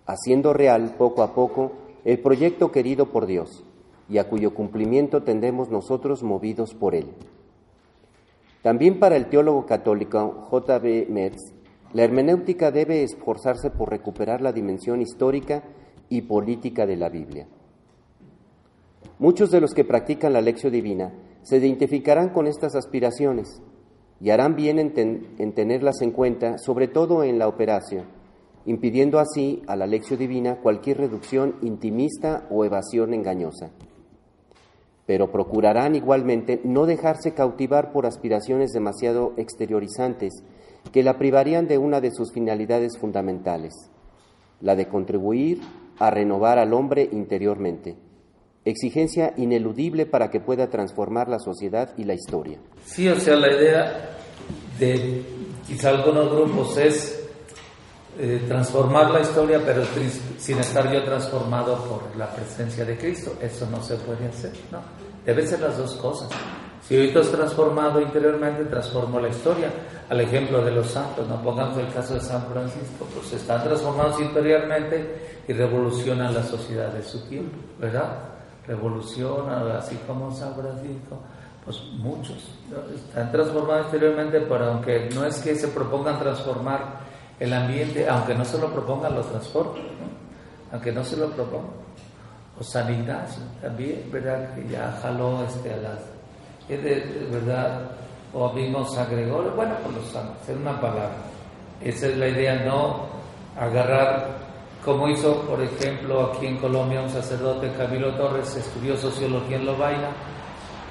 haciendo 0.07 0.55
real 0.55 0.95
poco 0.97 1.23
a 1.23 1.35
poco 1.35 1.73
el 2.07 2.19
proyecto 2.19 2.73
querido 2.73 3.13
por 3.13 3.27
Dios 3.27 3.63
y 4.09 4.17
a 4.17 4.29
cuyo 4.29 4.55
cumplimiento 4.55 5.23
tendemos 5.23 5.69
nosotros 5.69 6.23
movidos 6.23 6.73
por 6.73 6.95
él. 6.95 7.09
También 8.63 8.99
para 8.99 9.17
el 9.17 9.27
teólogo 9.27 9.67
católico 9.67 10.47
J.B. 10.49 11.09
Metz, 11.11 11.53
la 11.93 12.05
hermenéutica 12.05 12.71
debe 12.71 13.03
esforzarse 13.03 13.71
por 13.71 13.91
recuperar 13.91 14.41
la 14.41 14.53
dimensión 14.53 15.03
histórica 15.03 15.63
y 16.13 16.21
política 16.21 16.85
de 16.85 16.97
la 16.97 17.09
Biblia. 17.09 17.47
Muchos 19.19 19.51
de 19.51 19.63
los 19.63 19.73
que 19.73 19.85
practican 19.85 20.35
la 20.35 20.43
lección 20.43 20.71
divina 20.71 21.11
se 21.41 21.57
identificarán 21.57 22.29
con 22.29 22.47
estas 22.47 22.75
aspiraciones 22.75 23.63
y 24.21 24.29
harán 24.29 24.55
bien 24.55 24.79
en, 24.79 24.93
en, 25.39 25.53
tenerlas 25.55 26.03
en 26.03 26.11
cuenta, 26.11 26.59
sobre 26.59 26.87
todo 26.87 27.25
en 27.25 27.39
la 27.39 27.49
operación, 27.49 28.05
impidiendo 28.67 29.19
así 29.19 29.63
a 29.67 29.75
la 29.75 29.87
lección 29.87 30.19
divina 30.19 30.57
cualquier 30.57 30.99
reducción 30.99 31.57
intimista 31.63 32.47
o 32.51 32.67
evasión 32.67 33.15
engañosa. 33.15 33.71
Pero 35.07 35.33
procurarán 35.33 35.95
igualmente 35.95 36.61
no 36.63 36.85
dejarse 36.85 37.33
cautivar 37.33 37.91
por 37.91 38.05
aspiraciones 38.05 38.73
demasiado 38.73 39.33
exteriorizantes 39.39 40.45
que 40.93 41.03
la 41.03 41.17
privarían 41.17 41.69
de 41.69 41.79
una 41.79 42.03
de 42.03 42.11
sus 42.11 42.33
finalidades 42.33 42.99
fundamentales, 42.99 43.73
la 44.61 44.77
de 44.77 44.89
contribuir 44.89 45.61
a 45.99 46.11
renovar 46.11 46.59
al 46.59 46.73
hombre 46.73 47.09
interiormente 47.13 47.97
exigencia 48.65 49.35
ineludible 49.37 50.07
para 50.07 50.31
que 50.31 50.41
pueda 50.41 50.69
transformar 50.69 51.29
la 51.29 51.39
sociedad 51.39 51.91
y 51.97 52.05
la 52.05 52.15
historia. 52.15 52.59
Sí, 52.85 53.09
o 53.09 53.19
sea, 53.19 53.37
la 53.37 53.53
idea 53.53 54.17
de 54.79 55.23
quizá 55.67 55.91
algunos 55.91 56.31
grupos 56.31 56.79
es 56.79 57.29
eh, 58.19 58.43
transformar 58.47 59.11
la 59.11 59.21
historia, 59.21 59.61
pero 59.65 59.83
sin 60.39 60.59
estar 60.59 60.93
yo 60.93 61.03
transformado 61.05 61.77
por 61.85 62.17
la 62.17 62.31
presencia 62.33 62.85
de 62.85 62.97
Cristo. 62.97 63.37
Eso 63.41 63.67
no 63.71 63.83
se 63.83 63.97
puede 63.97 64.29
hacer, 64.29 64.53
¿no? 64.71 64.81
Deben 65.25 65.47
ser 65.47 65.61
las 65.61 65.77
dos 65.77 65.97
cosas. 65.97 66.29
Si 66.83 66.97
yo 66.97 67.03
estoy 67.03 67.25
transformado 67.27 68.01
interiormente, 68.01 68.65
transformo 68.65 69.21
la 69.21 69.29
historia. 69.29 69.71
Al 70.09 70.21
ejemplo 70.21 70.63
de 70.65 70.73
los 70.73 70.89
santos, 70.89 71.27
no 71.29 71.41
pongamos 71.43 71.79
el 71.79 71.93
caso 71.93 72.15
de 72.15 72.21
San 72.21 72.45
Francisco, 72.47 73.07
pues 73.15 73.33
están 73.33 73.63
transformados 73.63 74.21
interiormente 74.21 75.43
y 75.49 75.53
revolucionan 75.53 76.35
la 76.35 76.43
sociedad 76.43 76.93
de 76.93 77.03
su 77.03 77.21
tiempo, 77.29 77.57
¿verdad? 77.79 78.33
revoluciona, 78.67 79.79
así 79.79 79.97
como 80.07 80.31
San 80.31 80.55
Francisco, 80.55 81.19
pues 81.65 81.83
muchos 81.99 82.37
están 82.95 83.31
transformados 83.31 83.83
exteriormente, 83.83 84.41
pero 84.41 84.67
aunque 84.67 85.09
no 85.15 85.25
es 85.25 85.39
que 85.41 85.55
se 85.55 85.69
propongan 85.69 86.19
transformar 86.19 87.01
el 87.39 87.53
ambiente, 87.53 88.09
aunque 88.09 88.35
no 88.35 88.45
se 88.45 88.59
lo 88.59 88.73
propongan, 88.73 89.15
lo 89.15 89.23
transforman, 89.23 89.83
aunque 90.73 90.93
no 90.93 91.05
se 91.05 91.17
lo 91.17 91.31
propongan. 91.31 91.83
O 92.61 92.63
San 92.63 93.07
también, 93.61 94.09
¿verdad? 94.13 94.55
Que 94.55 94.69
ya 94.69 94.99
jaló 95.03 95.43
este, 95.45 95.73
a 95.73 95.77
las. 95.79 96.12
De, 96.69 97.29
¿verdad? 97.31 97.91
O 98.33 98.51
vimos 98.53 98.97
a 98.97 99.05
Gregorio, 99.07 99.53
bueno, 99.53 99.75
pues 99.83 99.97
los 99.97 100.07
santos, 100.07 100.49
es 100.49 100.57
una 100.57 100.81
palabra. 100.81 101.17
Esa 101.81 102.07
es 102.07 102.17
la 102.17 102.29
idea, 102.29 102.65
no 102.65 103.07
agarrar 103.59 104.43
como 104.85 105.09
hizo, 105.09 105.43
por 105.43 105.63
ejemplo, 105.63 106.33
aquí 106.33 106.47
en 106.47 106.57
Colombia 106.57 107.03
un 107.03 107.11
sacerdote, 107.11 107.71
Camilo 107.77 108.15
Torres, 108.15 108.57
estudió 108.57 108.97
sociología 108.97 109.57
en 109.57 109.67
Lovaina, 109.67 110.09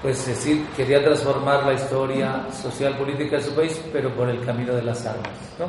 pues 0.02 0.26
decir, 0.26 0.66
quería 0.78 1.04
transformar 1.04 1.66
la 1.66 1.74
historia 1.74 2.46
social 2.52 2.98
política 2.98 3.36
de 3.36 3.44
su 3.44 3.54
país, 3.54 3.82
pero 3.92 4.10
por 4.16 4.30
el 4.30 4.44
camino 4.46 4.74
de 4.74 4.84
las 4.84 5.06
armas, 5.06 5.34
¿no? 5.60 5.66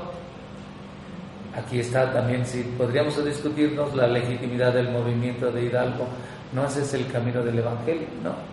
Aquí 1.59 1.81
está 1.81 2.13
también, 2.13 2.47
si 2.47 2.63
podríamos 2.63 3.23
discutirnos 3.25 3.95
la 3.95 4.07
legitimidad 4.07 4.73
del 4.73 4.91
movimiento 4.91 5.51
de 5.51 5.65
Hidalgo, 5.65 6.07
no 6.53 6.65
ese 6.65 6.83
es 6.83 6.95
el 6.95 7.11
camino 7.11 7.43
del 7.43 7.59
Evangelio, 7.59 8.07
¿no? 8.23 8.52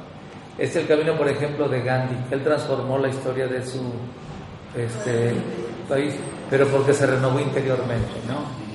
Es 0.59 0.75
el 0.75 0.85
camino, 0.87 1.15
por 1.15 1.27
ejemplo, 1.27 1.69
de 1.69 1.81
Gandhi, 1.81 2.15
él 2.31 2.43
transformó 2.43 2.97
la 2.97 3.07
historia 3.07 3.47
de 3.47 3.65
su 3.65 3.81
este, 4.75 5.31
país, 5.87 6.13
pero 6.49 6.67
porque 6.67 6.93
se 6.93 7.07
renovó 7.07 7.39
interiormente, 7.39 8.11
¿no? 8.27 8.69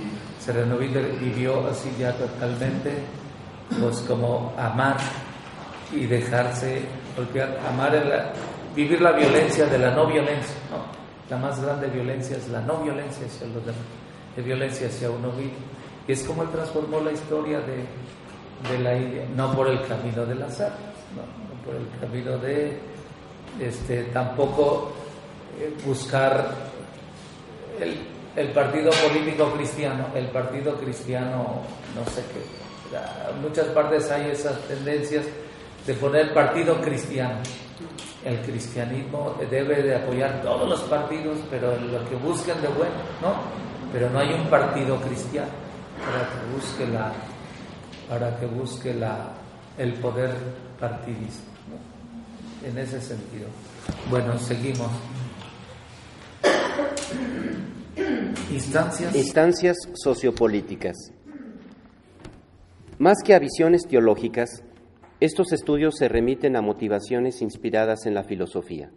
se 0.45 0.53
renovó 0.53 0.81
vivió 0.81 1.67
así 1.69 1.91
ya 1.99 2.13
totalmente, 2.13 2.93
pues 3.81 4.01
como 4.01 4.53
amar 4.59 4.97
y 5.91 6.05
dejarse 6.05 6.83
golpear, 7.17 7.59
amar 7.67 7.93
la, 7.93 8.33
vivir 8.77 9.01
la 9.01 9.13
violencia 9.13 9.65
de 9.67 9.79
la 9.79 9.95
no 9.95 10.07
violencia. 10.07 10.57
La 11.31 11.39
más 11.39 11.63
grande 11.63 11.87
violencia 11.87 12.37
es 12.37 12.49
la 12.49 12.61
no 12.61 12.77
violencia 12.83 13.27
hacia 13.27 13.47
los 13.47 13.65
demás, 13.65 13.81
de 14.37 14.43
violencia 14.43 14.89
hacia 14.89 15.11
uno 15.11 15.33
mismo. 15.33 15.65
Y 16.07 16.13
es 16.13 16.23
como 16.25 16.43
él 16.43 16.51
transformó 16.51 17.01
la 17.01 17.13
historia 17.13 17.61
de, 17.61 18.79
la 18.79 18.97
India, 18.97 19.25
no 19.35 19.55
por 19.55 19.69
el 19.69 19.81
camino 19.87 20.27
del 20.27 20.43
azar, 20.43 20.73
no 21.17 21.44
por 21.65 21.75
el 21.75 21.89
camino 22.01 22.39
de 22.39 22.79
este, 23.61 24.05
tampoco 24.05 24.93
eh, 25.59 25.73
buscar 25.85 26.53
el, 27.81 28.01
el, 28.37 28.53
partido 28.53 28.91
político 28.91 29.53
cristiano, 29.53 30.07
el 30.15 30.27
partido 30.29 30.75
cristiano, 30.77 31.63
no 31.95 32.05
sé 32.11 32.23
qué. 32.33 32.65
En 33.31 33.43
muchas 33.43 33.67
partes 33.69 34.11
hay 34.11 34.31
esas 34.31 34.59
tendencias 34.63 35.25
de 35.87 35.95
poner 35.95 36.33
partido 36.33 36.81
cristiano. 36.81 37.39
El 38.25 38.41
cristianismo 38.41 39.37
debe 39.51 39.83
de 39.83 39.97
apoyar 39.97 40.41
todos 40.43 40.69
los 40.69 40.81
partidos, 40.83 41.39
pero 41.51 41.77
lo 41.77 42.09
que 42.09 42.17
busquen 42.17 42.61
de 42.63 42.69
bueno, 42.69 42.95
¿no? 43.21 43.35
Pero 43.93 44.09
no 44.11 44.19
hay 44.19 44.33
un 44.33 44.47
partido 44.49 44.97
cristiano 44.97 45.51
para 46.01 46.29
que 46.29 46.55
busque 46.55 46.87
la, 46.87 47.13
para 48.09 48.37
que 48.39 48.47
busque 48.47 48.95
la, 48.95 49.35
el 49.77 49.93
poder 49.95 50.31
partidista. 50.81 51.54
En 52.65 52.79
ese 52.79 53.01
sentido. 53.01 53.49
Bueno, 54.09 54.39
seguimos. 54.39 54.91
Instancias. 58.51 59.15
Instancias 59.15 59.77
sociopolíticas. 59.95 60.97
Más 62.99 63.19
que 63.23 63.35
a 63.35 63.39
visiones 63.39 63.83
teológicas, 63.87 64.63
estos 65.21 65.53
estudios 65.53 65.97
se 65.97 66.09
remiten 66.09 66.57
a 66.57 66.63
motivaciones 66.63 67.43
inspiradas 67.43 68.07
en 68.07 68.15
la 68.15 68.25
filosofía, 68.25 68.91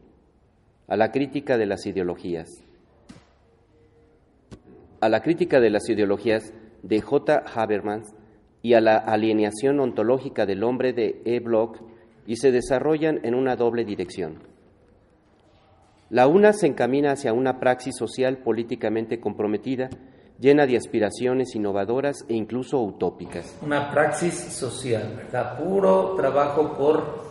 a 0.87 0.95
la 0.95 1.11
crítica 1.11 1.57
de 1.57 1.65
las 1.65 1.85
ideologías, 1.85 2.47
a 5.01 5.09
la 5.09 5.21
crítica 5.21 5.59
de 5.59 5.71
las 5.71 5.89
ideologías 5.89 6.53
de 6.83 7.01
J. 7.01 7.43
Habermas 7.53 8.13
y 8.61 8.73
a 8.75 8.81
la 8.81 8.97
alienación 8.97 9.79
ontológica 9.79 10.45
del 10.45 10.63
hombre 10.63 10.93
de 10.93 11.21
E. 11.25 11.39
Bloch 11.39 11.77
y 12.27 12.35
se 12.35 12.51
desarrollan 12.51 13.21
en 13.23 13.33
una 13.33 13.55
doble 13.55 13.85
dirección. 13.85 14.43
La 16.09 16.27
una 16.27 16.53
se 16.53 16.67
encamina 16.67 17.13
hacia 17.13 17.33
una 17.33 17.59
praxis 17.59 17.95
social 17.97 18.37
políticamente 18.37 19.19
comprometida, 19.19 19.89
llena 20.39 20.67
de 20.67 20.77
aspiraciones 20.77 21.55
innovadoras 21.55 22.25
e 22.27 22.35
incluso 22.35 22.79
utópicas. 22.81 23.57
Una 23.61 23.89
praxis 23.89 24.33
social, 24.33 25.15
¿verdad? 25.15 25.57
Puro 25.57 26.15
trabajo 26.15 26.77
por 26.77 27.27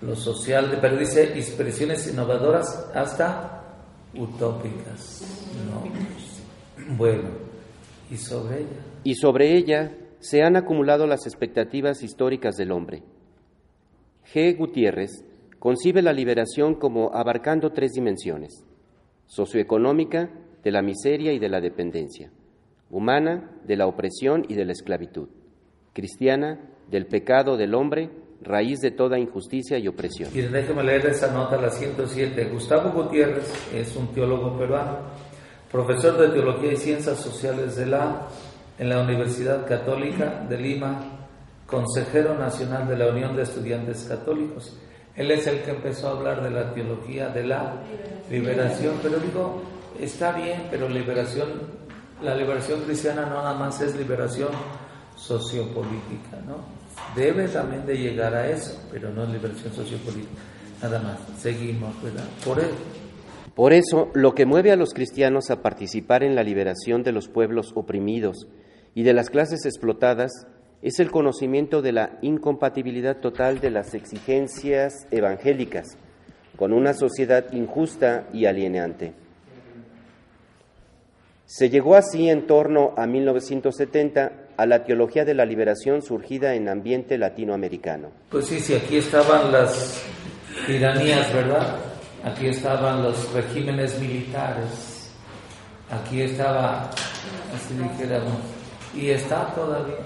lo 0.00 0.14
social, 0.14 0.78
pero 0.80 0.96
dice 0.96 1.24
expresiones 1.36 2.10
innovadoras 2.10 2.90
hasta 2.94 3.64
utópicas. 4.16 5.52
Bueno, 6.96 7.28
¿y 8.10 8.16
sobre 8.16 8.60
ella? 8.60 8.80
Y 9.02 9.14
sobre 9.16 9.56
ella 9.56 9.92
se 10.20 10.42
han 10.42 10.56
acumulado 10.56 11.06
las 11.06 11.26
expectativas 11.26 12.02
históricas 12.02 12.56
del 12.56 12.72
hombre. 12.72 13.02
G. 14.32 14.56
Gutiérrez 14.56 15.24
concibe 15.58 16.02
la 16.02 16.12
liberación 16.12 16.74
como 16.74 17.14
abarcando 17.14 17.70
tres 17.70 17.92
dimensiones, 17.92 18.64
socioeconómica, 19.26 20.30
de 20.62 20.72
la 20.72 20.82
miseria 20.82 21.32
y 21.32 21.38
de 21.38 21.48
la 21.48 21.60
dependencia, 21.60 22.32
humana, 22.90 23.52
de 23.64 23.76
la 23.76 23.86
opresión 23.86 24.44
y 24.48 24.54
de 24.54 24.64
la 24.64 24.72
esclavitud, 24.72 25.28
cristiana, 25.92 26.58
del 26.90 27.06
pecado 27.06 27.56
del 27.56 27.74
hombre, 27.74 28.10
raíz 28.42 28.80
de 28.80 28.90
toda 28.90 29.18
injusticia 29.18 29.78
y 29.78 29.86
opresión. 29.86 30.30
Y 30.34 30.42
déjeme 30.42 30.82
leer 30.82 31.06
esa 31.06 31.32
nota, 31.32 31.56
la 31.56 31.70
107. 31.70 32.48
Gustavo 32.52 32.90
Gutiérrez 32.90 33.48
es 33.72 33.94
un 33.96 34.08
teólogo 34.12 34.58
peruano, 34.58 34.98
profesor 35.70 36.18
de 36.18 36.28
Teología 36.30 36.72
y 36.72 36.76
Ciencias 36.76 37.20
Sociales 37.20 37.76
de 37.76 37.86
la, 37.86 38.26
en 38.78 38.88
la 38.88 39.02
Universidad 39.02 39.66
Católica 39.66 40.44
de 40.48 40.58
Lima, 40.58 41.25
consejero 41.66 42.38
nacional 42.38 42.88
de 42.88 42.96
la 42.96 43.08
Unión 43.08 43.36
de 43.36 43.42
Estudiantes 43.42 44.04
Católicos. 44.04 44.76
Él 45.14 45.30
es 45.30 45.46
el 45.46 45.62
que 45.62 45.70
empezó 45.70 46.08
a 46.08 46.10
hablar 46.12 46.42
de 46.42 46.50
la 46.50 46.72
teología 46.72 47.28
de 47.28 47.44
la 47.44 47.82
liberación, 48.30 48.94
pero 49.02 49.18
digo, 49.18 49.62
está 49.98 50.32
bien, 50.32 50.64
pero 50.70 50.88
liberación, 50.88 51.48
la 52.22 52.34
liberación 52.34 52.82
cristiana 52.82 53.22
no 53.22 53.36
nada 53.36 53.54
más 53.54 53.80
es 53.80 53.96
liberación 53.96 54.50
sociopolítica, 55.16 56.38
¿no? 56.46 56.76
Debe 57.14 57.48
también 57.48 57.86
de 57.86 57.96
llegar 57.96 58.34
a 58.34 58.48
eso, 58.48 58.78
pero 58.90 59.10
no 59.10 59.24
es 59.24 59.30
liberación 59.30 59.72
sociopolítica. 59.72 60.40
Nada 60.82 61.00
más, 61.00 61.18
seguimos, 61.38 62.00
¿verdad? 62.02 62.24
Por 62.44 62.60
él. 62.60 62.70
Por 63.54 63.72
eso, 63.72 64.10
lo 64.12 64.34
que 64.34 64.44
mueve 64.44 64.70
a 64.70 64.76
los 64.76 64.92
cristianos 64.92 65.50
a 65.50 65.62
participar 65.62 66.22
en 66.22 66.34
la 66.34 66.42
liberación 66.42 67.02
de 67.02 67.12
los 67.12 67.28
pueblos 67.28 67.72
oprimidos 67.74 68.48
y 68.94 69.02
de 69.02 69.14
las 69.14 69.30
clases 69.30 69.64
explotadas 69.64 70.46
es 70.82 71.00
el 71.00 71.10
conocimiento 71.10 71.82
de 71.82 71.92
la 71.92 72.18
incompatibilidad 72.22 73.18
total 73.18 73.60
de 73.60 73.70
las 73.70 73.94
exigencias 73.94 75.06
evangélicas 75.10 75.96
con 76.56 76.72
una 76.72 76.94
sociedad 76.94 77.52
injusta 77.52 78.28
y 78.32 78.46
alienante. 78.46 79.12
Se 81.44 81.70
llegó 81.70 81.94
así 81.94 82.28
en 82.28 82.46
torno 82.46 82.92
a 82.96 83.06
1970 83.06 84.32
a 84.56 84.66
la 84.66 84.84
teología 84.84 85.24
de 85.24 85.34
la 85.34 85.44
liberación 85.44 86.02
surgida 86.02 86.54
en 86.54 86.68
ambiente 86.68 87.18
latinoamericano. 87.18 88.10
Pues 88.30 88.46
sí, 88.46 88.58
sí, 88.58 88.74
aquí 88.74 88.96
estaban 88.96 89.52
las 89.52 90.02
tiranías, 90.66 91.32
¿verdad? 91.32 91.76
Aquí 92.24 92.48
estaban 92.48 93.02
los 93.02 93.32
regímenes 93.32 94.00
militares, 94.00 95.12
aquí 95.90 96.22
estaba, 96.22 96.90
así 97.54 97.74
dijéramos, 97.74 98.55
y 98.96 99.10
está 99.10 99.54
todavía, 99.54 99.96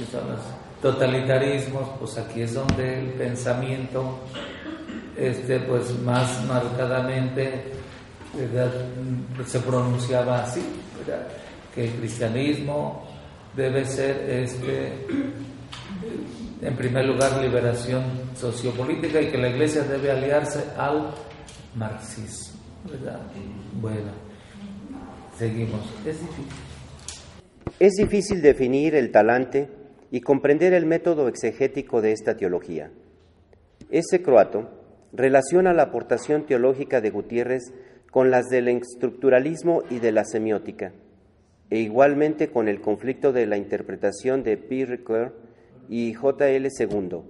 están 0.00 0.28
los 0.28 0.40
totalitarismos, 0.80 1.88
pues 1.98 2.18
aquí 2.18 2.42
es 2.42 2.54
donde 2.54 3.00
el 3.00 3.06
pensamiento, 3.14 4.18
este, 5.16 5.58
pues 5.60 5.98
más 6.00 6.44
marcadamente 6.46 7.72
se 9.46 9.58
pronunciaba 9.60 10.42
así, 10.42 10.62
que 11.74 11.84
el 11.84 11.94
cristianismo 11.94 13.08
debe 13.56 13.84
ser 13.84 14.30
este 14.30 15.06
en 16.60 16.76
primer 16.76 17.06
lugar 17.06 17.40
liberación 17.40 18.04
sociopolítica 18.36 19.20
y 19.20 19.30
que 19.30 19.38
la 19.38 19.48
iglesia 19.48 19.82
debe 19.82 20.10
aliarse 20.10 20.64
al 20.76 21.10
marxismo, 21.74 22.60
¿verdad? 22.90 23.20
Bueno, 23.80 24.10
seguimos. 25.36 25.80
Es 26.04 26.20
difícil. 26.20 26.67
Es 27.80 27.94
difícil 27.94 28.42
definir 28.42 28.94
el 28.94 29.12
talante 29.12 29.68
y 30.10 30.20
comprender 30.20 30.72
el 30.72 30.86
método 30.86 31.28
exegético 31.28 32.00
de 32.00 32.12
esta 32.12 32.36
teología. 32.36 32.90
Ese 33.90 34.22
croato 34.22 34.68
relaciona 35.12 35.72
la 35.72 35.84
aportación 35.84 36.46
teológica 36.46 37.00
de 37.00 37.10
Gutiérrez 37.10 37.72
con 38.10 38.30
las 38.30 38.46
del 38.46 38.68
estructuralismo 38.68 39.82
y 39.90 40.00
de 40.00 40.12
la 40.12 40.24
semiótica, 40.24 40.92
e 41.70 41.78
igualmente 41.78 42.50
con 42.50 42.68
el 42.68 42.80
conflicto 42.80 43.32
de 43.32 43.46
la 43.46 43.56
interpretación 43.56 44.42
de 44.42 44.56
Pierre 44.56 45.02
y 45.88 46.14
J.L. 46.14 46.68
II. 46.78 47.22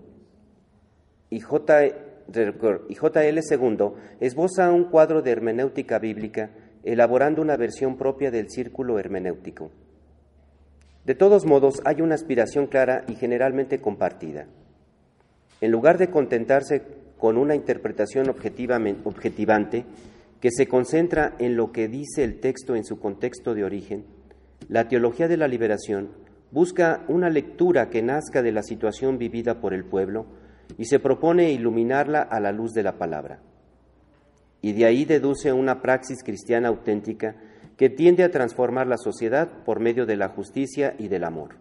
Y 1.31 1.40
J.L. 1.40 3.40
II 3.51 3.90
esboza 4.20 4.72
un 4.72 4.85
cuadro 4.85 5.20
de 5.20 5.31
hermenéutica 5.31 5.98
bíblica 5.98 6.51
elaborando 6.85 7.42
una 7.42 7.57
versión 7.57 7.98
propia 7.98 8.31
del 8.31 8.51
círculo 8.51 8.98
hermenéutico. 8.98 9.70
De 11.09 11.14
todos 11.14 11.47
modos, 11.47 11.81
hay 11.87 12.03
una 12.03 12.16
aspiración 12.16 12.66
clara 12.66 13.07
y 13.09 13.14
generalmente 13.14 13.81
compartida. 13.81 14.44
En 15.62 15.71
lugar 15.71 15.97
de 15.97 16.11
contentarse 16.11 16.83
con 17.16 17.38
una 17.38 17.55
interpretación 17.55 18.29
objetivante 18.29 19.87
que 20.38 20.51
se 20.51 20.68
concentra 20.68 21.35
en 21.38 21.57
lo 21.57 21.73
que 21.73 21.88
dice 21.88 22.25
el 22.25 22.40
texto 22.40 22.77
en 22.77 22.85
su 22.85 22.99
contexto 22.99 23.55
de 23.55 23.64
origen, 23.64 24.05
la 24.68 24.87
teología 24.87 25.29
de 25.29 25.38
la 25.38 25.49
liberación 25.49 26.11
busca 26.51 27.07
una 27.09 27.31
lectura 27.31 27.88
que 27.88 28.03
nazca 28.03 28.42
de 28.42 28.53
la 28.53 28.62
situación 28.62 29.16
vivida 29.16 29.62
por 29.62 29.73
el 29.73 29.87
pueblo 29.87 30.27
y 30.77 30.85
se 30.85 30.99
propone 30.99 31.53
iluminarla 31.53 32.21
a 32.21 32.38
la 32.38 32.53
luz 32.53 32.75
de 32.75 32.83
la 32.83 32.99
palabra. 32.99 33.40
Y 34.61 34.75
de 34.75 34.85
ahí 34.85 35.07
deduce 35.07 35.55
una 35.55 35.81
praxis 35.81 36.23
cristiana 36.23 36.68
auténtica 36.68 37.35
que 37.79 37.88
tiende 37.88 38.25
a 38.25 38.31
transformar 38.31 38.88
la 38.88 38.99
sociedad 38.99 39.49
por 39.64 39.79
medio 39.79 40.05
de 40.05 40.17
la 40.17 40.29
justicia 40.29 40.95
y 40.99 41.07
del 41.09 41.25
amor. 41.25 41.55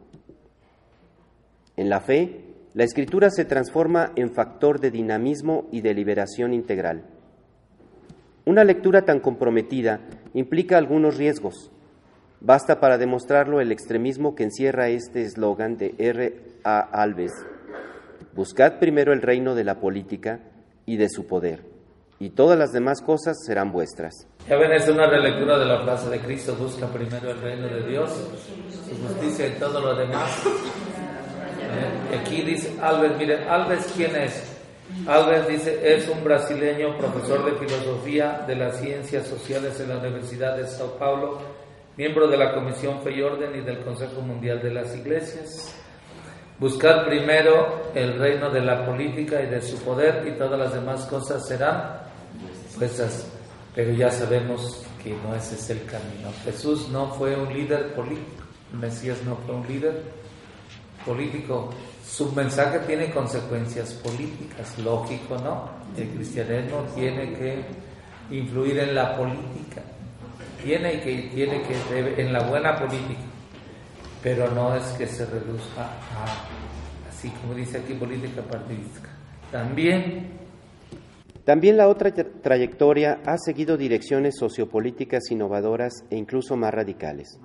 En 1.77 1.89
la 1.89 2.01
fe, 2.01 2.41
la 2.73 2.83
escritura 2.83 3.29
se 3.29 3.45
transforma 3.45 4.11
en 4.15 4.33
factor 4.33 4.79
de 4.79 4.89
dinamismo 4.89 5.67
y 5.71 5.81
de 5.81 5.93
liberación 5.93 6.53
integral. 6.53 7.05
Una 8.45 8.63
lectura 8.63 9.03
tan 9.03 9.19
comprometida 9.19 9.99
implica 10.33 10.77
algunos 10.77 11.17
riesgos. 11.17 11.71
Basta 12.41 12.79
para 12.79 12.97
demostrarlo 12.97 13.61
el 13.61 13.71
extremismo 13.71 14.33
que 14.33 14.43
encierra 14.43 14.89
este 14.89 15.21
eslogan 15.21 15.77
de 15.77 15.93
R. 15.99 16.33
A. 16.63 16.79
Alves. 16.79 17.31
Buscad 18.33 18.79
primero 18.79 19.13
el 19.13 19.21
reino 19.21 19.53
de 19.53 19.63
la 19.63 19.79
política 19.79 20.39
y 20.85 20.97
de 20.97 21.09
su 21.09 21.27
poder, 21.27 21.63
y 22.19 22.31
todas 22.31 22.57
las 22.57 22.71
demás 22.71 23.01
cosas 23.01 23.37
serán 23.45 23.71
vuestras. 23.71 24.27
Ya 24.47 24.55
ven, 24.57 24.71
es 24.71 24.87
una 24.89 25.07
relectura 25.07 25.57
de 25.57 25.65
la 25.65 25.81
frase 25.83 26.09
de 26.09 26.19
Cristo, 26.19 26.55
busca 26.55 26.87
primero 26.87 27.31
el 27.31 27.41
reino 27.41 27.67
de 27.67 27.87
Dios, 27.87 28.09
su 28.09 29.07
justicia 29.07 29.47
y 29.47 29.51
todo 29.59 29.81
lo 29.81 29.95
demás 29.95 30.43
Aquí 32.19 32.41
dice 32.41 32.75
Alves, 32.81 33.17
miren, 33.17 33.47
Alves, 33.49 33.91
¿quién 33.95 34.15
es? 34.15 34.53
Alves 35.05 35.47
dice, 35.47 35.95
es 35.95 36.07
un 36.07 36.23
brasileño, 36.23 36.97
profesor 36.97 37.43
de 37.45 37.57
filosofía 37.57 38.43
de 38.47 38.55
las 38.55 38.79
ciencias 38.79 39.27
sociales 39.27 39.79
en 39.79 39.89
la 39.89 39.97
Universidad 39.97 40.55
de 40.55 40.65
Sao 40.65 40.97
Paulo, 40.97 41.39
miembro 41.97 42.27
de 42.27 42.37
la 42.37 42.53
Comisión 42.53 43.01
Fe 43.01 43.17
y 43.17 43.21
Orden 43.21 43.55
y 43.55 43.61
del 43.61 43.79
Consejo 43.79 44.21
Mundial 44.21 44.61
de 44.61 44.71
las 44.71 44.95
Iglesias. 44.95 45.75
Buscar 46.59 47.05
primero 47.05 47.91
el 47.93 48.17
reino 48.17 48.49
de 48.49 48.61
la 48.61 48.85
política 48.85 49.41
y 49.41 49.47
de 49.47 49.61
su 49.61 49.77
poder 49.83 50.25
y 50.27 50.37
todas 50.37 50.57
las 50.57 50.73
demás 50.73 51.05
cosas 51.05 51.45
serán 51.45 52.06
Pero 53.75 53.91
ya 53.93 54.11
sabemos 54.11 54.83
que 55.03 55.15
no 55.17 55.35
ese 55.35 55.55
es 55.55 55.69
el 55.69 55.85
camino. 55.85 56.31
Jesús 56.43 56.89
no 56.89 57.11
fue 57.13 57.35
un 57.35 57.53
líder 57.53 57.93
político, 57.93 58.43
Mesías 58.73 59.17
no 59.23 59.35
fue 59.37 59.55
un 59.55 59.67
líder 59.67 60.03
político. 61.05 61.69
Su 62.05 62.31
mensaje 62.31 62.79
tiene 62.79 63.11
consecuencias 63.11 63.93
políticas, 63.93 64.77
lógico, 64.79 65.37
¿no? 65.37 65.69
El 65.95 66.09
cristianismo 66.09 66.85
tiene 66.95 67.33
que 67.33 67.65
influir 68.31 68.79
en 68.79 68.95
la 68.95 69.15
política, 69.15 69.81
tiene 70.63 70.99
que, 71.01 71.29
tiene 71.33 71.61
que, 71.61 72.21
en 72.21 72.33
la 72.33 72.43
buena 72.43 72.75
política, 72.75 73.21
pero 74.21 74.49
no 74.51 74.75
es 74.75 74.83
que 74.97 75.07
se 75.07 75.25
reduzca 75.25 75.83
a, 75.83 77.09
así 77.09 77.29
como 77.29 77.53
dice 77.53 77.77
aquí, 77.77 77.93
política 77.93 78.41
partidista. 78.41 79.09
También 79.51 80.36
también 81.47 81.77
la 81.77 81.87
otra 81.87 82.11
trayectoria 82.11 83.21
ha 83.25 83.37
seguido 83.37 83.77
direcciones 83.77 84.35
sociopolíticas 84.37 85.31
innovadoras 85.31 86.03
e 86.09 86.17
incluso 86.17 86.57
más 86.57 86.73
radicales. 86.73 87.39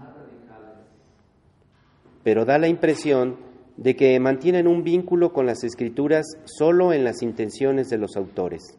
Pero 2.25 2.45
da 2.45 2.59
la 2.59 2.67
impresión 2.67 3.37
de 3.77 3.95
que 3.95 4.19
mantienen 4.19 4.67
un 4.67 4.83
vínculo 4.83 5.33
con 5.33 5.47
las 5.47 5.63
escrituras 5.63 6.27
solo 6.47 6.93
en 6.93 7.05
las 7.05 7.23
intenciones 7.23 7.91
de 7.91 7.99
los 7.99 8.17
autores. 8.17 8.77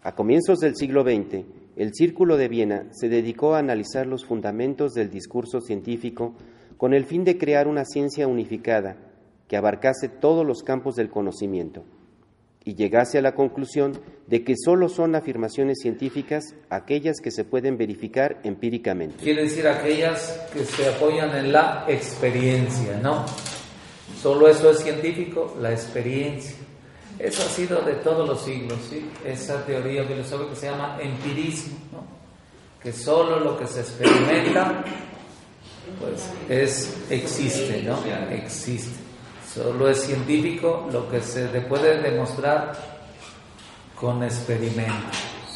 A 0.00 0.14
comienzos 0.14 0.60
del 0.60 0.76
siglo 0.76 1.02
XX, 1.02 1.44
el 1.76 1.92
Círculo 1.92 2.38
de 2.38 2.48
Viena 2.48 2.86
se 2.92 3.10
dedicó 3.10 3.54
a 3.54 3.58
analizar 3.58 4.06
los 4.06 4.24
fundamentos 4.24 4.94
del 4.94 5.10
discurso 5.10 5.60
científico 5.60 6.32
con 6.78 6.94
el 6.94 7.04
fin 7.04 7.22
de 7.22 7.36
crear 7.36 7.68
una 7.68 7.84
ciencia 7.84 8.26
unificada 8.26 8.96
que 9.46 9.58
abarcase 9.58 10.08
todos 10.08 10.46
los 10.46 10.62
campos 10.62 10.94
del 10.94 11.10
conocimiento 11.10 11.84
y 12.64 12.74
llegase 12.74 13.18
a 13.18 13.22
la 13.22 13.34
conclusión 13.34 13.98
de 14.26 14.44
que 14.44 14.54
solo 14.56 14.88
son 14.88 15.14
afirmaciones 15.14 15.78
científicas 15.80 16.54
aquellas 16.68 17.20
que 17.20 17.30
se 17.30 17.44
pueden 17.44 17.78
verificar 17.78 18.38
empíricamente. 18.44 19.16
Quiere 19.22 19.42
decir 19.44 19.66
aquellas 19.66 20.46
que 20.52 20.64
se 20.64 20.88
apoyan 20.88 21.34
en 21.36 21.52
la 21.52 21.84
experiencia, 21.88 22.98
¿no? 23.02 23.24
Solo 24.20 24.48
eso 24.48 24.70
es 24.70 24.80
científico, 24.80 25.56
la 25.60 25.72
experiencia. 25.72 26.56
Eso 27.18 27.42
ha 27.42 27.48
sido 27.50 27.80
de 27.82 27.94
todos 27.94 28.28
los 28.28 28.42
siglos, 28.42 28.78
¿sí? 28.88 29.10
Esa 29.24 29.64
teoría 29.64 30.04
filosófica 30.04 30.50
que 30.50 30.56
se 30.56 30.70
llama 30.70 30.98
empirismo, 31.00 31.78
¿no? 31.92 32.04
Que 32.82 32.92
solo 32.92 33.40
lo 33.40 33.58
que 33.58 33.66
se 33.66 33.80
experimenta, 33.80 34.84
pues 35.98 36.30
es, 36.48 36.96
existe, 37.10 37.82
¿no? 37.82 37.98
Existe. 38.30 39.09
Solo 39.52 39.88
es 39.88 40.02
científico 40.02 40.88
lo 40.92 41.08
que 41.08 41.20
se 41.20 41.46
puede 41.62 42.00
demostrar 42.00 42.72
con 43.98 44.22
experimento. 44.22 44.94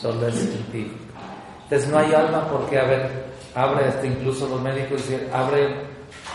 Solo 0.00 0.26
es 0.26 0.34
científico. 0.34 0.96
Entonces 1.64 1.88
no 1.88 1.98
hay 1.98 2.12
alma 2.12 2.48
porque, 2.48 2.78
a 2.78 2.84
ver, 2.84 3.24
abre, 3.54 3.88
este, 3.88 4.08
incluso 4.08 4.48
los 4.48 4.60
médicos 4.60 5.08
dicen, 5.08 5.28
abre 5.32 5.76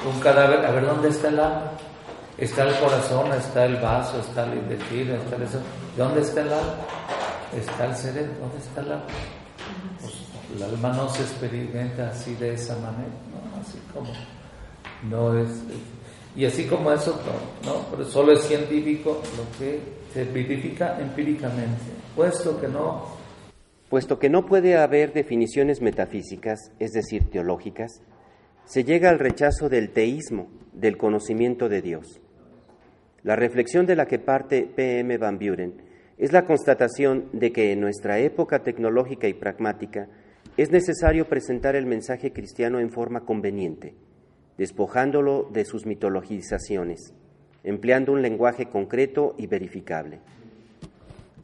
un 0.05 0.19
cadáver, 0.21 0.65
a 0.65 0.71
ver 0.71 0.85
dónde 0.85 1.09
está 1.09 1.27
el 1.27 1.39
alma. 1.39 1.71
Está 2.37 2.63
el 2.63 2.79
corazón, 2.79 3.33
está 3.33 3.65
el 3.65 3.75
vaso, 3.75 4.19
está 4.19 4.45
el 4.45 4.59
intestino, 4.59 5.15
está 5.15 5.35
el 5.35 5.41
eso. 5.41 5.59
¿Dónde 5.97 6.21
está 6.21 6.41
el 6.41 6.53
alma? 6.53 6.75
Está 7.53 7.85
el 7.85 7.95
cerebro, 7.95 8.33
¿dónde 8.39 8.57
está 8.57 8.81
el 8.81 8.91
alma? 8.93 9.05
Pues, 9.99 10.13
el 10.55 10.63
alma 10.63 10.93
no 10.93 11.09
se 11.09 11.23
experimenta 11.23 12.09
así 12.09 12.35
de 12.35 12.53
esa 12.53 12.75
manera, 12.75 13.11
¿no? 13.29 13.61
Así 13.61 13.79
como 13.93 14.13
no 15.03 15.37
es 15.37 15.49
y 16.35 16.45
así 16.45 16.65
como 16.65 16.91
eso, 16.91 17.19
¿no? 17.65 17.85
Pero 17.91 18.05
solo 18.05 18.33
es 18.33 18.41
científico 18.41 19.21
lo 19.35 19.57
que 19.57 19.79
se 20.13 20.25
verifica 20.25 20.99
empíricamente, 20.99 21.83
puesto 22.15 22.59
que 22.59 22.67
no. 22.67 23.05
Puesto 23.89 24.19
que 24.19 24.29
no 24.29 24.45
puede 24.45 24.77
haber 24.77 25.13
definiciones 25.13 25.81
metafísicas, 25.81 26.71
es 26.79 26.91
decir, 26.91 27.29
teológicas, 27.31 28.03
se 28.65 28.83
llega 28.83 29.09
al 29.09 29.17
rechazo 29.17 29.67
del 29.67 29.89
teísmo, 29.89 30.47
del 30.73 30.97
conocimiento 30.97 31.69
de 31.69 31.81
Dios. 31.81 32.21
La 33.23 33.35
reflexión 33.35 33.87
de 33.87 33.95
la 33.95 34.05
que 34.05 34.19
parte 34.19 34.69
P.M. 34.75 35.17
Van 35.17 35.39
Buren 35.39 35.81
es 36.19 36.31
la 36.31 36.45
constatación 36.45 37.29
de 37.33 37.51
que 37.51 37.71
en 37.71 37.81
nuestra 37.81 38.19
época 38.19 38.59
tecnológica 38.59 39.27
y 39.27 39.33
pragmática 39.33 40.07
es 40.57 40.69
necesario 40.69 41.27
presentar 41.27 41.75
el 41.75 41.85
mensaje 41.85 42.31
cristiano 42.31 42.79
en 42.79 42.91
forma 42.91 43.21
conveniente 43.21 43.95
despojándolo 44.59 45.47
de 45.53 45.63
sus 45.63 45.85
mitologizaciones, 45.85 47.13
empleando 47.63 48.11
un 48.11 48.21
lenguaje 48.21 48.65
concreto 48.65 49.33
y 49.37 49.47
verificable, 49.47 50.19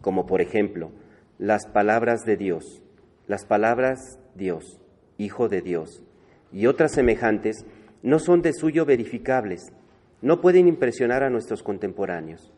como 0.01 0.25
por 0.25 0.41
ejemplo 0.41 0.91
las 1.39 1.65
palabras 1.65 2.25
de 2.25 2.35
Dios, 2.35 2.83
las 3.25 3.45
palabras 3.45 4.19
Dios, 4.35 4.81
Hijo 5.17 5.47
de 5.47 5.61
Dios, 5.61 6.03
y 6.51 6.65
otras 6.65 6.91
semejantes, 6.91 7.65
no 8.03 8.19
son 8.19 8.41
de 8.41 8.51
suyo 8.51 8.83
verificables, 8.83 9.71
no 10.21 10.41
pueden 10.41 10.67
impresionar 10.67 11.23
a 11.23 11.29
nuestros 11.29 11.63
contemporáneos. 11.63 12.51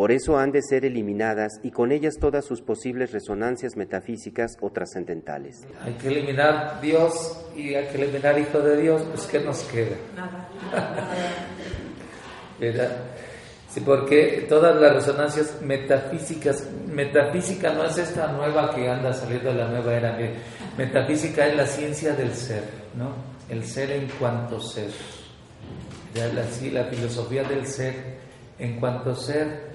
Por 0.00 0.12
eso 0.12 0.38
han 0.38 0.50
de 0.50 0.62
ser 0.62 0.86
eliminadas 0.86 1.60
y 1.62 1.72
con 1.72 1.92
ellas 1.92 2.14
todas 2.18 2.46
sus 2.46 2.62
posibles 2.62 3.12
resonancias 3.12 3.76
metafísicas 3.76 4.56
o 4.62 4.70
trascendentales. 4.70 5.66
Hay 5.84 5.92
que 5.92 6.08
eliminar 6.08 6.80
Dios 6.80 7.44
y 7.54 7.74
hay 7.74 7.86
que 7.88 8.02
eliminar 8.02 8.38
Hijo 8.38 8.60
de 8.60 8.80
Dios, 8.80 9.02
pues 9.12 9.26
¿qué 9.26 9.40
nos 9.40 9.58
queda? 9.64 9.96
Nada. 10.16 10.48
¿Verdad? 12.58 12.96
Sí, 13.68 13.82
porque 13.82 14.46
todas 14.48 14.74
las 14.80 14.94
resonancias 14.94 15.60
metafísicas, 15.60 16.66
metafísica 16.86 17.74
no 17.74 17.84
es 17.84 17.98
esta 17.98 18.32
nueva 18.32 18.74
que 18.74 18.88
anda 18.88 19.12
saliendo 19.12 19.50
de 19.50 19.58
la 19.58 19.68
nueva 19.68 19.94
era, 19.94 20.18
metafísica 20.78 21.46
es 21.46 21.56
la 21.56 21.66
ciencia 21.66 22.14
del 22.14 22.32
ser, 22.32 22.64
¿no? 22.94 23.12
El 23.50 23.66
ser 23.66 23.90
en 23.90 24.08
cuanto 24.18 24.62
ser. 24.62 24.88
La, 26.14 26.26
la 26.26 26.84
filosofía 26.84 27.44
del 27.44 27.66
ser 27.66 28.18
en 28.58 28.80
cuanto 28.80 29.14
ser 29.14 29.69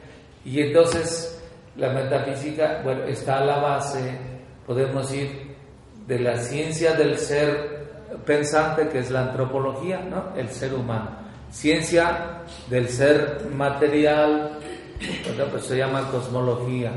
y 0.45 0.61
entonces 0.61 1.41
la 1.75 1.89
metafísica, 1.89 2.81
bueno, 2.83 3.03
está 3.05 3.39
a 3.39 3.45
la 3.45 3.57
base, 3.57 4.17
podemos 4.65 5.11
ir 5.13 5.55
de 6.07 6.19
la 6.19 6.37
ciencia 6.37 6.93
del 6.93 7.17
ser 7.17 7.85
pensante, 8.25 8.87
que 8.89 8.99
es 8.99 9.11
la 9.11 9.23
antropología, 9.23 9.99
¿no? 9.99 10.35
El 10.37 10.49
ser 10.49 10.73
humano. 10.73 11.09
Ciencia 11.51 12.43
del 12.69 12.87
ser 12.89 13.47
material, 13.53 14.59
pues 15.51 15.65
se 15.65 15.77
llama 15.77 16.09
cosmología. 16.11 16.91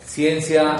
Ciencia 0.00 0.76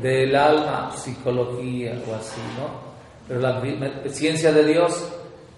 del 0.00 0.34
alma, 0.34 0.90
psicología 0.96 2.00
o 2.08 2.14
así, 2.14 2.40
¿no? 2.58 2.92
Pero 3.28 3.40
la 3.40 3.62
ciencia 4.10 4.52
de 4.52 4.64
Dios, 4.64 5.08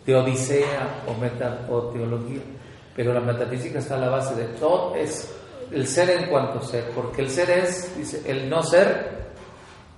teodicea 0.05 1.03
o, 1.07 1.21
meta, 1.21 1.67
o 1.71 1.83
teología. 1.85 2.41
Pero 2.97 3.13
la 3.13 3.21
metafísica 3.21 3.79
está 3.79 3.97
a 3.97 3.99
la 3.99 4.09
base 4.09 4.35
de 4.35 4.45
todo, 4.59 4.95
es 4.95 5.33
el 5.73 5.87
ser 5.87 6.11
en 6.11 6.29
cuanto 6.29 6.61
ser, 6.63 6.85
porque 6.95 7.23
el 7.23 7.31
ser 7.31 7.51
es, 7.51 7.97
dice, 7.97 8.23
el 8.27 8.49
no 8.49 8.63
ser 8.63 9.25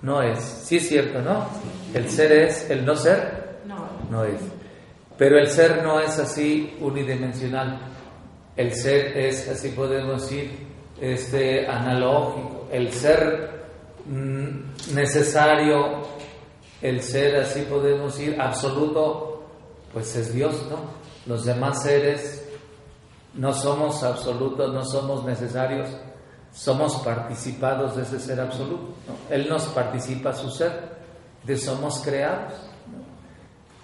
no 0.01 0.21
es. 0.21 0.39
Sí 0.39 0.77
es 0.77 0.87
cierto, 0.87 1.21
¿no? 1.21 1.45
El 1.93 2.09
ser 2.09 2.31
es, 2.31 2.69
el 2.69 2.85
no 2.85 2.95
ser 2.95 3.47
no 4.09 4.23
es. 4.23 4.39
Pero 5.17 5.37
el 5.39 5.47
ser 5.47 5.83
no 5.83 5.99
es 5.99 6.17
así 6.19 6.77
unidimensional. 6.79 7.79
El 8.55 8.73
ser 8.73 9.17
es, 9.17 9.47
así 9.49 9.69
podemos 9.69 10.23
decir, 10.23 10.51
este, 11.01 11.67
analógico. 11.67 12.67
El 12.71 12.91
ser 12.91 13.65
mm, 14.05 14.93
necesario, 14.93 16.01
el 16.81 17.01
ser, 17.01 17.37
así 17.37 17.61
podemos 17.61 18.17
decir, 18.17 18.39
absoluto, 18.39 19.43
pues 19.93 20.15
es 20.15 20.33
Dios, 20.33 20.65
¿no? 20.69 20.97
Los 21.25 21.45
demás 21.45 21.83
seres 21.83 22.46
no 23.33 23.53
somos 23.53 24.03
absolutos, 24.03 24.73
no 24.73 24.83
somos 24.83 25.23
necesarios, 25.23 25.89
somos 26.51 26.95
participados 26.97 27.95
de 27.95 28.03
ese 28.03 28.19
ser 28.19 28.39
absoluto. 28.41 28.93
Él 29.29 29.47
nos 29.49 29.65
participa 29.67 30.33
su 30.33 30.49
ser, 30.49 30.97
de 31.43 31.57
somos 31.57 31.99
creados. 31.99 32.53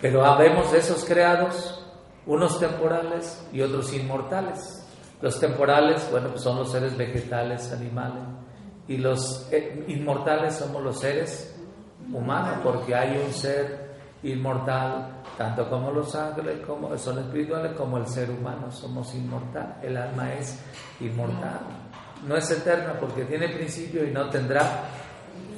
Pero 0.02 0.26
habemos 0.26 0.72
de 0.72 0.80
esos 0.80 1.06
creados, 1.06 1.86
unos 2.26 2.60
temporales 2.60 3.46
y 3.54 3.62
otros 3.62 3.94
inmortales. 3.94 4.86
Los 5.22 5.40
temporales, 5.40 6.06
bueno, 6.12 6.30
pues 6.30 6.42
son 6.42 6.58
los 6.58 6.72
seres 6.72 6.98
vegetales, 6.98 7.72
animales, 7.72 8.24
y 8.88 8.98
los 8.98 9.48
eh, 9.52 9.86
inmortales 9.88 10.56
somos 10.56 10.84
los 10.84 11.00
seres 11.00 11.56
humanos, 12.12 12.60
porque 12.64 12.94
hay 12.94 13.18
un 13.26 13.32
ser 13.32 13.94
inmortal, 14.24 15.23
tanto 15.38 15.70
como 15.70 15.92
los 15.92 16.14
ángeles 16.16 16.60
como 16.66 16.96
son 16.98 17.20
espirituales 17.20 17.74
como 17.74 17.98
el 17.98 18.08
ser 18.08 18.30
humano, 18.30 18.72
somos 18.72 19.14
inmortal, 19.16 19.78
el 19.82 19.98
alma 19.98 20.34
es 20.34 20.60
inmortal, 21.00 21.60
no 22.28 22.36
es 22.38 22.52
eterna 22.52 22.96
porque 23.00 23.26
tiene 23.26 23.50
principio 23.50 24.06
y 24.06 24.12
no 24.12 24.30
tendrá 24.30 24.84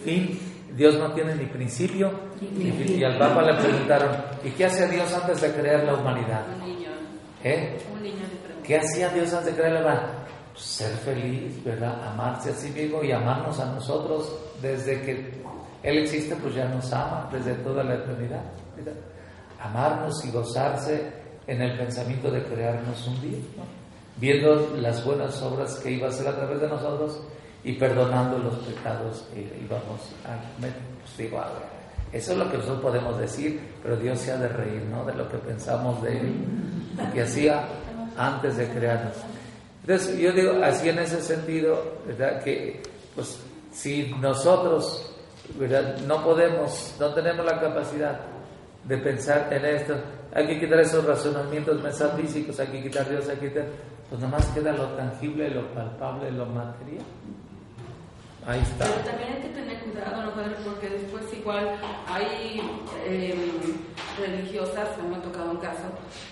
fin. 0.03 0.39
Dios 0.76 0.95
no 0.95 1.13
tiene 1.13 1.36
ni 1.36 1.45
principio 1.45 2.11
ni 2.41 2.71
fin. 2.71 2.99
Y 2.99 3.03
al 3.03 3.17
Papa 3.17 3.41
le 3.43 3.53
preguntaron, 3.55 4.11
¿y 4.43 4.49
qué 4.49 4.65
hacía 4.65 4.88
Dios 4.88 5.13
antes 5.13 5.41
de 5.41 5.51
crear 5.51 5.84
la 5.84 5.93
humanidad? 5.93 6.43
¿Eh? 7.43 7.78
¿Qué 8.63 8.78
hacía 8.78 9.09
Dios 9.09 9.34
antes 9.34 9.55
de 9.55 9.61
crear 9.61 9.73
la 9.73 9.82
humanidad? 9.82 10.09
Ser 10.55 10.95
feliz, 10.97 11.63
¿verdad? 11.63 12.01
Amarse 12.07 12.49
a 12.49 12.53
sí 12.53 12.69
mismo 12.69 13.03
y 13.03 13.11
amarnos 13.11 13.59
a 13.59 13.65
nosotros 13.65 14.34
desde 14.61 15.01
que 15.01 15.43
Él 15.84 15.97
existe, 15.99 16.36
pues 16.38 16.55
ya 16.55 16.65
nos 16.65 16.91
ama 16.93 17.30
desde 17.32 17.55
toda 17.55 17.84
la 17.84 17.95
eternidad. 17.95 18.43
¿verdad? 18.78 18.93
Amarnos 19.66 20.24
y 20.26 20.32
gozarse 20.32 21.11
en 21.47 21.61
el 21.61 21.78
pensamiento 21.78 22.32
de 22.32 22.43
crearnos 22.43 23.07
un 23.07 23.22
día, 23.22 23.39
¿no? 23.57 23.86
viendo 24.18 24.76
las 24.78 25.03
buenas 25.03 25.41
obras 25.41 25.76
que 25.76 25.91
iba 25.91 26.07
a 26.07 26.09
hacer 26.09 26.28
a 26.28 26.36
través 26.36 26.61
de 26.61 26.68
nosotros 26.68 27.20
y 27.63 27.74
perdonando 27.74 28.38
los 28.38 28.55
pecados 28.59 29.26
que 29.34 29.41
íbamos 29.41 30.01
a 30.24 30.53
cometer. 30.55 30.82
Pues 31.01 31.18
digo, 31.18 31.39
a 31.39 31.47
ver, 31.47 31.63
eso 32.13 32.32
es 32.32 32.38
lo 32.38 32.49
que 32.49 32.57
nosotros 32.57 32.82
podemos 32.82 33.20
decir, 33.20 33.59
pero 33.84 33.97
Dios 33.97 34.20
se 34.20 34.32
ha 34.32 34.38
de 34.38 34.47
reír, 34.47 34.84
¿no? 34.84 35.03
De 35.03 35.13
lo 35.13 35.28
que 35.30 35.38
pensamos 35.38 36.01
de 36.03 36.20
Él, 36.20 36.34
que 37.13 37.24
hacía 37.24 37.66
antes 38.18 38.57
de 38.57 38.68
crearnos. 38.70 39.16
Entonces, 39.82 40.18
yo 40.18 40.32
digo, 40.32 40.63
así 40.63 40.89
en 40.89 40.99
ese 40.99 41.22
sentido, 41.22 41.99
¿verdad? 42.07 42.41
Que, 42.43 42.82
pues, 43.16 43.39
si 43.72 44.13
nosotros, 44.20 45.11
¿verdad? 45.59 45.97
No 46.07 46.24
podemos, 46.24 46.95
no 46.99 47.13
tenemos 47.13 47.45
la 47.45 47.59
capacidad 47.59 48.35
de 48.88 48.98
pensar 48.98 49.52
en 49.52 49.66
esto, 49.66 49.96
hay 50.34 50.48
que 50.48 50.60
quitar 50.60 50.80
esos 50.80 51.06
razonamientos 51.06 51.82
metafísicos, 51.82 52.60
hay 52.60 52.68
que 52.68 52.84
quitar 52.84 53.10
Dios, 53.10 53.28
hay 53.30 53.38
que 53.38 53.50
quitar, 53.50 53.66
pues 54.10 54.22
nomás 54.22 54.46
queda 54.48 54.74
lo 54.74 54.90
tangible, 54.90 55.50
lo 55.50 55.68
palpable, 55.74 56.32
lo 56.32 56.46
material. 56.46 57.06
Ahí 58.46 58.62
está. 58.62 58.86
Pero 58.86 59.10
también 59.10 59.34
hay 59.34 59.42
que 59.42 59.50
tener 59.50 59.80
cuidado, 59.80 60.24
¿no, 60.24 60.32
padre? 60.36 60.56
Porque 60.64 60.90
después 60.90 61.24
igual 61.34 61.78
hay 62.08 62.62
eh, 63.08 63.36
religiosas, 64.20 64.90
me 65.10 65.16
ha 65.16 65.22
tocado 65.22 65.52
un 65.52 65.58
caso, 65.58 65.84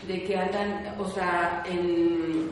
de 0.08 0.24
que 0.24 0.38
andan, 0.38 0.96
o 1.00 1.10
sea, 1.10 1.64
en, 1.66 2.52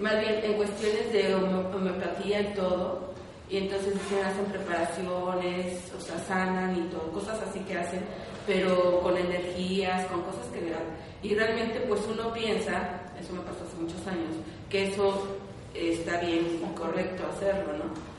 más 0.00 0.20
bien 0.20 0.40
en 0.42 0.54
cuestiones 0.54 1.12
de 1.12 1.34
homeopatía 1.34 2.42
y 2.42 2.54
todo, 2.54 3.14
y 3.48 3.58
entonces 3.58 3.94
dicen, 3.94 4.24
hacen 4.24 4.44
preparaciones, 4.46 5.92
o 5.96 6.00
sea, 6.00 6.18
sanan 6.18 6.76
y 6.76 6.88
todo, 6.88 7.10
cosas 7.12 7.40
así 7.48 7.60
que 7.60 7.78
hacen, 7.78 8.00
pero 8.46 9.00
con 9.00 9.16
energías, 9.16 10.06
con 10.06 10.22
cosas 10.22 10.46
que 10.52 10.60
le 10.60 10.70
dan. 10.70 10.82
Y 11.22 11.34
realmente 11.34 11.80
pues 11.80 12.02
uno 12.06 12.32
piensa, 12.32 13.00
eso 13.20 13.32
me 13.32 13.40
pasó 13.40 13.64
hace 13.66 13.76
muchos 13.80 14.06
años, 14.06 14.30
que 14.68 14.92
eso 14.92 15.26
está 15.74 16.20
bien 16.20 16.60
y 16.60 16.74
correcto 16.78 17.24
hacerlo, 17.32 17.72
¿no? 17.78 18.14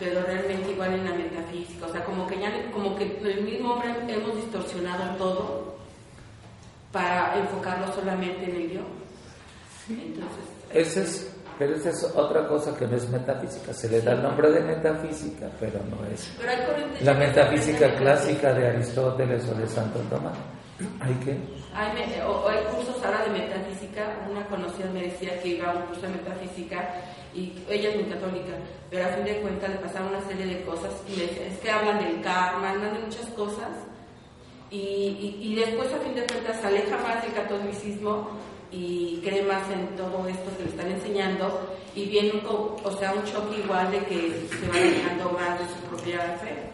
pero 0.00 0.22
realmente 0.22 0.72
igual 0.72 0.94
en 0.94 1.04
la 1.04 1.12
metafísica, 1.12 1.86
o 1.86 1.92
sea, 1.92 2.02
como 2.02 2.26
que 2.26 2.40
ya, 2.40 2.50
como 2.72 2.96
que 2.96 3.20
el 3.22 3.42
mismo 3.42 3.74
hombre 3.74 3.94
hemos 4.08 4.34
distorsionado 4.34 5.14
todo 5.16 5.76
para 6.90 7.38
enfocarlo 7.38 7.94
solamente 7.94 8.44
en 8.50 8.56
el 8.56 8.70
yo. 8.70 8.80
Entonces, 9.90 10.44
Ese 10.72 11.02
es, 11.02 11.36
pero 11.60 11.76
esa 11.76 11.90
es 11.90 12.02
otra 12.16 12.48
cosa 12.48 12.74
que 12.74 12.86
no 12.86 12.96
es 12.96 13.06
metafísica. 13.10 13.74
Se 13.74 13.86
le 13.90 14.00
da 14.00 14.12
el 14.12 14.22
nombre 14.22 14.50
de 14.50 14.60
metafísica, 14.60 15.46
pero 15.60 15.78
no 15.90 16.06
es. 16.06 16.32
pero 16.38 16.52
hay 16.52 16.64
corrientes 16.64 17.02
La 17.02 17.12
metafísica 17.12 17.94
clásica 17.96 18.54
de 18.54 18.66
Aristóteles 18.66 19.46
o 19.46 19.54
de 19.54 19.66
Santo 19.66 19.98
Tomás. 20.08 20.38
¿Hay 21.00 21.12
qué? 21.22 21.36
O 22.26 22.48
hay 22.48 22.64
cursos 22.74 23.04
ahora 23.04 23.24
de 23.24 23.38
metafísica. 23.38 24.26
Una 24.30 24.46
conocida 24.46 24.86
me 24.90 25.02
decía 25.02 25.38
que 25.42 25.48
iba 25.48 25.70
a 25.70 25.76
un 25.76 25.82
curso 25.82 26.00
de 26.00 26.08
metafísica 26.08 26.94
y 27.34 27.62
ella 27.68 27.90
es 27.90 27.96
muy 27.96 28.04
católica, 28.04 28.54
pero 28.88 29.04
a 29.04 29.08
fin 29.08 29.24
de 29.26 29.40
cuentas 29.42 29.68
le 29.68 29.76
pasaron 29.76 30.08
una 30.08 30.22
serie 30.22 30.46
de 30.46 30.64
cosas 30.64 30.90
y 31.06 31.16
me 31.16 31.26
decía, 31.26 31.46
es 31.46 31.58
que 31.58 31.70
hablan 31.70 31.98
del 31.98 32.22
karma, 32.22 32.70
hablan 32.70 32.94
de 32.94 33.00
muchas 33.00 33.26
cosas 33.36 33.68
y, 34.70 34.76
y, 34.76 35.38
y 35.40 35.54
después 35.56 35.92
a 35.92 35.98
fin 35.98 36.14
de 36.14 36.26
cuentas 36.26 36.60
se 36.60 36.66
aleja 36.66 36.96
más 36.98 37.22
del 37.22 37.32
catolicismo 37.32 38.28
y 38.72 39.20
cree 39.24 39.42
más 39.42 39.62
en 39.70 39.96
todo 39.96 40.26
esto 40.28 40.56
que 40.56 40.64
le 40.64 40.70
están 40.70 40.90
enseñando 40.90 41.60
y 41.94 42.04
viene 42.04 42.32
un, 42.32 42.46
o 42.46 42.96
sea, 42.98 43.12
un 43.12 43.24
choque 43.24 43.58
igual 43.64 43.90
de 43.90 43.98
que 44.04 44.48
se 44.48 44.68
va 44.68 44.76
alejando 44.76 45.30
más 45.32 45.58
de 45.58 45.66
su 45.66 45.80
propia 45.88 46.20
fe. 46.38 46.70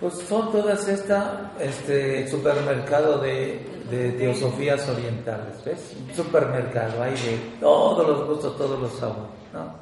Pues 0.00 0.14
son 0.28 0.50
todas 0.50 0.88
estas, 0.88 1.24
este 1.60 2.28
supermercado 2.28 3.18
de, 3.18 3.64
de 3.88 4.10
teosofías 4.12 4.88
orientales, 4.88 5.64
¿ves? 5.64 5.94
Un 6.08 6.14
supermercado, 6.14 7.00
hay 7.00 7.12
de 7.12 7.38
todos 7.60 8.06
los 8.06 8.26
gustos, 8.28 8.56
todos 8.58 8.80
los 8.80 8.92
sabores, 8.94 9.30
¿no? 9.52 9.72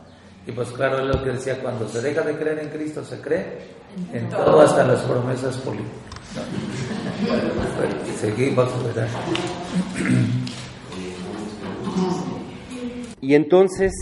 Y 0.47 0.53
pues 0.53 0.69
claro, 0.73 0.99
es 0.99 1.17
lo 1.17 1.25
que 1.25 1.31
decía, 1.31 1.61
cuando 1.63 1.89
se 1.89 2.03
deja 2.03 2.21
de 2.21 2.37
creer 2.37 2.59
en 2.59 2.69
Cristo, 2.69 3.03
se 3.05 3.21
cree 3.21 3.59
en 4.13 4.29
todo, 4.29 4.61
hasta 4.61 4.85
las 4.85 5.01
promesas 5.01 5.57
políticas, 5.59 5.97
¿no? 6.35 6.43
Y 13.21 13.35
entonces, 13.35 13.93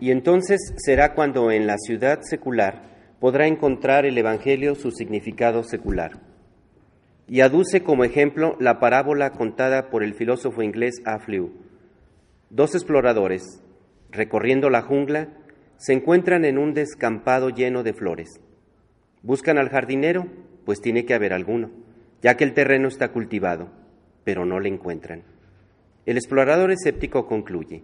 y 0.00 0.10
entonces 0.10 0.60
será 0.76 1.14
cuando 1.14 1.50
en 1.50 1.66
la 1.66 1.76
ciudad 1.78 2.20
secular 2.22 2.82
podrá 3.20 3.46
encontrar 3.46 4.06
el 4.06 4.16
Evangelio 4.16 4.74
su 4.74 4.90
significado 4.90 5.64
secular. 5.64 6.12
Y 7.26 7.40
aduce 7.40 7.82
como 7.82 8.04
ejemplo 8.04 8.56
la 8.60 8.78
parábola 8.78 9.30
contada 9.30 9.90
por 9.90 10.04
el 10.04 10.14
filósofo 10.14 10.62
inglés 10.62 11.02
A. 11.04 11.18
Flew. 11.18 11.52
Dos 12.50 12.74
exploradores, 12.74 13.62
recorriendo 14.10 14.70
la 14.70 14.82
jungla, 14.82 15.28
se 15.76 15.92
encuentran 15.92 16.44
en 16.44 16.58
un 16.58 16.74
descampado 16.74 17.50
lleno 17.50 17.82
de 17.82 17.94
flores. 17.94 18.40
Buscan 19.22 19.58
al 19.58 19.70
jardinero, 19.70 20.26
pues 20.64 20.80
tiene 20.80 21.04
que 21.04 21.14
haber 21.14 21.32
alguno, 21.32 21.70
ya 22.24 22.38
que 22.38 22.44
el 22.44 22.54
terreno 22.54 22.88
está 22.88 23.12
cultivado, 23.12 23.68
pero 24.24 24.46
no 24.46 24.58
le 24.58 24.70
encuentran. 24.70 25.24
El 26.06 26.16
explorador 26.16 26.70
escéptico 26.70 27.26
concluye, 27.26 27.82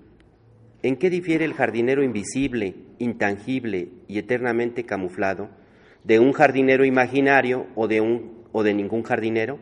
¿en 0.82 0.96
qué 0.96 1.10
difiere 1.10 1.44
el 1.44 1.52
jardinero 1.52 2.02
invisible, 2.02 2.74
intangible 2.98 3.90
y 4.08 4.18
eternamente 4.18 4.84
camuflado 4.84 5.50
de 6.04 6.20
un 6.20 6.32
jardinero 6.32 6.86
imaginario 6.86 7.66
o 7.74 7.86
de, 7.86 8.00
un, 8.00 8.46
o 8.52 8.62
de 8.62 8.72
ningún 8.72 9.02
jardinero? 9.02 9.58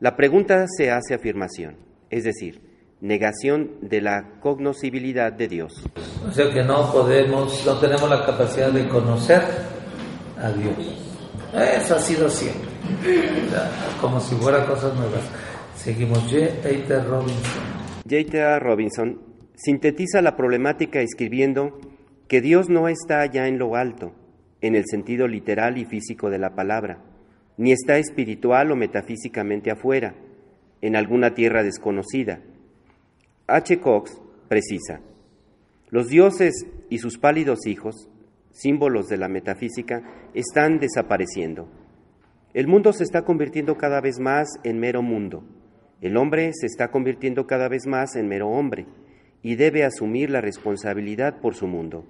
La 0.00 0.16
pregunta 0.16 0.66
se 0.66 0.90
hace 0.90 1.14
afirmación, 1.14 1.76
es 2.10 2.24
decir, 2.24 2.62
negación 3.00 3.76
de 3.80 4.00
la 4.00 4.40
cognoscibilidad 4.40 5.32
de 5.32 5.46
Dios. 5.46 5.84
O 6.28 6.32
sea 6.32 6.52
que 6.52 6.64
no 6.64 6.90
podemos, 6.90 7.64
no 7.64 7.78
tenemos 7.78 8.10
la 8.10 8.26
capacidad 8.26 8.72
de 8.72 8.88
conocer 8.88 9.40
a 10.36 10.50
Dios. 10.50 11.14
Eso 11.54 11.94
ha 11.94 12.00
sido 12.00 12.28
siempre. 12.28 12.71
como 14.00 14.20
si 14.20 14.34
fuera 14.36 14.64
cosas 14.66 14.94
nuevas. 14.94 15.22
Seguimos, 15.76 16.20
J. 16.30 16.62
Peter 16.62 17.04
Robinson. 17.04 17.82
J.T.A. 18.08 18.58
Robinson 18.58 19.20
sintetiza 19.54 20.22
la 20.22 20.36
problemática 20.36 21.00
escribiendo 21.00 21.78
que 22.28 22.40
Dios 22.40 22.68
no 22.68 22.88
está 22.88 23.20
allá 23.20 23.46
en 23.46 23.58
lo 23.58 23.76
alto, 23.76 24.12
en 24.60 24.74
el 24.74 24.84
sentido 24.86 25.28
literal 25.28 25.78
y 25.78 25.84
físico 25.84 26.30
de 26.30 26.38
la 26.38 26.54
palabra, 26.54 27.02
ni 27.56 27.72
está 27.72 27.98
espiritual 27.98 28.72
o 28.72 28.76
metafísicamente 28.76 29.70
afuera, 29.70 30.14
en 30.80 30.96
alguna 30.96 31.34
tierra 31.34 31.62
desconocida. 31.62 32.40
H. 33.46 33.80
Cox 33.80 34.20
precisa, 34.48 35.00
los 35.90 36.08
dioses 36.08 36.66
y 36.90 36.98
sus 36.98 37.18
pálidos 37.18 37.66
hijos, 37.66 38.08
símbolos 38.50 39.08
de 39.08 39.18
la 39.18 39.28
metafísica, 39.28 40.02
están 40.34 40.78
desapareciendo. 40.78 41.68
El 42.54 42.66
mundo 42.66 42.92
se 42.92 43.04
está 43.04 43.22
convirtiendo 43.22 43.76
cada 43.76 44.00
vez 44.00 44.18
más 44.18 44.46
en 44.62 44.78
mero 44.78 45.00
mundo. 45.00 45.42
El 46.02 46.16
hombre 46.16 46.50
se 46.52 46.66
está 46.66 46.90
convirtiendo 46.90 47.46
cada 47.46 47.68
vez 47.68 47.86
más 47.86 48.14
en 48.16 48.28
mero 48.28 48.48
hombre 48.48 48.86
y 49.42 49.56
debe 49.56 49.84
asumir 49.84 50.28
la 50.28 50.40
responsabilidad 50.40 51.40
por 51.40 51.54
su 51.54 51.66
mundo. 51.66 52.04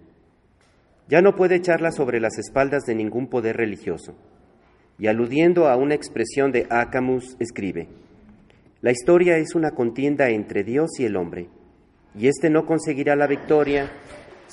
Ya 1.08 1.20
no 1.22 1.36
puede 1.36 1.56
echarla 1.56 1.92
sobre 1.92 2.20
las 2.20 2.38
espaldas 2.38 2.84
de 2.84 2.94
ningún 2.94 3.28
poder 3.28 3.56
religioso. 3.56 4.14
Y 4.98 5.06
aludiendo 5.06 5.68
a 5.68 5.76
una 5.76 5.94
expresión 5.94 6.50
de 6.50 6.66
Acamus, 6.70 7.36
escribe, 7.38 7.88
La 8.80 8.90
historia 8.90 9.36
es 9.36 9.54
una 9.54 9.70
contienda 9.70 10.30
entre 10.30 10.64
Dios 10.64 10.90
y 10.98 11.04
el 11.04 11.16
hombre, 11.16 11.48
y 12.18 12.26
éste 12.26 12.50
no 12.50 12.66
conseguirá 12.66 13.14
la 13.16 13.26
victoria 13.26 13.90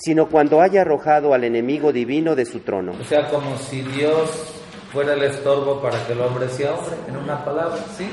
sino 0.02 0.30
cuando 0.30 0.62
haya 0.62 0.82
arrojado 0.82 1.34
al 1.34 1.44
enemigo 1.44 1.92
divino 1.92 2.36
de 2.36 2.46
su 2.46 2.60
trono. 2.60 2.94
O 2.94 3.04
sea, 3.04 3.30
como 3.30 3.58
si 3.58 3.82
Dios 3.82 4.59
fuera 4.92 5.14
el 5.14 5.24
estorbo 5.24 5.82
para 5.82 6.06
que 6.06 6.14
el 6.14 6.22
hombre 6.22 6.50
sea 6.50 6.74
hombre, 6.74 6.96
en 7.08 7.18
una 7.18 7.44
palabra, 7.44 7.78
¿sí? 7.98 8.10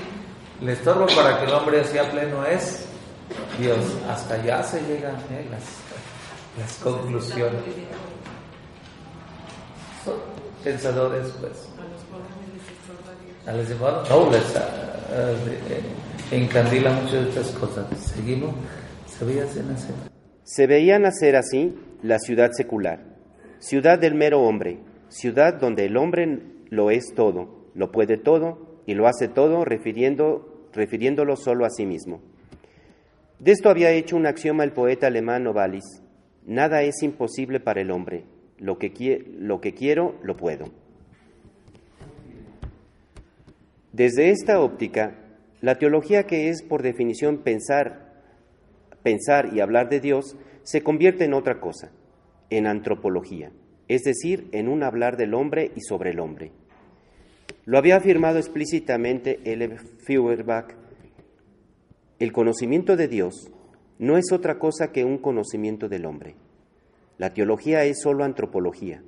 El 0.60 0.68
estorbo 0.70 1.06
para 1.06 1.38
que 1.38 1.46
el 1.46 1.52
hombre 1.52 1.84
sea 1.84 2.10
pleno 2.10 2.44
es 2.44 2.86
Dios. 3.58 3.78
Hasta 4.08 4.34
allá 4.34 4.62
se 4.62 4.80
llegan 4.82 5.16
¿eh? 5.30 5.46
las, 5.50 5.62
las 6.58 6.76
conclusiones. 6.78 7.60
Son 10.04 10.14
pensadores, 10.62 11.32
pues. 11.40 11.68
a 13.46 13.52
los 13.52 13.68
llamados 13.68 14.08
nobles, 14.10 14.56
a, 14.56 16.34
encandila 16.34 16.90
muchas 16.92 17.24
de 17.24 17.28
estas 17.28 17.50
cosas. 17.52 17.86
Seguimos, 17.98 18.54
se 19.06 19.24
veía 19.24 19.44
nacer. 19.44 19.94
Se 20.44 20.66
veía 20.66 20.98
nacer 20.98 21.36
así 21.36 21.74
la 22.02 22.18
ciudad 22.18 22.50
secular, 22.52 23.00
ciudad 23.58 23.98
del 23.98 24.14
mero 24.14 24.42
hombre, 24.42 24.80
ciudad 25.08 25.54
donde 25.54 25.86
el 25.86 25.96
hombre 25.96 26.55
lo 26.70 26.90
es 26.90 27.12
todo, 27.14 27.66
lo 27.74 27.92
puede 27.92 28.16
todo 28.16 28.80
y 28.86 28.94
lo 28.94 29.06
hace 29.06 29.28
todo 29.28 29.64
refiriendo, 29.64 30.68
refiriéndolo 30.72 31.36
solo 31.36 31.64
a 31.64 31.70
sí 31.70 31.86
mismo. 31.86 32.20
De 33.38 33.52
esto 33.52 33.68
había 33.68 33.90
hecho 33.90 34.16
un 34.16 34.26
axioma 34.26 34.64
el 34.64 34.72
poeta 34.72 35.08
alemán 35.08 35.44
Novalis, 35.44 36.02
nada 36.46 36.82
es 36.82 37.02
imposible 37.02 37.60
para 37.60 37.80
el 37.80 37.90
hombre, 37.90 38.24
lo 38.58 38.78
que, 38.78 39.24
lo 39.38 39.60
que 39.60 39.74
quiero, 39.74 40.14
lo 40.22 40.36
puedo. 40.36 40.66
Desde 43.92 44.30
esta 44.30 44.60
óptica, 44.60 45.14
la 45.60 45.76
teología 45.76 46.24
que 46.24 46.48
es 46.48 46.62
por 46.62 46.82
definición 46.82 47.38
pensar, 47.38 48.12
pensar 49.02 49.50
y 49.54 49.60
hablar 49.60 49.88
de 49.88 50.00
Dios, 50.00 50.36
se 50.62 50.82
convierte 50.82 51.24
en 51.24 51.34
otra 51.34 51.60
cosa, 51.60 51.90
en 52.50 52.66
antropología, 52.66 53.52
es 53.88 54.02
decir, 54.02 54.48
en 54.52 54.68
un 54.68 54.82
hablar 54.82 55.16
del 55.16 55.34
hombre 55.34 55.70
y 55.74 55.80
sobre 55.80 56.10
el 56.10 56.20
hombre. 56.20 56.52
Lo 57.64 57.78
había 57.78 57.96
afirmado 57.96 58.38
explícitamente 58.38 59.40
L. 59.44 59.76
Feuerbach, 60.04 60.74
el 62.18 62.32
conocimiento 62.32 62.96
de 62.96 63.08
Dios 63.08 63.50
no 63.98 64.16
es 64.16 64.32
otra 64.32 64.58
cosa 64.58 64.90
que 64.90 65.04
un 65.04 65.18
conocimiento 65.18 65.90
del 65.90 66.06
hombre. 66.06 66.34
La 67.18 67.34
teología 67.34 67.84
es 67.84 68.00
solo 68.00 68.24
antropología. 68.24 69.02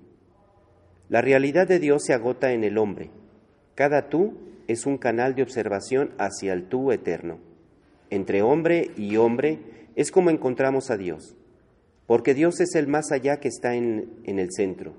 La 1.09 1.23
realidad 1.23 1.67
de 1.67 1.79
Dios 1.79 2.03
se 2.05 2.13
agota 2.13 2.53
en 2.53 2.65
el 2.65 2.77
hombre. 2.77 3.11
Cada 3.75 4.11
tú 4.11 4.35
es 4.67 4.85
un 4.85 4.99
canal 4.99 5.35
de 5.35 5.43
observación 5.43 6.11
hacia 6.19 6.53
el 6.53 6.69
tú 6.69 6.93
eterno. 6.93 7.39
Entre 8.11 8.43
hombre 8.43 8.91
y 8.97 9.17
hombre 9.17 9.59
es 9.97 10.11
como 10.11 10.29
encontramos 10.29 10.91
a 10.91 10.99
Dios, 10.99 11.35
porque 12.09 12.33
Dios 12.33 12.59
es 12.61 12.75
el 12.75 12.89
más 12.89 13.13
allá 13.13 13.39
que 13.39 13.49
está 13.49 13.75
en, 13.75 14.23
en 14.25 14.39
el 14.39 14.51
centro. 14.51 14.95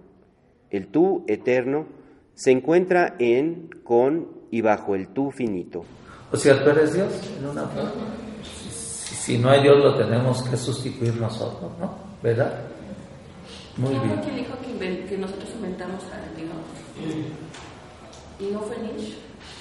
El 0.69 0.89
tú 0.89 1.25
eterno 1.27 1.87
se 2.35 2.51
encuentra 2.51 3.15
en, 3.17 3.67
con 3.83 4.27
y 4.51 4.61
bajo 4.61 4.93
el 4.93 5.07
tú 5.07 5.31
finito. 5.31 5.83
O 6.31 6.37
sea, 6.37 6.63
tú 6.63 6.69
eres 6.69 6.93
Dios 6.93 7.11
en 7.39 7.47
una 7.47 7.63
forma. 7.63 7.91
Si, 8.43 9.39
no 9.39 9.49
hay 9.49 9.63
Dios, 9.63 9.83
lo 9.83 9.97
tenemos 9.97 10.43
que 10.43 10.55
sustituir 10.55 11.15
nosotros, 11.15 11.71
¿no? 11.79 11.95
¿Verdad? 12.21 12.61
Muy 13.77 13.95
bien. 13.95 14.21
¿Quién 14.23 14.35
dijo 14.35 14.53
que, 14.61 15.05
que, 15.05 15.17
nosotros 15.17 15.49
inventamos 15.55 16.03
a 16.03 16.37
Dios? 16.37 16.51
¿Y 18.39 18.53
no 18.53 18.59
fue 18.61 18.77
Nietzsche? 18.77 19.15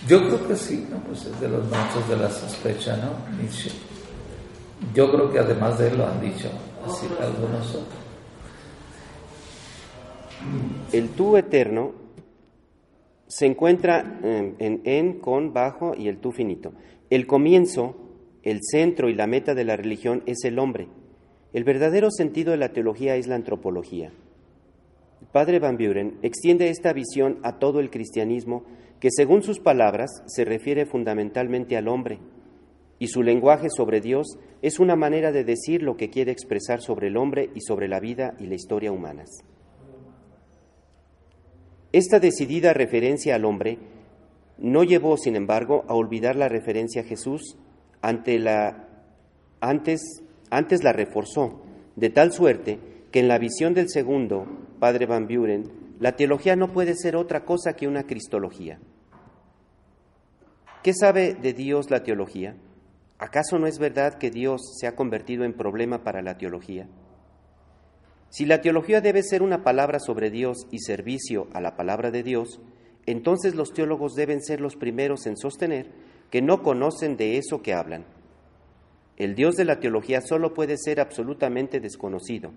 Yo 0.07 0.19
creo 0.19 0.49
que 0.49 0.55
sí, 0.55 0.87
¿no? 0.91 0.99
Pues 0.99 1.25
es 1.25 1.41
de 1.41 1.49
los 1.49 1.67
monstruos 1.67 2.09
de 2.11 2.17
la 2.17 2.31
sospecha, 2.31 2.99
¿no? 2.99 3.39
Nietzsche. 3.41 3.71
Yo 4.95 5.11
creo 5.11 5.33
que 5.33 5.39
además 5.39 5.79
de 5.79 5.89
él 5.89 5.97
lo 5.97 6.07
han 6.07 6.21
dicho 6.21 6.51
El 10.93 11.09
tú 11.11 11.37
eterno 11.37 11.93
se 13.27 13.47
encuentra 13.47 14.21
en, 14.23 14.81
en, 14.85 15.21
con, 15.21 15.53
bajo 15.53 15.95
y 15.95 16.09
el 16.09 16.19
tú 16.19 16.33
finito. 16.33 16.73
El 17.11 17.27
comienzo, 17.27 17.97
el 18.43 18.61
centro 18.63 19.09
y 19.09 19.15
la 19.15 19.27
meta 19.27 19.55
de 19.55 19.65
la 19.65 19.77
religión 19.77 20.23
es 20.27 20.45
el 20.45 20.59
hombre. 20.59 20.89
El 21.53 21.65
verdadero 21.65 22.11
sentido 22.11 22.53
de 22.53 22.59
la 22.59 22.73
teología 22.73 23.17
es 23.17 23.27
la 23.27 23.35
antropología. 23.35 24.13
El 25.21 25.27
padre 25.29 25.59
Van 25.59 25.77
Buren 25.77 26.19
extiende 26.23 26.71
esta 26.71 26.93
visión 26.93 27.39
a 27.43 27.59
todo 27.59 27.81
el 27.81 27.91
cristianismo 27.91 28.65
que 29.01 29.09
según 29.11 29.43
sus 29.43 29.61
palabras 29.61 30.11
se 30.27 30.45
refiere 30.45 30.87
fundamentalmente 30.87 31.77
al 31.77 31.89
hombre, 31.89 32.19
y 32.99 33.09
su 33.09 33.23
lenguaje 33.23 33.69
sobre 33.71 34.01
Dios 34.01 34.39
es 34.63 34.81
una 34.81 34.97
manera 34.97 35.33
de 35.33 35.45
decir 35.45 35.83
lo 35.83 35.97
que 35.97 36.11
quiere 36.11 36.33
expresar 36.33 36.81
sobre 36.81 37.09
el 37.09 37.17
hombre 37.17 37.51
y 37.55 37.61
sobre 37.61 37.89
la 37.89 38.01
vida 38.01 38.35
y 38.39 38.47
la 38.47 38.55
historia 38.55 38.93
humanas. 38.93 39.29
Esta 41.93 42.21
decidida 42.21 42.73
referencia 42.73 43.35
al 43.35 43.45
hombre 43.45 43.79
no 44.59 44.83
llevó, 44.83 45.17
sin 45.17 45.37
embargo, 45.37 45.85
a 45.89 45.95
olvidar 45.95 46.37
la 46.37 46.49
referencia 46.49 47.03
a 47.03 47.05
Jesús 47.05 47.57
ante 48.03 48.39
la, 48.39 48.89
antes, 49.61 50.23
antes 50.51 50.83
la 50.83 50.93
reforzó, 50.93 51.63
de 51.97 52.11
tal 52.11 52.33
suerte 52.33 52.79
que 53.11 53.21
en 53.21 53.29
la 53.29 53.39
visión 53.39 53.75
del 53.75 53.89
segundo, 53.89 54.47
padre 54.79 55.07
Van 55.07 55.27
Buren, 55.27 55.71
la 55.99 56.15
teología 56.15 56.57
no 56.57 56.73
puede 56.73 56.95
ser 56.95 57.17
otra 57.17 57.45
cosa 57.45 57.75
que 57.75 57.89
una 57.89 58.05
cristología. 58.05 58.79
¿Qué 60.83 60.93
sabe 60.95 61.35
de 61.35 61.53
Dios 61.53 61.91
la 61.91 62.03
teología? 62.03 62.55
¿Acaso 63.19 63.59
no 63.59 63.67
es 63.67 63.79
verdad 63.79 64.15
que 64.15 64.31
Dios 64.31 64.61
se 64.79 64.87
ha 64.87 64.95
convertido 64.95 65.45
en 65.45 65.53
problema 65.53 66.05
para 66.05 66.23
la 66.23 66.39
teología? 66.39 66.89
Si 68.31 68.45
la 68.45 68.61
teología 68.61 69.01
debe 69.01 69.23
ser 69.23 69.43
una 69.43 69.65
palabra 69.65 69.99
sobre 69.99 70.31
Dios 70.31 70.67
y 70.71 70.79
servicio 70.79 71.49
a 71.53 71.61
la 71.61 71.77
palabra 71.77 72.11
de 72.11 72.23
Dios, 72.23 72.61
entonces 73.07 73.55
los 73.55 73.73
teólogos 73.73 74.15
deben 74.15 74.43
ser 74.43 74.61
los 74.61 74.77
primeros 74.77 75.27
en 75.27 75.37
sostener 75.37 75.91
que 76.31 76.43
no 76.43 76.63
conocen 76.63 77.17
de 77.17 77.39
eso 77.39 77.63
que 77.63 77.73
hablan. 77.73 78.05
El 79.17 79.35
Dios 79.35 79.57
de 79.57 79.65
la 79.65 79.81
teología 79.81 80.21
solo 80.21 80.55
puede 80.55 80.77
ser 80.77 81.01
absolutamente 81.01 81.81
desconocido, 81.81 82.53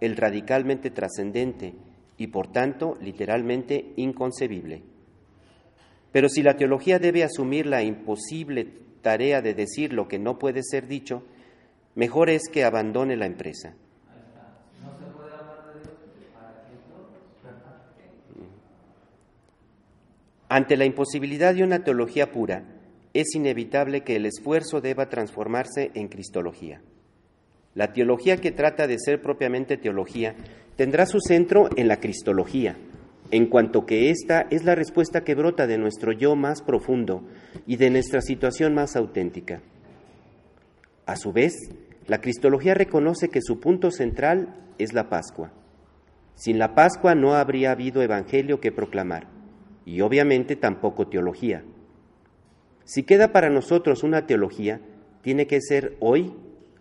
el 0.00 0.16
radicalmente 0.16 0.90
trascendente 0.90 1.74
y 2.18 2.28
por 2.28 2.52
tanto 2.52 2.94
literalmente 3.00 3.94
inconcebible. 3.96 4.82
Pero 6.12 6.28
si 6.28 6.42
la 6.42 6.56
teología 6.56 7.00
debe 7.00 7.24
asumir 7.24 7.66
la 7.66 7.82
imposible 7.82 8.84
tarea 9.04 9.40
de 9.40 9.54
decir 9.54 9.92
lo 9.92 10.08
que 10.08 10.18
no 10.18 10.40
puede 10.40 10.64
ser 10.64 10.88
dicho, 10.88 11.22
mejor 11.94 12.30
es 12.30 12.48
que 12.52 12.64
abandone 12.64 13.16
la 13.16 13.26
empresa. 13.26 13.76
Ante 20.48 20.76
la 20.76 20.84
imposibilidad 20.84 21.54
de 21.54 21.62
una 21.62 21.84
teología 21.84 22.32
pura, 22.32 22.64
es 23.12 23.34
inevitable 23.34 24.02
que 24.02 24.16
el 24.16 24.26
esfuerzo 24.26 24.80
deba 24.80 25.08
transformarse 25.08 25.90
en 25.94 26.08
cristología. 26.08 26.80
La 27.74 27.92
teología 27.92 28.38
que 28.38 28.52
trata 28.52 28.86
de 28.86 28.98
ser 28.98 29.20
propiamente 29.20 29.76
teología 29.76 30.34
tendrá 30.76 31.06
su 31.06 31.18
centro 31.20 31.68
en 31.76 31.88
la 31.88 31.98
cristología, 31.98 32.76
en 33.34 33.46
cuanto 33.46 33.84
que 33.84 34.10
ésta 34.10 34.46
es 34.50 34.62
la 34.62 34.76
respuesta 34.76 35.24
que 35.24 35.34
brota 35.34 35.66
de 35.66 35.76
nuestro 35.76 36.12
yo 36.12 36.36
más 36.36 36.62
profundo 36.62 37.24
y 37.66 37.78
de 37.78 37.90
nuestra 37.90 38.20
situación 38.20 38.74
más 38.74 38.94
auténtica. 38.94 39.60
A 41.04 41.16
su 41.16 41.32
vez, 41.32 41.52
la 42.06 42.20
cristología 42.20 42.74
reconoce 42.74 43.30
que 43.30 43.42
su 43.42 43.58
punto 43.58 43.90
central 43.90 44.54
es 44.78 44.92
la 44.92 45.08
Pascua. 45.08 45.50
Sin 46.36 46.60
la 46.60 46.76
Pascua 46.76 47.16
no 47.16 47.34
habría 47.34 47.72
habido 47.72 48.02
evangelio 48.02 48.60
que 48.60 48.70
proclamar 48.70 49.26
y 49.84 50.00
obviamente 50.02 50.54
tampoco 50.54 51.08
teología. 51.08 51.64
Si 52.84 53.02
queda 53.02 53.32
para 53.32 53.50
nosotros 53.50 54.04
una 54.04 54.28
teología, 54.28 54.80
tiene 55.22 55.48
que 55.48 55.60
ser 55.60 55.96
hoy, 55.98 56.32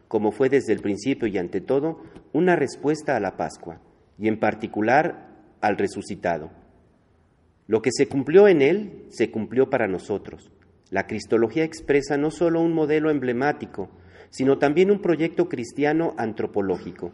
como 0.08 0.32
fue 0.32 0.49
desde 0.49 0.74
el 0.74 0.82
principio 0.82 1.28
y 1.28 1.39
ante 1.39 1.62
todo, 1.62 2.04
una 2.32 2.56
respuesta 2.56 3.16
a 3.16 3.20
la 3.20 3.38
Pascua, 3.38 3.80
y 4.20 4.28
en 4.28 4.39
particular 4.39 5.33
al 5.64 5.78
resucitado. 5.78 6.51
Lo 7.68 7.82
que 7.82 7.91
se 7.93 8.07
cumplió 8.07 8.49
en 8.49 8.61
él, 8.61 9.05
se 9.09 9.32
cumplió 9.32 9.70
para 9.70 9.88
nosotros. 9.88 10.51
La 10.91 11.07
cristología 11.07 11.64
expresa 11.64 12.18
no 12.18 12.32
solo 12.32 12.59
un 12.59 12.74
modelo 12.74 13.09
emblemático, 13.09 13.89
sino 14.30 14.57
también 14.57 14.91
un 14.91 15.01
proyecto 15.01 15.47
cristiano 15.47 16.14
antropológico. 16.18 17.14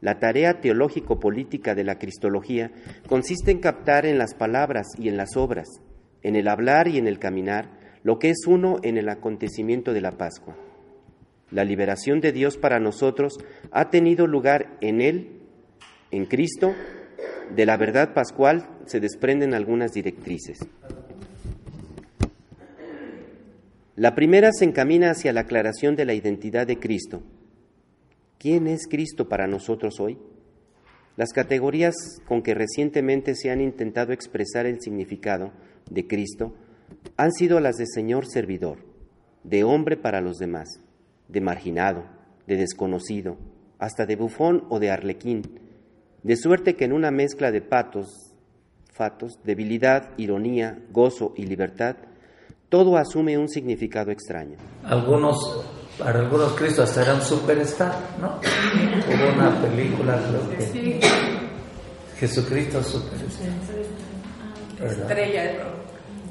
La 0.00 0.18
tarea 0.18 0.60
teológico-política 0.60 1.74
de 1.74 1.84
la 1.84 1.98
Cristología 1.98 2.72
consiste 3.06 3.52
en 3.52 3.60
captar 3.60 4.04
en 4.04 4.18
las 4.18 4.34
palabras 4.34 4.88
y 4.98 5.08
en 5.08 5.16
las 5.16 5.36
obras, 5.36 5.68
en 6.22 6.34
el 6.34 6.48
hablar 6.48 6.88
y 6.88 6.98
en 6.98 7.06
el 7.06 7.18
caminar, 7.18 7.70
lo 8.02 8.18
que 8.18 8.30
es 8.30 8.46
uno 8.46 8.78
en 8.82 8.96
el 8.96 9.08
acontecimiento 9.08 9.92
de 9.92 10.00
la 10.00 10.12
Pascua. 10.12 10.56
La 11.50 11.64
liberación 11.64 12.20
de 12.20 12.32
Dios 12.32 12.56
para 12.56 12.80
nosotros 12.80 13.38
ha 13.70 13.90
tenido 13.90 14.26
lugar 14.26 14.76
en 14.80 15.00
Él, 15.00 15.42
en 16.10 16.24
Cristo. 16.24 16.74
De 17.54 17.66
la 17.66 17.76
verdad 17.76 18.14
pascual 18.14 18.68
se 18.86 19.00
desprenden 19.00 19.54
algunas 19.54 19.92
directrices. 19.92 20.58
La 23.96 24.14
primera 24.14 24.50
se 24.52 24.64
encamina 24.64 25.10
hacia 25.10 25.32
la 25.32 25.42
aclaración 25.42 25.96
de 25.96 26.04
la 26.04 26.14
identidad 26.14 26.66
de 26.66 26.78
Cristo, 26.78 27.22
¿Quién 28.40 28.68
es 28.68 28.86
Cristo 28.88 29.28
para 29.28 29.46
nosotros 29.46 30.00
hoy? 30.00 30.16
Las 31.18 31.34
categorías 31.34 31.94
con 32.26 32.40
que 32.40 32.54
recientemente 32.54 33.34
se 33.34 33.50
han 33.50 33.60
intentado 33.60 34.14
expresar 34.14 34.64
el 34.64 34.80
significado 34.80 35.52
de 35.90 36.06
Cristo 36.06 36.54
han 37.18 37.32
sido 37.32 37.60
las 37.60 37.76
de 37.76 37.84
Señor 37.84 38.24
servidor, 38.26 38.78
de 39.44 39.62
hombre 39.62 39.98
para 39.98 40.22
los 40.22 40.38
demás, 40.38 40.80
de 41.28 41.42
marginado, 41.42 42.06
de 42.46 42.56
desconocido, 42.56 43.36
hasta 43.78 44.06
de 44.06 44.16
bufón 44.16 44.64
o 44.70 44.78
de 44.78 44.90
arlequín, 44.90 45.42
de 46.22 46.36
suerte 46.36 46.76
que 46.76 46.84
en 46.84 46.92
una 46.92 47.10
mezcla 47.10 47.50
de 47.50 47.62
patos 47.62 48.30
fatos, 49.00 49.38
debilidad, 49.44 50.10
ironía, 50.18 50.78
gozo 50.90 51.32
y 51.34 51.46
libertad, 51.46 51.96
todo 52.68 52.98
asume 52.98 53.38
un 53.38 53.48
significado 53.48 54.10
extraño. 54.10 54.58
Algunos, 54.84 55.64
para 55.98 56.20
algunos 56.20 56.52
Cristo 56.52 56.82
hasta 56.82 57.00
eran 57.00 57.22
superstar, 57.22 57.94
¿no? 58.20 58.38
Hubo 58.38 59.32
una 59.34 59.58
película, 59.62 60.20
creo 60.28 60.50
que 60.50 61.00
Jesucristo 62.18 62.82
superstar. 62.82 63.48
¿verdad? 64.78 65.00
Estrella 65.00 65.42
de 65.44 65.58
rock. 65.60 65.74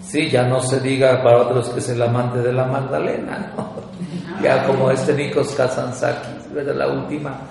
Sí, 0.03 0.29
ya 0.29 0.43
no 0.43 0.61
se 0.61 0.79
diga 0.79 1.23
para 1.23 1.41
otros 1.41 1.69
que 1.69 1.79
es 1.79 1.89
el 1.89 2.01
amante 2.03 2.37
de 2.37 2.53
la 2.53 2.65
Magdalena, 2.65 3.51
¿no? 3.57 3.73
Ya 4.43 4.67
como 4.67 4.91
este 4.91 5.13
Nikos 5.13 5.55
Kazantzakis, 5.55 6.53
¿verdad? 6.53 6.75
La 6.75 6.87
última 6.87 7.41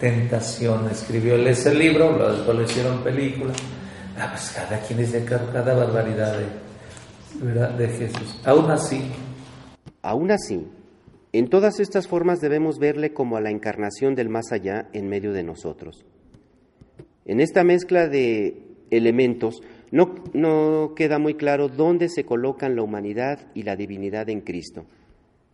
tentación. 0.00 0.88
Escribió 0.90 1.34
él 1.34 1.46
ese 1.46 1.74
libro, 1.74 2.16
lo- 2.16 2.32
después 2.36 2.56
lo 2.56 2.62
hicieron 2.64 3.02
película. 3.02 3.52
Ah, 4.18 4.28
pues 4.32 4.52
cada 4.54 4.80
quien 4.80 4.98
dice 4.98 5.24
cada, 5.24 5.74
barbaridad 5.74 6.36
de, 6.38 7.76
de 7.84 7.88
Jesús. 7.88 8.40
Aún 8.44 8.70
así, 8.70 9.10
Aún 10.02 10.30
así, 10.30 10.66
en 11.32 11.48
todas 11.50 11.80
estas 11.80 12.06
formas 12.08 12.40
debemos 12.40 12.78
verle 12.78 13.12
como 13.12 13.36
a 13.36 13.40
la 13.40 13.50
encarnación 13.50 14.14
del 14.14 14.28
más 14.28 14.52
allá 14.52 14.88
en 14.92 15.08
medio 15.08 15.32
de 15.32 15.42
nosotros. 15.42 16.04
En 17.26 17.40
esta 17.40 17.62
mezcla 17.64 18.06
de 18.08 18.62
elementos 18.90 19.60
no, 19.90 20.14
no 20.32 20.94
queda 20.96 21.18
muy 21.18 21.34
claro 21.34 21.68
dónde 21.68 22.08
se 22.08 22.24
colocan 22.24 22.74
la 22.76 22.82
humanidad 22.82 23.40
y 23.54 23.64
la 23.64 23.76
divinidad 23.76 24.28
en 24.30 24.40
Cristo. 24.40 24.86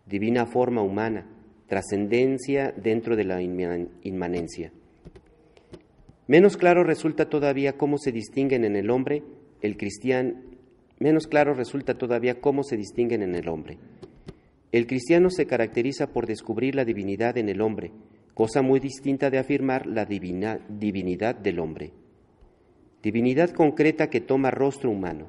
Divina 0.07 0.47
forma 0.47 0.83
humana, 0.83 1.27
trascendencia 1.67 2.73
dentro 2.77 3.17
de 3.17 3.25
la 3.25 3.41
inman- 3.41 3.89
inmanencia. 4.03 4.73
Menos 6.27 6.57
claro 6.57 6.85
resulta 6.85 7.29
todavía 7.29 7.75
cómo 7.77 7.99
se 7.99 8.13
distinguen 8.13 8.65
en 8.65 8.77
el 8.77 8.91
hombre 8.91 9.23
el 9.61 9.77
cristiano, 9.77 10.35
menos 10.99 11.27
claro 11.27 11.55
resulta 11.55 11.95
todavía 11.95 12.41
cómo 12.41 12.63
se 12.63 12.77
distinguen 12.77 13.23
en 13.23 13.35
el 13.35 13.49
hombre. 13.49 13.79
El 14.73 14.87
cristiano 14.87 15.31
se 15.31 15.47
caracteriza 15.47 16.09
por 16.09 16.27
descubrir 16.27 16.75
la 16.75 16.85
divinidad 16.85 17.39
en 17.39 17.49
el 17.49 17.61
hombre, 17.61 17.93
cosa 18.35 18.61
muy 18.63 18.81
distinta 18.81 19.31
de 19.31 19.39
afirmar 19.39 19.87
la 19.87 20.05
divina- 20.05 20.61
divinidad 20.69 21.35
del 21.37 21.61
hombre. 21.61 21.93
Divinidad 23.03 23.51
concreta 23.51 24.09
que 24.09 24.21
toma 24.21 24.51
rostro 24.51 24.91
humano. 24.91 25.29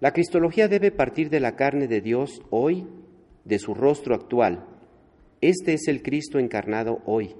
La 0.00 0.12
cristología 0.12 0.66
debe 0.66 0.90
partir 0.90 1.28
de 1.30 1.40
la 1.40 1.56
carne 1.56 1.86
de 1.86 2.00
Dios 2.00 2.42
hoy, 2.50 2.86
de 3.44 3.58
su 3.58 3.74
rostro 3.74 4.14
actual. 4.14 4.66
Este 5.40 5.74
es 5.74 5.88
el 5.88 6.02
Cristo 6.02 6.38
encarnado 6.38 7.00
hoy. 7.06 7.34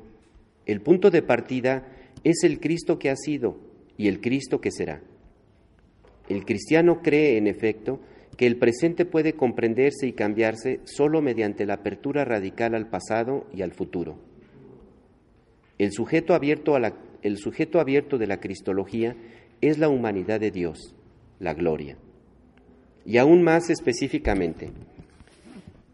El 0.67 0.81
punto 0.81 1.11
de 1.11 1.23
partida 1.23 1.87
es 2.25 2.45
el 2.45 2.61
Cristo 2.61 2.99
que 2.99 3.11
ha 3.11 3.17
sido 3.17 3.57
y 3.97 4.09
el 4.09 4.21
Cristo 4.21 4.61
que 4.61 4.71
será. 4.71 5.03
El 6.29 6.45
cristiano 6.45 7.03
cree, 7.03 7.37
en 7.39 7.47
efecto, 7.47 8.01
que 8.37 8.47
el 8.47 8.57
presente 8.57 9.05
puede 9.05 9.35
comprenderse 9.35 10.07
y 10.07 10.13
cambiarse 10.13 10.81
solo 10.85 11.21
mediante 11.21 11.67
la 11.67 11.75
apertura 11.75 12.25
radical 12.25 12.75
al 12.75 12.89
pasado 12.89 13.47
y 13.53 13.63
al 13.63 13.73
futuro. 13.73 14.19
El 15.79 15.93
sujeto 15.93 16.35
abierto, 16.35 16.75
a 16.75 16.81
la- 16.81 16.97
el 17.23 17.37
sujeto 17.37 17.81
abierto 17.81 18.17
de 18.17 18.27
la 18.27 18.39
cristología 18.39 19.17
es 19.61 19.79
la 19.79 19.89
humanidad 19.89 20.41
de 20.41 20.51
Dios, 20.51 20.95
la 21.39 21.53
gloria. 21.53 21.97
Y 23.05 23.17
aún 23.19 23.43
más 23.43 23.71
específicamente, 23.71 24.71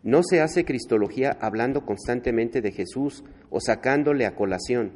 no 0.07 0.23
se 0.23 0.41
hace 0.41 0.65
cristología 0.65 1.37
hablando 1.41 1.85
constantemente 1.85 2.61
de 2.61 2.71
Jesús 2.71 3.25
o 3.51 3.61
sacándole 3.61 4.25
a 4.25 4.37
colación, 4.37 4.93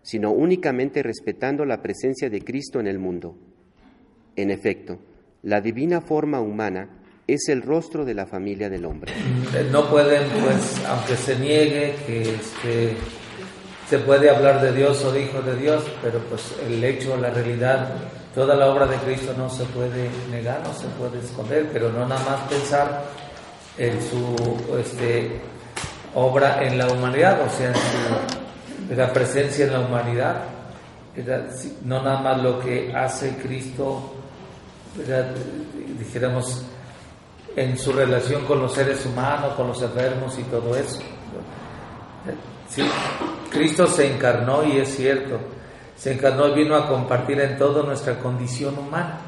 sino 0.00 0.30
únicamente 0.30 1.02
respetando 1.02 1.66
la 1.66 1.82
presencia 1.82 2.30
de 2.30 2.40
Cristo 2.40 2.80
en 2.80 2.86
el 2.86 2.98
mundo. 2.98 3.36
En 4.36 4.50
efecto, 4.50 5.00
la 5.42 5.60
divina 5.60 6.00
forma 6.00 6.40
humana 6.40 6.88
es 7.26 7.50
el 7.50 7.60
rostro 7.60 8.06
de 8.06 8.14
la 8.14 8.24
familia 8.24 8.70
del 8.70 8.86
hombre. 8.86 9.12
eh, 9.54 9.68
no 9.70 9.90
pueden, 9.90 10.26
pues, 10.42 10.82
aunque 10.86 11.16
se 11.16 11.38
niegue 11.38 11.94
que 12.06 12.22
este, 12.22 12.96
se 13.86 13.98
puede 13.98 14.30
hablar 14.30 14.62
de 14.62 14.72
Dios 14.72 15.04
o 15.04 15.12
de 15.12 15.24
Hijo 15.24 15.42
de 15.42 15.56
Dios, 15.56 15.84
pero 16.02 16.20
pues 16.20 16.54
el 16.66 16.82
hecho, 16.82 17.18
la 17.18 17.28
realidad, 17.28 17.90
toda 18.34 18.56
la 18.56 18.72
obra 18.72 18.86
de 18.86 18.96
Cristo 18.96 19.34
no 19.36 19.50
se 19.50 19.64
puede 19.64 20.08
negar, 20.30 20.62
no 20.62 20.72
se 20.72 20.86
puede 20.98 21.18
esconder, 21.18 21.68
pero 21.70 21.92
no 21.92 22.08
nada 22.08 22.24
más 22.24 22.48
pensar 22.48 23.17
en 23.78 23.98
su 24.02 24.76
este, 24.78 25.40
obra 26.14 26.62
en 26.62 26.78
la 26.78 26.88
humanidad, 26.88 27.40
o 27.46 27.50
sea, 27.50 27.72
en 28.90 28.96
la 28.96 29.12
presencia 29.12 29.66
en 29.66 29.72
la 29.72 29.80
humanidad, 29.80 30.42
no 31.84 32.02
nada 32.02 32.20
más 32.20 32.42
lo 32.42 32.60
que 32.60 32.92
hace 32.94 33.36
Cristo, 33.36 34.14
¿verdad? 34.96 35.30
dijéramos, 35.98 36.64
en 37.56 37.76
su 37.76 37.92
relación 37.92 38.44
con 38.44 38.60
los 38.60 38.72
seres 38.72 39.04
humanos, 39.04 39.54
con 39.54 39.68
los 39.68 39.82
enfermos 39.82 40.38
y 40.38 40.42
todo 40.44 40.76
eso. 40.76 41.00
Sí, 42.68 42.82
Cristo 43.50 43.86
se 43.86 44.12
encarnó 44.12 44.64
y 44.64 44.78
es 44.78 44.94
cierto, 44.94 45.38
se 45.96 46.12
encarnó 46.12 46.48
y 46.48 46.54
vino 46.54 46.76
a 46.76 46.86
compartir 46.86 47.40
en 47.40 47.56
todo 47.56 47.82
nuestra 47.82 48.18
condición 48.18 48.78
humana. 48.78 49.18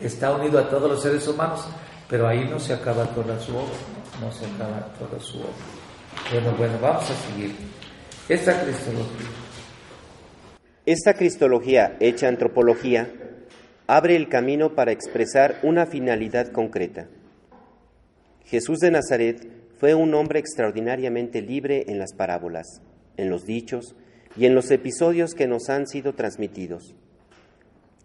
Está 0.00 0.32
unido 0.32 0.58
a 0.58 0.68
todos 0.68 0.90
los 0.90 1.02
seres 1.02 1.26
humanos, 1.28 1.66
pero 2.08 2.26
ahí 2.26 2.48
no 2.48 2.58
se 2.58 2.72
acaba 2.72 3.06
toda 3.14 3.38
su 3.38 3.54
obra, 3.54 3.74
no 4.20 4.32
se 4.32 4.46
acaba 4.46 4.92
toda 4.98 5.20
su 5.20 5.38
obra. 5.38 5.52
Bueno, 6.32 6.56
bueno, 6.56 6.78
vamos 6.80 7.10
a 7.10 7.14
seguir. 7.14 7.54
Esta 8.28 8.60
cristología. 8.62 9.26
Esta 10.86 11.14
cristología 11.14 11.96
hecha 12.00 12.28
antropología 12.28 13.12
abre 13.86 14.16
el 14.16 14.28
camino 14.28 14.74
para 14.74 14.92
expresar 14.92 15.58
una 15.62 15.86
finalidad 15.86 16.50
concreta. 16.50 17.08
Jesús 18.44 18.78
de 18.78 18.90
Nazaret 18.90 19.46
fue 19.78 19.94
un 19.94 20.14
hombre 20.14 20.40
extraordinariamente 20.40 21.42
libre 21.42 21.84
en 21.88 21.98
las 21.98 22.14
parábolas, 22.14 22.82
en 23.16 23.28
los 23.28 23.44
dichos 23.44 23.94
y 24.36 24.46
en 24.46 24.54
los 24.54 24.70
episodios 24.70 25.34
que 25.34 25.46
nos 25.46 25.68
han 25.68 25.86
sido 25.86 26.14
transmitidos. 26.14 26.94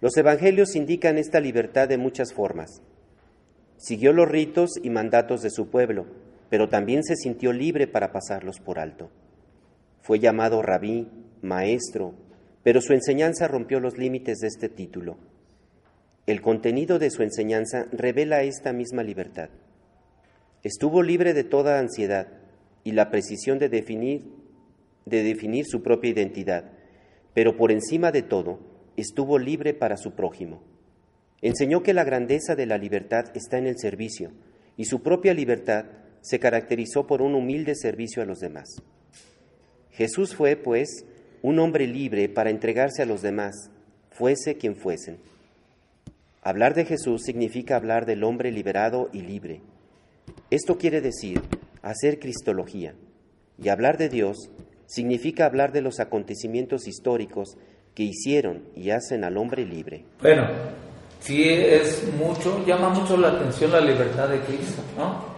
Los 0.01 0.17
evangelios 0.17 0.75
indican 0.75 1.17
esta 1.17 1.39
libertad 1.39 1.87
de 1.87 1.97
muchas 1.97 2.33
formas. 2.33 2.81
Siguió 3.77 4.13
los 4.13 4.29
ritos 4.29 4.71
y 4.81 4.89
mandatos 4.89 5.41
de 5.41 5.49
su 5.49 5.69
pueblo, 5.69 6.05
pero 6.49 6.69
también 6.69 7.03
se 7.03 7.15
sintió 7.15 7.51
libre 7.51 7.87
para 7.87 8.11
pasarlos 8.11 8.59
por 8.59 8.79
alto. 8.79 9.09
Fue 10.01 10.19
llamado 10.19 10.61
rabí, 10.61 11.07
maestro, 11.41 12.13
pero 12.63 12.81
su 12.81 12.93
enseñanza 12.93 13.47
rompió 13.47 13.79
los 13.79 13.97
límites 13.97 14.39
de 14.39 14.47
este 14.47 14.69
título. 14.69 15.17
El 16.25 16.41
contenido 16.41 16.99
de 16.99 17.09
su 17.09 17.23
enseñanza 17.23 17.87
revela 17.91 18.43
esta 18.43 18.71
misma 18.71 19.03
libertad. 19.03 19.49
Estuvo 20.63 21.03
libre 21.03 21.33
de 21.33 21.43
toda 21.43 21.79
ansiedad 21.79 22.27
y 22.85 22.93
la 22.93 23.09
precisión 23.11 23.59
de 23.59 23.67
definir, 23.67 24.23
de 25.05 25.23
definir 25.23 25.65
su 25.65 25.83
propia 25.83 26.11
identidad, 26.11 26.71
pero 27.33 27.57
por 27.57 27.71
encima 27.71 28.11
de 28.11 28.21
todo, 28.21 28.59
estuvo 28.95 29.37
libre 29.39 29.73
para 29.73 29.97
su 29.97 30.11
prójimo. 30.11 30.61
Enseñó 31.43 31.83
que 31.83 31.93
la 31.93 32.05
grandeza 32.05 32.55
de 32.55 32.65
la 32.65 32.77
libertad 32.77 33.25
está 33.35 33.57
en 33.57 33.67
el 33.67 33.77
servicio, 33.77 34.31
y 34.77 34.85
su 34.85 35.03
propia 35.03 35.33
libertad 35.33 35.85
se 36.21 36.39
caracterizó 36.39 37.05
por 37.05 37.21
un 37.21 37.35
humilde 37.35 37.75
servicio 37.75 38.23
a 38.23 38.25
los 38.25 38.39
demás. 38.39 38.81
Jesús 39.91 40.35
fue, 40.35 40.55
pues, 40.55 41.05
un 41.41 41.59
hombre 41.59 41.85
libre 41.85 42.29
para 42.29 42.49
entregarse 42.49 43.01
a 43.01 43.05
los 43.05 43.21
demás, 43.21 43.69
fuese 44.09 44.55
quien 44.55 44.77
fuesen. 44.77 45.17
Hablar 46.41 46.75
de 46.75 46.85
Jesús 46.85 47.23
significa 47.23 47.75
hablar 47.75 48.05
del 48.05 48.23
hombre 48.23 48.49
liberado 48.49 49.09
y 49.11 49.19
libre. 49.19 49.59
Esto 50.49 50.77
quiere 50.77 51.01
decir 51.01 51.41
hacer 51.81 52.19
cristología, 52.19 52.95
y 53.61 53.67
hablar 53.67 53.97
de 53.97 54.07
Dios 54.07 54.49
significa 54.85 55.45
hablar 55.45 55.73
de 55.73 55.81
los 55.81 55.99
acontecimientos 55.99 56.87
históricos 56.87 57.57
que 57.95 58.03
hicieron 58.03 58.63
y 58.77 58.91
hacen 58.91 59.25
al 59.25 59.35
hombre 59.35 59.65
libre. 59.65 60.05
Bueno, 60.21 60.47
sí 61.23 61.49
es 61.49 62.03
mucho, 62.17 62.63
llama 62.65 62.89
mucho 62.89 63.15
la 63.15 63.29
atención 63.29 63.71
la 63.71 63.79
libertad 63.79 64.27
de 64.27 64.39
Cristo, 64.41 64.81
¿no? 64.97 65.33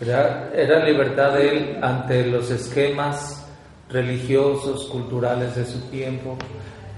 Era, 0.00 0.50
era 0.52 0.84
libertad 0.84 1.34
de 1.34 1.48
él 1.48 1.78
ante 1.80 2.26
los 2.26 2.50
esquemas 2.50 3.46
religiosos, 3.88 4.86
culturales 4.86 5.54
de 5.54 5.64
su 5.64 5.80
tiempo. 5.82 6.36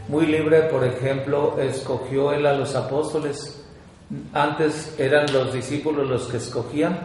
Muy 0.08 0.26
libre, 0.26 0.62
por 0.62 0.84
ejemplo, 0.84 1.60
escogió 1.60 2.32
él 2.32 2.46
a 2.46 2.54
los 2.54 2.74
apóstoles. 2.74 3.62
Antes 4.32 4.94
eran 4.98 5.30
los 5.32 5.52
discípulos 5.52 6.08
los 6.08 6.28
que 6.28 6.38
escogían 6.38 6.98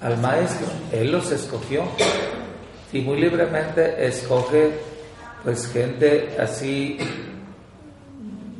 al 0.00 0.18
maestro, 0.18 0.66
él 0.90 1.12
los 1.12 1.30
escogió. 1.30 1.84
Y 2.92 3.00
muy 3.00 3.20
libremente 3.20 4.06
escoge 4.06 4.72
pues 5.44 5.70
gente 5.72 6.36
así 6.40 6.98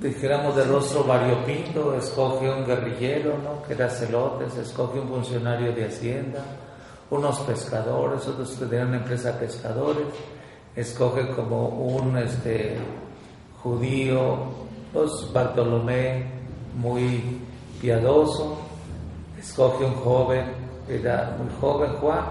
dijéramos 0.05 0.55
de 0.55 0.64
rostro 0.64 1.02
variopinto, 1.05 1.94
escoge 1.94 2.50
un 2.50 2.66
guerrillero, 2.66 3.38
¿no? 3.38 3.62
que 3.62 3.72
era 3.72 3.88
celotes, 3.88 4.55
escoge 4.59 5.00
un 5.00 5.09
funcionario 5.09 5.72
de 5.72 5.86
hacienda, 5.86 6.40
unos 7.11 7.40
pescadores, 7.40 8.28
otros 8.28 8.50
que 8.50 8.66
tenían 8.66 8.88
una 8.88 8.98
empresa 8.98 9.32
de 9.32 9.46
pescadores, 9.46 10.05
escoge 10.76 11.26
como 11.30 11.68
un 11.68 12.18
este, 12.18 12.76
judío 13.62 14.64
Pues 14.92 15.11
Bartolomé, 15.32 16.26
muy 16.76 17.40
piadoso, 17.80 18.59
escoge 19.38 19.86
un 19.86 19.94
joven, 19.94 20.52
era 20.86 21.34
muy 21.38 21.48
joven 21.59 21.94
Juan, 21.94 22.26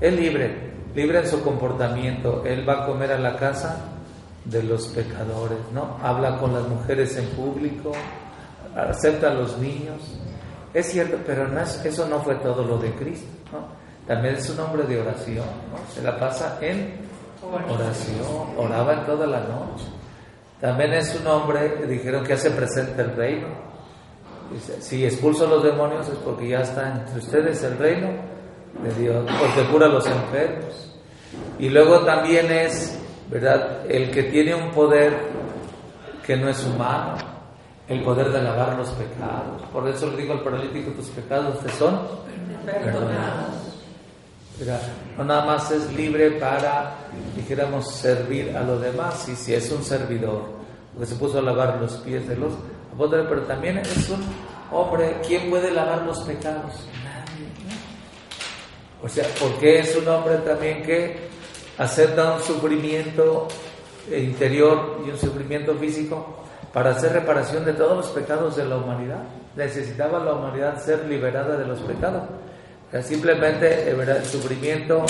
es 0.00 0.12
libre, 0.12 0.72
libre 0.92 1.20
en 1.20 1.28
su 1.28 1.40
comportamiento, 1.40 2.42
él 2.44 2.68
va 2.68 2.82
a 2.82 2.86
comer 2.86 3.12
a 3.12 3.18
la 3.18 3.36
casa 3.36 3.95
de 4.46 4.62
los 4.62 4.88
pecadores, 4.88 5.58
¿no? 5.72 5.98
Habla 6.02 6.38
con 6.38 6.52
las 6.52 6.66
mujeres 6.68 7.16
en 7.16 7.26
público, 7.30 7.92
acepta 8.74 9.30
a 9.30 9.34
los 9.34 9.58
niños. 9.58 10.00
Es 10.72 10.86
cierto, 10.86 11.18
pero 11.26 11.48
no 11.48 11.60
eso 11.60 12.08
no 12.08 12.20
fue 12.20 12.36
todo 12.36 12.64
lo 12.64 12.78
de 12.78 12.92
Cristo, 12.92 13.26
¿no? 13.52 13.66
También 14.06 14.36
es 14.36 14.48
un 14.50 14.60
hombre 14.60 14.84
de 14.84 15.00
oración, 15.00 15.46
¿no? 15.70 15.92
Se 15.92 16.00
la 16.02 16.18
pasa 16.18 16.58
en 16.60 16.94
oración, 17.42 18.56
oraba 18.56 18.94
en 18.94 19.06
toda 19.06 19.26
la 19.26 19.40
noche. 19.40 19.84
También 20.60 20.92
es 20.94 21.14
un 21.20 21.26
hombre, 21.26 21.86
dijeron 21.86 22.24
que 22.24 22.34
hace 22.34 22.50
presente 22.50 23.02
el 23.02 23.16
reino. 23.16 23.48
Dice, 24.52 24.80
si 24.80 25.04
expulso 25.04 25.44
a 25.44 25.48
los 25.48 25.64
demonios 25.64 26.08
es 26.08 26.18
porque 26.18 26.48
ya 26.48 26.60
está 26.60 26.92
entre 26.92 27.18
ustedes 27.18 27.62
el 27.64 27.76
reino 27.78 28.10
de 28.82 28.94
Dios, 28.94 29.28
porque 29.40 29.68
cura 29.70 29.86
a 29.86 29.88
los 29.88 30.06
enfermos. 30.06 30.94
Y 31.58 31.68
luego 31.68 32.00
también 32.00 32.50
es 32.50 32.96
¿verdad? 33.30 33.84
El 33.88 34.10
que 34.10 34.24
tiene 34.24 34.54
un 34.54 34.70
poder 34.70 35.14
que 36.24 36.36
no 36.36 36.48
es 36.48 36.64
humano, 36.64 37.16
el 37.88 38.02
poder 38.02 38.30
de 38.30 38.42
lavar 38.42 38.76
los 38.76 38.90
pecados. 38.90 39.62
Por 39.72 39.88
eso 39.88 40.10
le 40.10 40.16
digo 40.16 40.32
al 40.32 40.42
paralítico, 40.42 40.90
tus 40.92 41.08
pecados 41.08 41.60
te 41.60 41.70
son 41.70 42.00
perdonados. 42.64 43.66
No 45.16 45.24
nada 45.24 45.44
más 45.44 45.70
es 45.70 45.92
libre 45.92 46.32
para, 46.32 46.94
dijéramos, 47.36 47.92
servir 47.92 48.56
a 48.56 48.62
los 48.62 48.80
demás, 48.80 49.28
y 49.28 49.36
si 49.36 49.54
es 49.54 49.70
un 49.70 49.82
servidor, 49.84 50.42
porque 50.94 51.06
se 51.06 51.16
puso 51.16 51.38
a 51.38 51.42
lavar 51.42 51.78
los 51.80 51.92
pies 51.98 52.26
de 52.26 52.36
los 52.36 52.54
apóstoles, 52.92 53.26
pero 53.28 53.42
también 53.42 53.78
es 53.78 54.08
un 54.08 54.24
hombre, 54.72 55.18
¿quién 55.26 55.50
puede 55.50 55.70
lavar 55.70 56.02
los 56.02 56.20
pecados? 56.20 56.72
Nadie. 57.04 57.48
O 59.02 59.08
sea, 59.08 59.26
porque 59.38 59.80
es 59.80 59.94
un 59.94 60.08
hombre 60.08 60.36
también 60.38 60.82
que 60.82 61.28
acepta 61.78 62.34
un 62.34 62.42
sufrimiento 62.42 63.48
interior 64.10 65.00
y 65.06 65.10
un 65.10 65.18
sufrimiento 65.18 65.74
físico 65.74 66.44
para 66.72 66.90
hacer 66.90 67.12
reparación 67.12 67.64
de 67.64 67.72
todos 67.72 67.96
los 67.96 68.06
pecados 68.08 68.56
de 68.56 68.64
la 68.64 68.76
humanidad. 68.76 69.22
Necesitaba 69.56 70.18
la 70.18 70.34
humanidad 70.34 70.82
ser 70.82 71.06
liberada 71.06 71.56
de 71.56 71.66
los 71.66 71.80
pecados. 71.80 72.22
simplemente 73.02 73.90
el 73.90 74.24
sufrimiento 74.24 75.04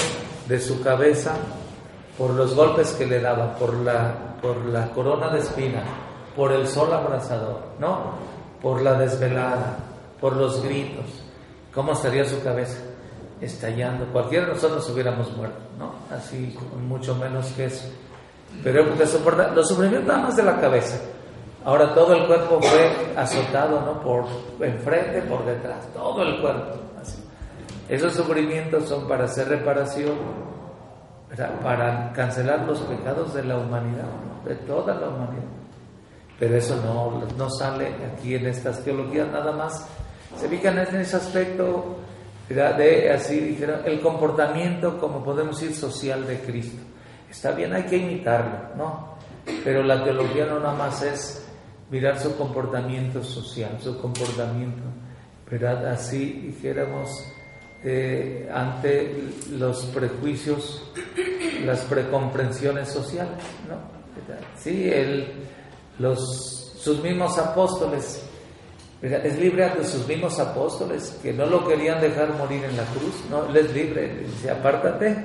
de 0.49 0.61
su 0.61 0.83
cabeza 0.83 1.35
por 2.17 2.31
los 2.31 2.55
golpes 2.55 2.93
que 2.93 3.07
le 3.07 3.21
daban, 3.21 3.55
por 3.59 3.75
la, 3.75 4.37
por 4.41 4.57
la 4.67 4.89
corona 4.93 5.29
de 5.31 5.41
espina, 5.41 5.83
por 6.35 6.53
el 6.53 6.67
sol 6.67 6.93
abrasador, 6.93 7.61
¿no? 7.79 8.15
Por 8.63 8.81
la 8.83 8.95
desvelada, 8.95 9.77
por 10.21 10.37
los 10.37 10.63
gritos. 10.63 11.25
¿Cómo 11.75 11.93
estaría 11.93 12.25
su 12.25 12.43
cabeza? 12.43 12.79
estallando. 13.41 14.07
Cualquiera 14.07 14.47
de 14.47 14.55
nosotros 14.55 14.89
hubiéramos 14.91 15.35
muerto, 15.37 15.59
¿no? 15.79 15.93
Así, 16.11 16.57
mucho 16.87 17.15
menos 17.17 17.47
que 17.53 17.67
eso. 17.67 17.89
Pero 18.63 18.87
porque 18.89 19.07
soporta, 19.07 19.49
los 19.53 19.69
sufrimientos 19.69 20.07
nada 20.07 20.29
más 20.29 20.37
de 20.37 20.43
la 20.43 20.61
cabeza. 20.61 20.99
Ahora 21.65 21.93
todo 21.95 22.15
el 22.15 22.27
cuerpo 22.27 22.61
fue 22.63 23.13
azotado, 23.17 23.81
¿no? 23.81 24.01
Por 24.01 24.25
enfrente, 24.61 25.23
por 25.23 25.45
detrás, 25.45 25.87
todo 25.93 26.23
el 26.23 26.41
cuerpo. 26.41 26.77
Esos 27.89 28.15
sufrimientos 28.15 28.89
son 28.89 29.07
para 29.07 29.25
hacer 29.25 29.49
reparación, 29.49 30.17
para 31.63 32.13
cancelar 32.13 32.61
los 32.67 32.81
pecados 32.81 33.35
de 33.35 33.45
la 33.45 33.59
humanidad, 33.59 34.09
de 34.45 34.55
toda 34.57 34.95
la 34.95 35.09
humanidad. 35.09 35.45
Pero 36.39 36.57
eso 36.57 36.77
no, 36.85 37.23
no 37.37 37.51
sale 37.51 37.95
aquí 38.13 38.35
en 38.35 38.47
estas 38.47 38.83
teologías, 38.83 39.29
nada 39.31 39.53
más 39.53 39.89
se 40.37 40.49
fijan 40.49 40.79
en 40.79 40.97
ese 40.97 41.17
aspecto 41.17 41.96
de 42.49 43.11
así 43.11 43.41
dijeron, 43.41 43.81
el 43.85 44.01
comportamiento, 44.01 44.99
como 44.99 45.25
podemos 45.25 45.61
decir, 45.61 45.75
social 45.75 46.27
de 46.27 46.39
Cristo. 46.41 46.81
Está 47.29 47.53
bien, 47.53 47.75
hay 47.75 47.85
que 47.85 47.97
imitarlo, 47.97 48.75
¿no? 48.77 49.17
Pero 49.65 49.83
la 49.83 50.03
teología 50.05 50.47
no 50.47 50.61
nada 50.61 50.75
más 50.75 51.03
es 51.03 51.47
mirar 51.91 52.19
su 52.21 52.37
comportamiento 52.37 53.23
social, 53.23 53.79
su 53.81 54.01
comportamiento, 54.01 54.83
¿verdad? 55.51 55.89
Así 55.89 56.53
dijéramos, 56.55 57.11
eh, 57.85 58.49
ante 58.53 59.25
los 59.53 59.85
prejuicios, 59.87 60.91
las 61.65 61.81
precomprensiones 61.83 62.89
sociales, 62.89 63.43
¿no? 63.69 63.97
Sí, 64.57 64.89
el, 64.91 65.27
los, 65.99 66.73
sus 66.79 67.03
mismos 67.03 67.39
apóstoles 67.39 68.26
es 69.03 69.39
libre 69.39 69.65
ante 69.65 69.85
sus 69.85 70.07
mismos 70.07 70.39
apóstoles 70.39 71.19
que 71.23 71.33
no 71.33 71.47
lo 71.47 71.67
querían 71.67 72.01
dejar 72.01 72.33
morir 72.35 72.65
en 72.65 72.77
la 72.77 72.85
cruz. 72.85 73.15
No, 73.31 73.47
él 73.47 73.57
es 73.57 73.73
libre. 73.75 74.25
Dice, 74.25 74.51
apártate, 74.51 75.17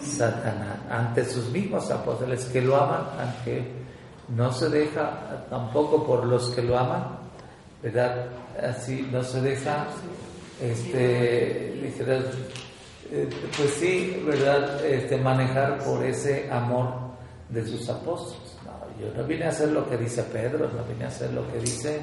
Satanás, 0.00 0.78
ante 0.90 1.24
sus 1.24 1.50
mismos 1.50 1.90
apóstoles 1.90 2.44
que 2.46 2.60
lo 2.60 2.76
aman, 2.76 3.02
aunque 3.18 3.64
no 4.28 4.52
se 4.52 4.68
deja 4.68 5.46
tampoco 5.48 6.06
por 6.06 6.26
los 6.26 6.50
que 6.50 6.62
lo 6.62 6.78
aman, 6.78 7.18
¿verdad? 7.82 8.26
Así 8.62 9.08
no 9.10 9.22
se 9.22 9.40
deja, 9.40 9.86
este, 10.60 11.74
eh, 13.12 13.28
pues 13.56 13.70
sí, 13.78 14.22
¿verdad? 14.26 14.84
Este, 14.84 15.16
manejar 15.16 15.78
por 15.78 16.04
ese 16.04 16.50
amor 16.50 16.92
de 17.48 17.66
sus 17.66 17.88
apóstoles. 17.88 18.56
No, 18.64 19.02
yo 19.02 19.12
no 19.14 19.26
vine 19.26 19.46
a 19.46 19.48
hacer 19.48 19.70
lo 19.70 19.88
que 19.88 19.96
dice 19.96 20.22
Pedro, 20.24 20.70
no 20.70 20.84
vine 20.84 21.06
a 21.06 21.08
hacer 21.08 21.32
lo 21.32 21.50
que 21.50 21.58
dice 21.58 22.00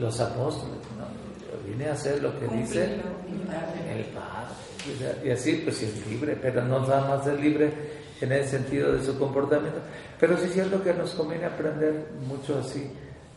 los 0.00 0.18
apóstoles. 0.20 0.78
¿no? 0.98 1.06
Yo 1.46 1.70
vine 1.70 1.88
a 1.88 1.92
hacer 1.92 2.22
lo 2.22 2.38
que 2.38 2.48
dice 2.48 2.84
el 2.84 4.04
Padre. 4.06 5.20
Y 5.24 5.30
así, 5.30 5.60
pues 5.64 5.82
es 5.82 6.06
libre, 6.06 6.36
pero 6.40 6.62
no 6.64 6.80
nada 6.80 7.16
más 7.16 7.26
es 7.26 7.38
libre 7.38 7.70
en 8.20 8.32
el 8.32 8.44
sentido 8.46 8.92
de 8.92 9.04
su 9.04 9.18
comportamiento. 9.18 9.80
Pero 10.18 10.36
sí 10.38 10.46
es 10.46 10.52
cierto 10.52 10.82
que 10.82 10.94
nos 10.94 11.10
conviene 11.14 11.46
aprender 11.46 12.08
mucho 12.26 12.58
así 12.58 12.90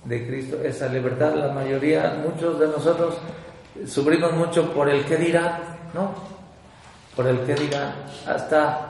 de 0.05 0.27
Cristo, 0.27 0.57
esa 0.63 0.87
libertad. 0.87 1.35
La 1.35 1.51
mayoría, 1.51 2.21
muchos 2.23 2.59
de 2.59 2.67
nosotros 2.67 3.15
sufrimos 3.85 4.33
mucho 4.33 4.73
por 4.73 4.89
el 4.89 5.03
que 5.05 5.17
dirán, 5.17 5.59
¿no? 5.93 6.13
Por 7.15 7.27
el 7.27 7.39
que 7.41 7.55
dirán. 7.55 7.93
Hasta 8.25 8.89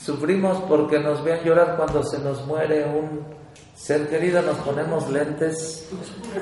sufrimos 0.00 0.58
porque 0.68 0.98
nos 0.98 1.22
vean 1.24 1.44
llorar 1.44 1.76
cuando 1.76 2.02
se 2.04 2.18
nos 2.18 2.44
muere 2.46 2.84
un 2.84 3.37
ser 3.78 4.08
querido, 4.08 4.42
nos 4.42 4.56
ponemos 4.58 5.08
lentes 5.08 5.88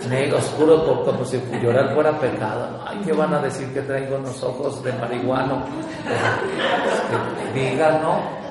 negros, 0.09 0.45
oscuros, 0.47 1.05
como 1.05 1.24
si 1.24 1.41
llorar 1.62 1.95
fuera 1.95 2.18
pecado. 2.18 2.82
Ay, 2.87 3.03
¿qué 3.05 3.12
van 3.12 3.34
a 3.34 3.41
decir 3.41 3.68
que 3.72 3.82
traigo 3.82 4.16
unos 4.16 4.43
ojos 4.43 4.82
de 4.82 4.93
marihuano? 4.95 5.62
que 7.55 7.61
digan, 7.61 8.03
¿no? 8.03 8.47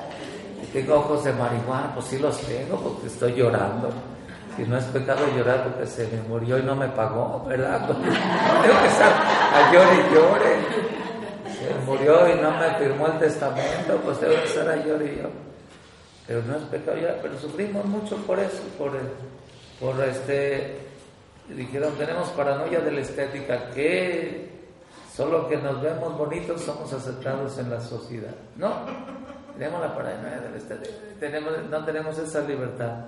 tengo 0.72 0.94
ojos 0.94 1.24
de 1.24 1.32
marihuana, 1.32 1.92
pues 1.94 2.06
sí 2.06 2.18
los 2.18 2.38
tengo 2.42 2.78
porque 2.78 3.08
estoy 3.08 3.34
llorando. 3.34 3.90
Si 4.56 4.62
no 4.62 4.78
es 4.78 4.84
pecado 4.84 5.26
llorar 5.36 5.64
porque 5.64 5.86
se 5.86 6.06
me 6.08 6.22
murió 6.28 6.58
y 6.58 6.62
no 6.62 6.74
me 6.74 6.88
pagó, 6.88 7.44
¿verdad? 7.46 7.86
tengo 7.88 8.80
que 8.80 8.86
estar 8.86 9.12
a 9.12 9.72
llore 9.72 9.94
y 9.94 10.14
llore. 10.14 10.56
Se 11.58 11.74
murió 11.84 12.28
y 12.28 12.40
no 12.40 12.50
me 12.52 12.74
firmó 12.78 13.06
el 13.08 13.18
testamento, 13.18 14.00
pues 14.04 14.20
tengo 14.20 14.34
que 14.34 14.44
estar 14.44 14.68
a 14.68 14.76
llore 14.76 15.04
y 15.06 15.16
llore 15.16 15.55
pero 16.26 16.42
no 16.42 16.56
es 16.56 16.62
pecado 16.64 16.98
ya, 16.98 17.18
pero 17.22 17.38
sufrimos 17.38 17.84
mucho 17.84 18.16
por 18.18 18.38
eso, 18.38 18.62
por, 18.76 18.92
por 19.80 20.04
este, 20.04 20.78
dijeron, 21.48 21.94
tenemos 21.96 22.28
paranoia 22.30 22.80
de 22.80 22.90
la 22.90 23.00
estética, 23.00 23.70
que 23.70 24.50
solo 25.14 25.48
que 25.48 25.56
nos 25.56 25.80
vemos 25.80 26.16
bonitos 26.18 26.62
somos 26.62 26.92
aceptados 26.92 27.56
en 27.58 27.70
la 27.70 27.80
sociedad. 27.80 28.34
No, 28.56 28.74
tenemos 29.56 29.80
la 29.80 29.94
paranoia 29.94 30.40
de 30.40 30.50
la 30.50 30.56
estética, 30.56 30.94
tenemos, 31.20 31.52
no 31.70 31.84
tenemos 31.84 32.18
esa 32.18 32.40
libertad, 32.40 33.04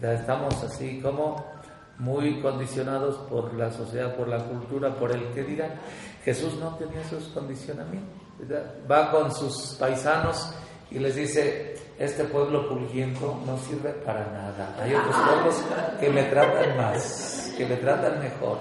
ya 0.00 0.12
estamos 0.12 0.62
así 0.62 1.00
como 1.00 1.44
muy 1.98 2.40
condicionados 2.40 3.16
por 3.28 3.54
la 3.54 3.70
sociedad, 3.70 4.14
por 4.16 4.28
la 4.28 4.38
cultura, 4.38 4.94
por 4.94 5.12
el 5.12 5.28
que 5.32 5.42
dirán. 5.42 5.72
Jesús 6.24 6.54
no 6.54 6.74
tenía 6.76 7.00
esos 7.00 7.24
condicionamientos, 7.28 8.10
va 8.90 9.10
con 9.10 9.32
sus 9.32 9.76
paisanos 9.78 10.52
y 10.90 10.98
les 10.98 11.14
dice, 11.16 11.76
este 11.98 12.24
pueblo 12.24 12.68
pulgiento 12.68 13.40
no 13.46 13.56
sirve 13.58 13.90
para 13.90 14.26
nada. 14.32 14.76
Hay 14.80 14.94
otros 14.94 15.16
pueblos 15.16 15.64
que 16.00 16.10
me 16.10 16.24
tratan 16.24 16.76
más, 16.76 17.52
que 17.56 17.66
me 17.66 17.76
tratan 17.76 18.20
mejor. 18.20 18.58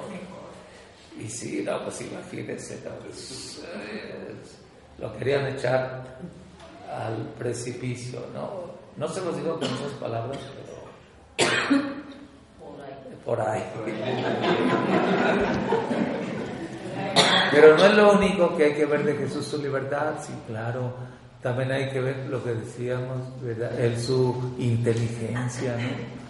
Y 1.20 1.28
sí, 1.28 1.64
no, 1.66 1.84
pues 1.84 2.02
imagínense, 2.02 2.78
pues, 3.04 3.64
eh, 3.76 4.36
lo 5.00 5.16
querían 5.18 5.48
echar 5.48 6.18
al 6.92 7.16
precipicio, 7.38 8.20
¿no? 8.34 8.74
No 8.98 9.08
se 9.08 9.22
los 9.22 9.36
digo 9.36 9.56
con 9.60 9.64
esas 9.64 9.92
palabras, 10.00 10.38
pero 11.38 11.82
por 13.26 13.42
ahí. 13.42 13.64
Pero 17.52 17.78
no 17.78 17.86
es 17.86 17.96
lo 17.96 18.14
único 18.14 18.56
que 18.58 18.66
hay 18.66 18.74
que 18.74 18.86
ver 18.86 19.04
de 19.04 19.16
Jesús 19.16 19.46
su 19.46 19.62
libertad, 19.62 20.14
sí, 20.22 20.34
claro 20.48 20.94
también 21.44 21.72
hay 21.74 21.90
que 21.90 22.00
ver 22.00 22.26
lo 22.30 22.42
que 22.42 22.56
decíamos, 22.56 23.20
¿verdad? 23.42 23.78
El, 23.78 24.00
su 24.00 24.56
inteligencia, 24.58 25.76
¿no? 25.76 26.24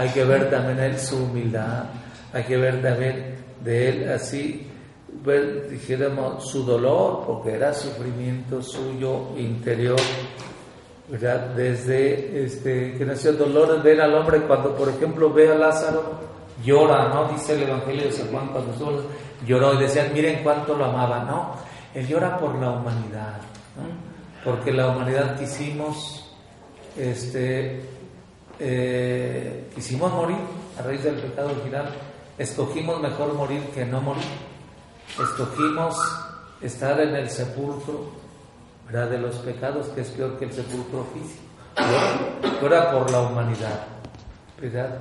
hay 0.00 0.08
que 0.10 0.24
ver 0.24 0.48
también 0.50 0.78
él 0.78 0.98
su 0.98 1.16
humildad, 1.16 1.84
hay 2.32 2.44
que 2.44 2.56
ver 2.56 2.80
también 2.80 3.34
de 3.64 3.88
él 3.88 4.12
así, 4.12 4.70
ver, 5.24 5.68
dijéramos, 5.68 6.48
su 6.48 6.64
dolor, 6.64 7.24
porque 7.26 7.54
era 7.54 7.72
sufrimiento 7.72 8.62
suyo 8.62 9.36
interior, 9.36 9.98
¿verdad? 11.08 11.54
Desde 11.56 12.44
este, 12.44 12.94
que 12.96 13.04
nació 13.04 13.30
el 13.30 13.38
dolor 13.38 13.76
de 13.76 13.82
ver 13.82 14.00
al 14.00 14.14
hombre 14.14 14.42
cuando, 14.42 14.76
por 14.76 14.88
ejemplo, 14.90 15.32
ve 15.32 15.50
a 15.50 15.54
Lázaro, 15.54 16.20
llora, 16.64 17.08
¿no? 17.08 17.32
Dice 17.32 17.54
el 17.54 17.62
Evangelio 17.64 18.04
de 18.04 18.12
San 18.12 18.28
Juan 18.28 18.48
cuando 18.48 19.08
lloró 19.44 19.74
y 19.74 19.78
decían, 19.78 20.10
miren 20.12 20.42
cuánto 20.44 20.76
lo 20.76 20.84
amaba, 20.84 21.24
¿no? 21.24 21.54
Él 21.94 22.06
llora 22.06 22.38
por 22.38 22.54
la 22.56 22.70
humanidad, 22.70 23.40
porque 24.46 24.72
la 24.72 24.86
humanidad 24.86 25.36
quisimos, 25.36 26.24
este, 26.96 27.80
eh, 28.60 29.68
morir 30.00 30.36
a 30.78 30.82
raíz 30.82 31.02
del 31.02 31.16
pecado 31.16 31.50
original, 31.50 31.88
escogimos 32.38 33.00
mejor 33.00 33.34
morir 33.34 33.60
que 33.74 33.84
no 33.84 34.00
morir, 34.00 34.22
escogimos 35.20 35.96
estar 36.60 37.00
en 37.00 37.16
el 37.16 37.28
sepulcro 37.28 38.12
¿verdad? 38.86 39.10
de 39.10 39.18
los 39.18 39.34
pecados, 39.38 39.88
que 39.88 40.02
es 40.02 40.10
peor 40.10 40.38
que 40.38 40.44
el 40.44 40.52
sepulcro 40.52 41.04
físico, 41.12 41.42
llora 42.62 42.92
por 42.92 43.10
la 43.10 43.22
humanidad, 43.22 43.84
¿verdad? 44.60 45.00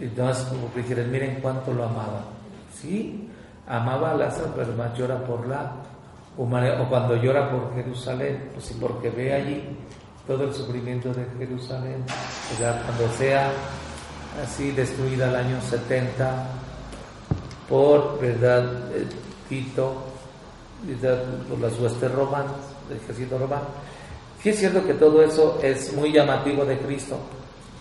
Entonces, 0.00 0.44
como 0.44 0.72
que 0.72 0.94
miren 1.04 1.40
cuánto 1.42 1.74
lo 1.74 1.84
amaba. 1.84 2.24
Sí, 2.74 3.28
amaba 3.66 4.12
a 4.12 4.14
Lázaro, 4.14 4.54
pero 4.56 4.72
más 4.72 4.96
llora 4.96 5.22
por 5.26 5.46
la 5.46 5.74
O 6.38 6.46
cuando 6.88 7.16
llora 7.16 7.50
por 7.50 7.74
Jerusalén, 7.74 8.50
pues 8.52 8.66
sí, 8.66 8.76
porque 8.80 9.10
ve 9.10 9.34
allí 9.34 9.64
todo 10.26 10.44
el 10.44 10.54
sufrimiento 10.54 11.12
de 11.12 11.26
Jerusalén. 11.38 12.04
Cuando 12.58 13.12
sea 13.16 13.50
así 14.42 14.70
destruida 14.70 15.28
el 15.28 15.36
año 15.36 15.60
70 15.60 16.46
por, 17.68 18.20
¿verdad?, 18.20 18.64
eh, 18.94 19.06
Tito, 19.48 20.04
por 21.48 21.58
las 21.58 21.78
huestes 21.78 22.10
romanas, 22.10 22.52
el 22.90 22.96
ejército 22.96 23.38
romano. 23.38 23.66
Sí 24.42 24.48
es 24.48 24.58
cierto 24.58 24.84
que 24.84 24.94
todo 24.94 25.22
eso 25.22 25.60
es 25.62 25.92
muy 25.92 26.12
llamativo 26.12 26.64
de 26.64 26.78
Cristo, 26.78 27.18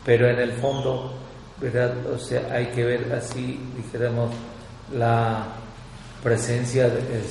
pero 0.06 0.30
en 0.30 0.39
el 0.39 0.52
fondo 0.54 1.14
¿verdad? 1.62 1.93
O 2.08 2.18
sea, 2.18 2.47
hay 2.52 2.66
que 2.68 2.84
ver 2.84 3.14
así, 3.14 3.60
dijéramos, 3.78 4.32
la 4.93 5.45
presencia 6.24 6.89
de, 6.89 7.22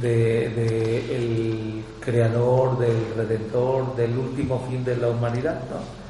de, 0.00 1.16
el 1.16 1.84
creador, 2.00 2.78
del 2.78 3.14
redentor, 3.16 3.96
del 3.96 4.16
último 4.16 4.64
fin 4.68 4.84
de 4.84 4.96
la 4.96 5.08
humanidad, 5.08 5.60
¿no? 5.70 6.00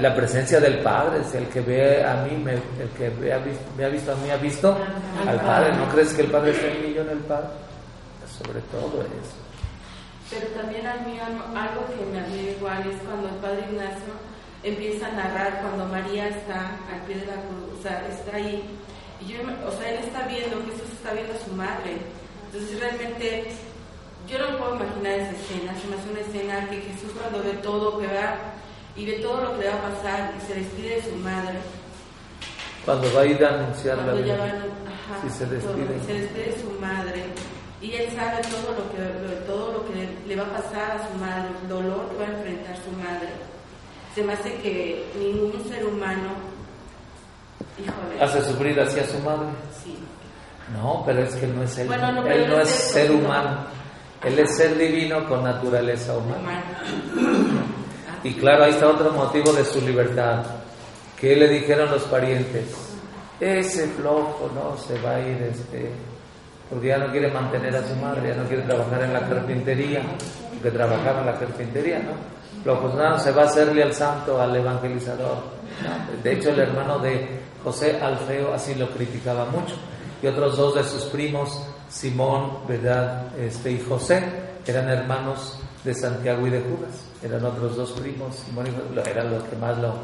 La 0.00 0.12
presencia 0.12 0.58
del 0.58 0.80
Padre, 0.80 1.20
es 1.20 1.34
el 1.34 1.46
que 1.46 1.60
ve 1.60 2.04
a 2.04 2.24
mí, 2.24 2.36
me, 2.36 2.54
el 2.54 2.88
que 2.96 3.10
me 3.10 3.32
ha, 3.32 3.38
visto, 3.38 3.64
me 3.76 3.84
ha 3.84 3.88
visto 3.88 4.12
a 4.12 4.16
mí, 4.16 4.30
ha 4.30 4.36
visto 4.36 4.76
al 5.26 5.40
Padre. 5.40 5.72
¿No 5.76 5.88
crees 5.88 6.12
que 6.14 6.22
el 6.22 6.30
Padre 6.32 6.50
está 6.50 6.66
en 6.66 6.82
mí 6.82 6.88
y 6.88 6.94
yo 6.94 7.02
en 7.02 7.10
el 7.10 7.18
Padre? 7.18 7.48
Sobre 8.26 8.60
todo 8.62 9.02
eso. 9.02 9.38
Pero 10.30 10.46
también 10.48 10.84
a 10.86 10.96
mí 10.96 11.18
algo 11.20 11.86
que 11.86 12.04
me 12.12 12.20
amiga 12.20 12.50
igual 12.58 12.90
es 12.90 13.00
cuando 13.02 13.28
el 13.28 13.36
Padre 13.36 13.64
Ignacio 13.70 14.12
empieza 14.62 15.06
a 15.06 15.12
narrar 15.12 15.60
cuando 15.62 15.86
María 15.86 16.28
está 16.28 16.76
al 16.92 17.00
pie 17.06 17.16
de 17.16 17.26
la 17.26 17.34
cruz, 17.34 17.78
o 17.78 17.82
sea, 17.82 18.06
está 18.08 18.36
ahí. 18.36 18.64
Y 19.20 19.32
yo, 19.32 19.40
o 19.66 19.72
sea, 19.72 19.90
él 19.90 19.98
está 20.04 20.26
viendo, 20.26 20.56
Jesús 20.66 20.90
está 20.92 21.12
viendo 21.12 21.34
a 21.34 21.38
su 21.38 21.52
madre. 21.52 21.98
Entonces 22.52 22.80
realmente 22.80 23.52
yo 24.28 24.38
no 24.38 24.58
puedo 24.58 24.76
imaginar 24.76 25.12
esa 25.12 25.30
escena, 25.32 25.74
se 25.80 25.86
me 25.86 25.96
hace 25.96 26.10
una 26.10 26.20
escena 26.20 26.70
que 26.70 26.80
Jesús 26.80 27.12
cuando 27.18 27.42
ve 27.42 27.58
todo, 27.62 27.98
que 27.98 28.06
va 28.06 28.36
y 28.96 29.06
ve 29.06 29.12
todo 29.20 29.42
lo 29.42 29.52
que 29.52 29.64
le 29.64 29.70
va 29.70 29.76
a 29.76 29.94
pasar 29.94 30.34
y 30.36 30.46
se 30.46 30.54
despide 30.54 30.96
de 30.96 31.02
su 31.02 31.16
madre. 31.16 31.58
Cuando 32.84 33.12
va 33.12 33.20
a 33.20 33.26
ir 33.26 33.44
a 33.44 33.54
anunciar 33.54 33.98
la 33.98 34.12
vida. 34.14 34.64
se 35.28 35.46
despide. 35.46 36.00
se 36.06 36.12
despide 36.14 36.44
de 36.44 36.60
su 36.60 36.80
madre 36.80 37.24
y 37.80 37.92
él 37.92 38.08
sabe 38.16 38.42
todo 38.42 38.74
lo 38.74 38.90
que 38.90 39.46
todo 39.46 39.72
lo 39.72 39.86
que 39.86 40.08
le 40.26 40.36
va 40.36 40.44
a 40.44 40.62
pasar 40.62 40.90
a 40.92 41.08
su 41.08 41.14
madre, 41.18 41.48
el 41.62 41.68
dolor 41.68 42.08
que 42.10 42.16
va 42.16 42.24
a 42.24 42.38
enfrentar 42.38 42.76
su 42.76 42.90
madre 42.92 43.28
se 44.14 44.24
me 44.24 44.32
hace 44.32 44.54
que 44.56 45.04
ningún 45.16 45.52
ser 45.68 45.86
humano 45.86 46.30
hace 48.20 48.42
sufrir 48.42 48.80
así 48.80 48.98
a 48.98 49.06
su 49.06 49.18
madre. 49.20 49.48
Sí. 49.84 49.96
No, 50.72 51.02
pero 51.06 51.22
es 51.22 51.34
que 51.34 51.46
él 51.46 51.56
no 51.56 51.62
es 51.62 51.78
él. 51.78 51.88
él 51.92 52.48
no 52.48 52.60
es 52.60 52.68
ser 52.68 53.10
humano. 53.10 53.66
Él 54.24 54.38
es 54.38 54.56
ser 54.56 54.76
divino 54.76 55.26
con 55.28 55.44
naturaleza 55.44 56.16
humana. 56.16 56.64
Y 58.24 58.34
claro, 58.34 58.64
ahí 58.64 58.70
está 58.70 58.88
otro 58.88 59.12
motivo 59.12 59.52
de 59.52 59.64
su 59.64 59.80
libertad. 59.80 60.44
¿Qué 61.18 61.36
le 61.36 61.48
dijeron 61.48 61.90
los 61.90 62.02
parientes? 62.04 62.96
Ese 63.40 63.86
flojo, 63.88 64.50
¿no? 64.54 64.76
Se 64.76 65.00
va 65.00 65.16
a 65.16 65.20
ir, 65.20 65.40
este, 65.42 65.90
porque 66.68 66.88
ya 66.88 66.98
no 66.98 67.10
quiere 67.12 67.30
mantener 67.30 67.76
a 67.76 67.86
su 67.86 67.94
madre, 67.96 68.30
ya 68.30 68.34
no 68.34 68.48
quiere 68.48 68.64
trabajar 68.64 69.04
en 69.04 69.12
la 69.12 69.20
carpintería, 69.20 70.02
porque 70.52 70.76
trabajaba 70.76 71.20
en 71.20 71.26
la 71.26 71.38
carpintería, 71.38 72.00
¿no? 72.00 72.38
lo 72.64 73.18
se 73.18 73.32
va 73.32 73.42
a 73.42 73.46
hacerle 73.46 73.82
al 73.82 73.94
santo, 73.94 74.40
al 74.40 74.54
evangelizador. 74.54 75.38
De 76.22 76.32
hecho, 76.32 76.50
el 76.50 76.60
hermano 76.60 76.98
de 76.98 77.40
José 77.62 77.98
Alfeo 78.00 78.52
así 78.52 78.74
lo 78.74 78.90
criticaba 78.90 79.46
mucho. 79.46 79.74
Y 80.22 80.26
otros 80.26 80.56
dos 80.56 80.74
de 80.74 80.84
sus 80.84 81.04
primos, 81.04 81.62
Simón, 81.88 82.58
¿verdad? 82.66 83.36
Este, 83.38 83.72
y 83.72 83.80
José, 83.80 84.22
eran 84.66 84.88
hermanos 84.88 85.58
de 85.84 85.94
Santiago 85.94 86.46
y 86.46 86.50
de 86.50 86.60
Judas. 86.60 87.04
Eran 87.22 87.44
otros 87.44 87.76
dos 87.76 87.92
primos, 87.92 88.34
Simón 88.34 88.66
y 88.66 88.70
José, 88.70 89.10
eran 89.10 89.30
los 89.30 89.44
que 89.44 89.56
más 89.56 89.78
lo 89.78 89.94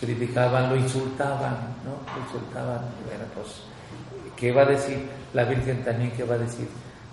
criticaban, 0.00 0.70
lo 0.70 0.76
insultaban, 0.76 1.76
¿no? 1.84 2.14
Lo 2.14 2.24
insultaban. 2.24 2.80
Bueno, 3.06 3.24
pues, 3.34 3.48
¿qué 4.36 4.52
va 4.52 4.62
a 4.62 4.66
decir 4.66 5.06
la 5.32 5.44
Virgen 5.44 5.84
también? 5.84 6.12
¿Qué 6.12 6.24
va 6.24 6.34
a 6.34 6.38
decir? 6.38 6.68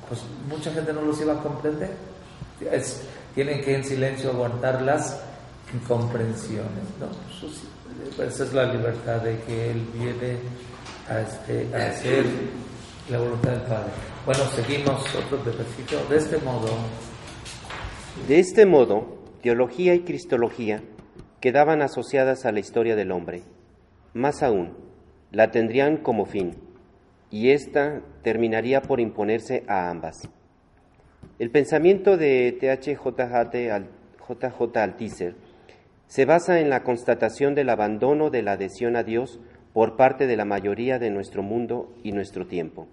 Pues 0.07 0.21
mucha 0.47 0.71
gente 0.71 0.93
no 0.93 1.01
los 1.01 1.19
iba 1.21 1.33
a 1.33 1.41
comprender. 1.41 1.91
Tienen 3.35 3.61
que 3.61 3.75
en 3.75 3.83
silencio 3.83 4.29
aguantar 4.29 4.81
las 4.81 5.19
incomprensiones. 5.73 6.83
¿no? 6.99 8.23
Esa 8.23 8.43
es 8.43 8.53
la 8.53 8.65
libertad 8.65 9.21
de 9.21 9.39
que 9.41 9.71
Él 9.71 9.87
viene 9.93 10.37
a, 11.09 11.21
este, 11.21 11.67
a 11.75 11.89
hacer 11.89 12.25
la 13.09 13.19
voluntad 13.19 13.51
del 13.51 13.61
Padre. 13.61 13.91
Bueno, 14.25 14.43
seguimos 14.45 15.15
otro 15.15 15.37
pedacito. 15.43 16.05
De 16.09 16.17
este 16.17 16.37
modo. 16.37 16.67
De 18.27 18.39
este 18.39 18.65
modo, 18.65 19.17
teología 19.41 19.95
y 19.95 20.01
cristología 20.01 20.81
quedaban 21.41 21.81
asociadas 21.81 22.45
a 22.45 22.51
la 22.51 22.59
historia 22.59 22.95
del 22.95 23.11
hombre. 23.11 23.43
Más 24.13 24.43
aún, 24.43 24.77
la 25.31 25.51
tendrían 25.51 25.97
como 25.97 26.25
fin, 26.25 26.55
y 27.31 27.49
ésta 27.49 28.01
terminaría 28.21 28.81
por 28.81 28.99
imponerse 28.99 29.63
a 29.67 29.89
ambas. 29.89 30.29
El 31.39 31.49
pensamiento 31.49 32.15
de 32.15 32.51
THJJ 32.51 33.71
Althusser 34.77 35.35
se 36.05 36.25
basa 36.25 36.59
en 36.59 36.69
la 36.69 36.83
constatación 36.83 37.55
del 37.55 37.69
abandono 37.69 38.29
de 38.29 38.43
la 38.43 38.51
adhesión 38.51 38.95
a 38.95 39.03
Dios 39.03 39.39
por 39.73 39.95
parte 39.95 40.27
de 40.27 40.37
la 40.37 40.45
mayoría 40.45 40.99
de 40.99 41.09
nuestro 41.09 41.43
mundo 41.43 41.93
y 42.03 42.11
nuestro 42.11 42.45
tiempo. 42.47 42.87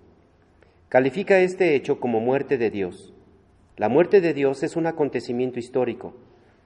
Califica 0.88 1.38
este 1.38 1.76
hecho 1.76 2.00
como 2.00 2.20
muerte 2.20 2.58
de 2.58 2.70
Dios. 2.70 3.12
La 3.76 3.88
muerte 3.88 4.20
de 4.20 4.34
Dios 4.34 4.62
es 4.62 4.76
un 4.76 4.86
acontecimiento 4.86 5.58
histórico. 5.58 6.14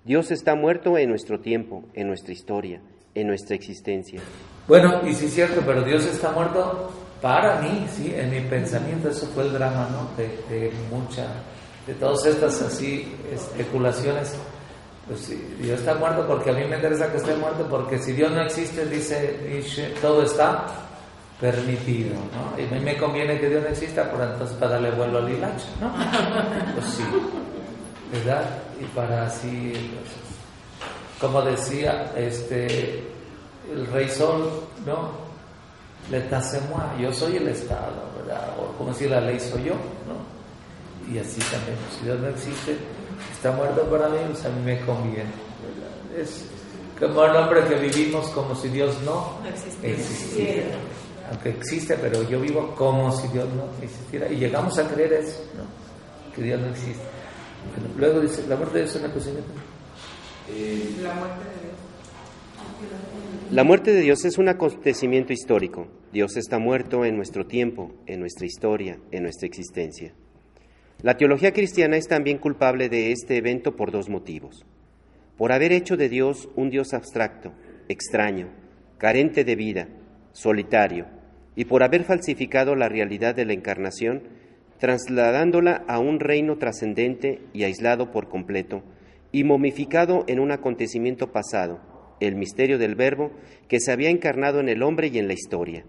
Dios 0.04 0.30
está 0.30 0.54
muerto 0.54 0.96
en 0.98 1.10
nuestro 1.10 1.40
tiempo, 1.40 1.84
en 1.94 2.08
nuestra 2.08 2.32
historia, 2.32 2.80
en 3.14 3.26
nuestra 3.26 3.54
existencia. 3.54 4.20
Bueno, 4.66 5.06
y 5.06 5.12
sí 5.14 5.26
es 5.26 5.34
cierto, 5.34 5.62
pero 5.66 5.82
Dios 5.82 6.06
está 6.06 6.32
muerto 6.32 6.90
para 7.20 7.60
mí, 7.60 7.86
sí, 7.90 8.14
en 8.16 8.30
mi 8.30 8.40
pensamiento. 8.40 9.08
Eso 9.08 9.26
fue 9.26 9.44
el 9.44 9.52
drama, 9.52 9.88
¿no? 9.90 10.16
De, 10.16 10.28
de 10.48 10.72
mucha 10.90 11.26
de 11.86 11.94
todas 11.94 12.24
estas 12.26 12.62
así 12.62 13.12
especulaciones, 13.32 14.36
pues 15.06 15.28
Dios 15.60 15.80
está 15.80 15.94
muerto 15.94 16.26
porque 16.26 16.50
a 16.50 16.52
mí 16.54 16.64
me 16.64 16.76
interesa 16.76 17.10
que 17.10 17.18
esté 17.18 17.34
muerto, 17.36 17.66
porque 17.68 17.98
si 17.98 18.12
Dios 18.12 18.30
no 18.30 18.42
existe, 18.42 18.86
dice 18.86 19.40
Nietzsche, 19.46 19.94
todo 20.00 20.22
está 20.22 20.64
permitido, 21.40 22.14
¿no? 22.14 22.58
Y 22.58 22.66
a 22.66 22.70
mí 22.70 22.80
me 22.80 22.96
conviene 22.96 23.38
que 23.38 23.48
Dios 23.48 23.62
no 23.62 23.68
exista, 23.68 24.10
por 24.10 24.22
entonces 24.22 24.56
para 24.56 24.72
darle 24.72 24.90
vuelo 24.92 25.18
al 25.18 25.30
hilacho, 25.30 25.66
¿no? 25.80 25.92
Pues 26.74 26.86
sí, 26.94 27.04
¿verdad? 28.12 28.44
Y 28.80 28.84
para 28.96 29.26
así, 29.26 29.72
pues, 29.72 31.20
como 31.20 31.42
decía 31.42 32.12
este 32.16 33.04
el 33.70 33.86
rey 33.92 34.08
Sol, 34.08 34.62
¿no? 34.86 35.24
Le 36.10 36.22
yo 37.00 37.12
soy 37.12 37.36
el 37.36 37.48
Estado, 37.48 38.10
¿verdad? 38.18 38.54
O 38.58 38.76
como 38.76 38.92
si 38.92 39.08
la 39.08 39.20
ley 39.20 39.40
soy 39.40 39.64
yo, 39.64 39.72
¿no? 39.72 40.34
y 41.12 41.18
así 41.18 41.40
también. 41.50 41.76
Si 41.96 42.04
Dios 42.04 42.20
no 42.20 42.28
existe, 42.28 42.76
está 43.32 43.52
muerto 43.52 43.82
para 43.90 44.08
mí, 44.08 44.18
pues 44.28 44.44
a 44.44 44.48
mí 44.50 44.62
me 44.64 44.80
conviene. 44.80 45.30
Es 46.16 46.44
como 46.98 47.24
el 47.24 47.36
hombre 47.36 47.64
que 47.64 47.74
vivimos 47.74 48.28
como 48.30 48.54
si 48.54 48.68
Dios 48.68 49.00
no, 49.02 49.38
existiera. 49.82 50.76
Aunque 51.30 51.50
existe, 51.50 51.96
pero 51.96 52.22
yo 52.28 52.40
vivo 52.40 52.74
como 52.76 53.10
si 53.12 53.28
Dios 53.28 53.48
no 53.54 53.64
existiera. 53.82 54.30
Y 54.30 54.36
llegamos 54.36 54.78
a 54.78 54.86
creer 54.88 55.14
eso, 55.14 55.42
¿no? 55.56 55.64
que 56.34 56.42
Dios 56.42 56.60
no 56.60 56.68
existe. 56.68 57.02
luego 57.96 58.20
dice, 58.20 58.46
¿la 58.48 58.56
muerte 58.56 58.78
de 58.78 58.84
Dios 58.84 58.96
es 58.96 59.02
una 59.02 59.12
cosa? 59.12 59.30
Eh, 60.50 60.96
la 61.02 61.14
muerte 61.14 61.44
de 61.44 61.50
Dios. 61.50 61.84
La 63.50 63.64
muerte 63.64 63.92
de 63.92 64.00
Dios 64.00 64.24
es 64.24 64.38
un 64.38 64.48
acontecimiento 64.48 65.32
histórico. 65.32 65.86
Dios 66.12 66.36
está 66.36 66.58
muerto 66.58 67.04
en 67.04 67.16
nuestro 67.16 67.46
tiempo, 67.46 67.92
en 68.06 68.20
nuestra 68.20 68.46
historia, 68.46 68.98
en 69.10 69.22
nuestra 69.22 69.46
existencia. 69.46 70.14
La 71.02 71.16
teología 71.16 71.52
cristiana 71.52 71.96
es 71.96 72.08
también 72.08 72.38
culpable 72.38 72.88
de 72.88 73.12
este 73.12 73.36
evento 73.36 73.76
por 73.76 73.90
dos 73.90 74.08
motivos. 74.08 74.64
Por 75.36 75.52
haber 75.52 75.72
hecho 75.72 75.96
de 75.96 76.08
Dios 76.08 76.48
un 76.56 76.70
Dios 76.70 76.94
abstracto, 76.94 77.52
extraño, 77.88 78.48
carente 78.98 79.44
de 79.44 79.56
vida, 79.56 79.88
solitario, 80.32 81.06
y 81.56 81.66
por 81.66 81.82
haber 81.82 82.04
falsificado 82.04 82.74
la 82.74 82.88
realidad 82.88 83.34
de 83.34 83.44
la 83.44 83.52
encarnación, 83.52 84.22
trasladándola 84.78 85.84
a 85.88 85.98
un 85.98 86.20
reino 86.20 86.56
trascendente 86.58 87.40
y 87.52 87.64
aislado 87.64 88.10
por 88.10 88.28
completo, 88.28 88.82
y 89.32 89.44
momificado 89.44 90.24
en 90.28 90.40
un 90.40 90.52
acontecimiento 90.52 91.32
pasado, 91.32 91.80
el 92.20 92.36
misterio 92.36 92.78
del 92.78 92.94
Verbo 92.94 93.32
que 93.68 93.80
se 93.80 93.92
había 93.92 94.10
encarnado 94.10 94.60
en 94.60 94.68
el 94.68 94.82
hombre 94.82 95.08
y 95.08 95.18
en 95.18 95.26
la 95.26 95.34
historia. 95.34 95.84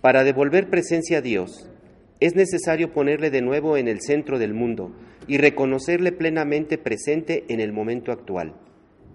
Para 0.00 0.24
devolver 0.24 0.68
presencia 0.68 1.18
a 1.18 1.20
Dios, 1.20 1.70
es 2.24 2.34
necesario 2.34 2.90
ponerle 2.90 3.30
de 3.30 3.42
nuevo 3.42 3.76
en 3.76 3.86
el 3.86 4.00
centro 4.00 4.38
del 4.38 4.54
mundo 4.54 4.92
y 5.26 5.36
reconocerle 5.36 6.10
plenamente 6.10 6.78
presente 6.78 7.44
en 7.48 7.60
el 7.60 7.70
momento 7.70 8.12
actual. 8.12 8.54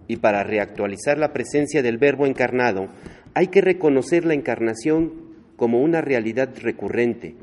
Y 0.08 0.18
para 0.18 0.44
reactualizar 0.44 1.18
la 1.18 1.34
presencia 1.34 1.82
del 1.82 1.98
Verbo 1.98 2.28
encarnado, 2.28 2.88
hay 3.34 3.48
que 3.48 3.62
reconocer 3.62 4.26
la 4.26 4.36
encarnación 4.36 5.12
como 5.56 5.82
una 5.82 6.02
realidad 6.02 6.50
recurrente 6.62 7.36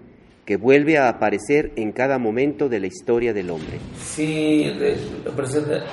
que 0.45 0.57
vuelve 0.57 0.99
a 0.99 1.09
aparecer 1.09 1.73
en 1.75 1.91
cada 1.91 2.19
momento 2.19 2.69
de 2.69 2.79
la 2.79 2.87
historia 2.87 3.33
del 3.33 3.51
hombre. 3.51 3.81
Sí, 3.99 4.71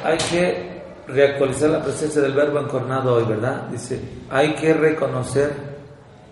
hay 0.03 0.17
que 0.29 0.83
reactualizar 1.07 1.71
la 1.71 1.83
presencia 1.83 2.21
del 2.21 2.33
verbo 2.33 2.59
encarnado 2.59 3.15
hoy, 3.15 3.25
¿verdad? 3.27 3.69
Dice, 3.69 3.99
hay 4.29 4.53
que 4.53 4.71
reconocer 4.75 5.72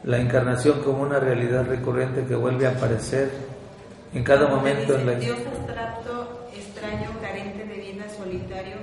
la 0.04 0.18
encarnación 0.18 0.82
como 0.82 1.04
una 1.04 1.20
realidad 1.20 1.66
recurrente 1.66 2.26
que 2.26 2.36
vuelve 2.36 2.68
a 2.68 2.72
aparecer 2.72 3.30
en 4.14 4.24
cada 4.24 4.48
momento 4.48 4.96
en 4.98 5.06
la 5.06 5.14
Dios 5.14 5.38
abstracto, 5.48 6.48
extraño, 6.56 7.10
carente 7.22 7.66
de 7.66 7.76
vida, 7.76 8.06
solitario 8.10 8.78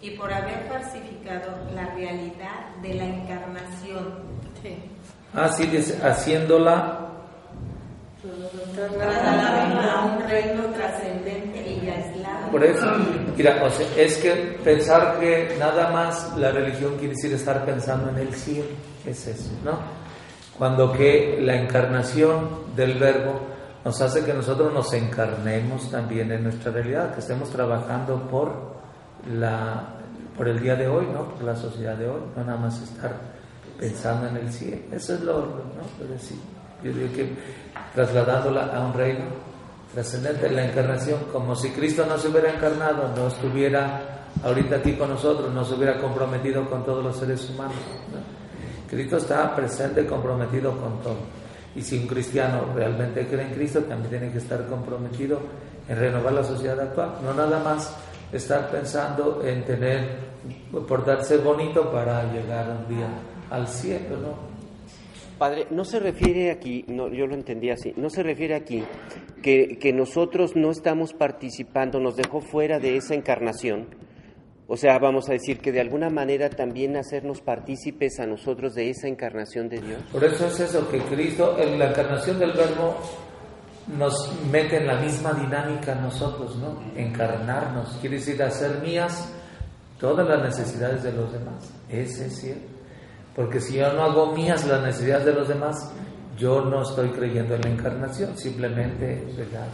y 0.00 0.10
por 0.10 0.32
haber 0.32 0.66
falsificado 0.68 1.50
la 1.74 1.86
realidad 1.94 2.76
de 2.82 2.94
la 2.94 3.04
encarnación. 3.04 4.34
Sí. 4.62 4.76
Ah, 5.34 5.48
sí, 5.48 5.66
dice, 5.66 5.98
haciéndola 6.06 7.10
a 8.24 10.04
un 10.04 10.28
reino 10.28 10.64
trascendente 10.74 11.60
y 11.60 11.88
aislado. 11.88 12.50
Por 12.50 12.64
eso, 12.64 12.86
mira, 13.36 13.62
o 13.62 13.70
sea, 13.70 13.86
es 13.96 14.16
que 14.18 14.30
pensar 14.62 15.18
que 15.18 15.56
nada 15.58 15.90
más 15.90 16.36
la 16.38 16.50
religión 16.50 16.96
quiere 16.96 17.14
decir 17.14 17.32
estar 17.32 17.64
pensando 17.66 18.10
en 18.10 18.18
el 18.18 18.34
cielo, 18.34 18.68
es 19.04 19.26
eso, 19.26 19.50
¿no? 19.64 20.03
Cuando 20.58 20.92
que 20.92 21.38
la 21.40 21.56
encarnación 21.56 22.74
del 22.76 22.98
verbo 22.98 23.40
nos 23.84 24.00
hace 24.00 24.24
que 24.24 24.32
nosotros 24.32 24.72
nos 24.72 24.92
encarnemos 24.92 25.90
también 25.90 26.30
en 26.32 26.44
nuestra 26.44 26.72
realidad, 26.72 27.12
que 27.12 27.20
estemos 27.20 27.50
trabajando 27.50 28.22
por 28.28 28.74
la 29.32 29.94
por 30.36 30.48
el 30.48 30.60
día 30.60 30.74
de 30.74 30.88
hoy, 30.88 31.06
¿no? 31.12 31.28
Por 31.28 31.44
la 31.44 31.56
sociedad 31.56 31.96
de 31.96 32.08
hoy, 32.08 32.20
no 32.36 32.44
nada 32.44 32.58
más 32.58 32.80
estar 32.82 33.12
pensando 33.78 34.28
en 34.28 34.36
el 34.36 34.52
cielo. 34.52 34.82
Eso 34.92 35.14
es 35.14 35.20
lo, 35.20 35.40
¿no? 35.40 36.06
decir, 36.08 36.38
yo 36.82 36.92
digo 36.92 37.12
que 37.14 37.32
trasladándola 37.94 38.66
a 38.74 38.80
un 38.86 38.94
reino 38.94 39.24
trascendente, 39.92 40.50
la 40.50 40.64
encarnación, 40.64 41.20
como 41.32 41.54
si 41.54 41.70
Cristo 41.70 42.04
no 42.08 42.18
se 42.18 42.28
hubiera 42.28 42.52
encarnado, 42.52 43.12
no 43.16 43.28
estuviera 43.28 44.26
ahorita 44.42 44.76
aquí 44.76 44.94
con 44.94 45.10
nosotros, 45.10 45.52
no 45.52 45.64
se 45.64 45.74
hubiera 45.74 45.98
comprometido 45.98 46.68
con 46.68 46.84
todos 46.84 47.04
los 47.04 47.16
seres 47.16 47.48
humanos. 47.50 47.76
Cristo 48.88 49.16
está 49.16 49.54
presente, 49.54 50.06
comprometido 50.06 50.72
con 50.72 51.00
todo. 51.00 51.16
Y 51.76 51.82
si 51.82 51.98
un 51.98 52.06
cristiano 52.06 52.72
realmente 52.74 53.26
cree 53.26 53.46
en 53.46 53.54
Cristo, 53.54 53.80
también 53.80 54.10
tiene 54.10 54.30
que 54.30 54.38
estar 54.38 54.66
comprometido 54.66 55.40
en 55.88 55.98
renovar 55.98 56.32
la 56.32 56.44
sociedad 56.44 56.78
actual, 56.80 57.16
no 57.22 57.34
nada 57.34 57.62
más 57.62 57.94
estar 58.32 58.70
pensando 58.70 59.42
en 59.44 59.64
tener, 59.64 60.18
portarse 60.88 61.38
bonito 61.38 61.90
para 61.90 62.32
llegar 62.32 62.70
un 62.70 62.94
día 62.94 63.08
al 63.50 63.68
cielo, 63.68 64.16
¿no? 64.20 64.54
Padre, 65.38 65.66
no 65.70 65.84
se 65.84 65.98
refiere 65.98 66.52
aquí, 66.52 66.84
no, 66.86 67.08
yo 67.08 67.26
lo 67.26 67.34
entendí 67.34 67.70
así, 67.70 67.92
no 67.96 68.08
se 68.08 68.22
refiere 68.22 68.54
aquí 68.54 68.84
que, 69.42 69.78
que, 69.80 69.92
nosotros 69.92 70.54
no 70.54 70.70
estamos 70.70 71.12
participando, 71.12 71.98
nos 71.98 72.16
dejó 72.16 72.40
fuera 72.40 72.78
de 72.78 72.96
esa 72.96 73.14
encarnación. 73.14 73.88
O 74.66 74.76
sea, 74.76 74.98
vamos 74.98 75.28
a 75.28 75.32
decir 75.32 75.58
que 75.58 75.72
de 75.72 75.80
alguna 75.80 76.08
manera 76.08 76.48
también 76.48 76.96
hacernos 76.96 77.42
partícipes 77.42 78.18
a 78.18 78.26
nosotros 78.26 78.74
de 78.74 78.88
esa 78.88 79.08
encarnación 79.08 79.68
de 79.68 79.80
Dios. 79.80 80.02
Por 80.10 80.24
eso 80.24 80.46
es 80.46 80.58
eso, 80.58 80.88
que 80.88 80.98
Cristo, 81.00 81.56
en 81.58 81.78
la 81.78 81.90
encarnación 81.90 82.38
del 82.38 82.52
Verbo, 82.52 82.96
nos 83.98 84.32
mete 84.50 84.78
en 84.78 84.86
la 84.86 84.98
misma 85.00 85.34
dinámica 85.34 85.94
nosotros, 85.94 86.56
¿no? 86.56 86.80
Encarnarnos, 86.96 87.98
quiere 88.00 88.16
decir 88.16 88.42
hacer 88.42 88.80
mías 88.80 89.30
todas 90.00 90.26
las 90.26 90.42
necesidades 90.42 91.02
de 91.02 91.12
los 91.12 91.30
demás. 91.30 91.70
Ese 91.90 92.26
es 92.26 92.40
cierto. 92.40 92.68
Porque 93.36 93.60
si 93.60 93.76
yo 93.76 93.92
no 93.92 94.04
hago 94.04 94.32
mías 94.34 94.66
las 94.66 94.82
necesidades 94.82 95.26
de 95.26 95.32
los 95.34 95.48
demás, 95.48 95.92
yo 96.38 96.62
no 96.62 96.82
estoy 96.82 97.10
creyendo 97.10 97.54
en 97.54 97.60
la 97.60 97.68
encarnación, 97.68 98.36
simplemente 98.38 99.24
¿verdad? 99.36 99.68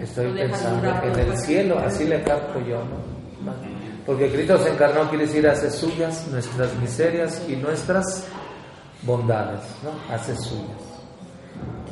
estoy 0.00 0.32
pensando 0.32 0.88
en 1.02 1.18
el 1.18 1.36
cielo, 1.38 1.78
así 1.78 2.04
le 2.04 2.22
capto 2.22 2.60
yo. 2.60 2.78
¿no? 2.78 3.79
Porque 4.10 4.28
Cristo 4.28 4.58
se 4.58 4.70
encarnó, 4.70 5.08
quiere 5.08 5.24
decir, 5.24 5.46
hace 5.46 5.70
suyas 5.70 6.26
nuestras 6.32 6.74
miserias 6.80 7.44
y 7.48 7.54
nuestras 7.54 8.26
bondades, 9.02 9.60
¿no? 9.84 9.92
hace 10.12 10.34
suyas. 10.34 10.82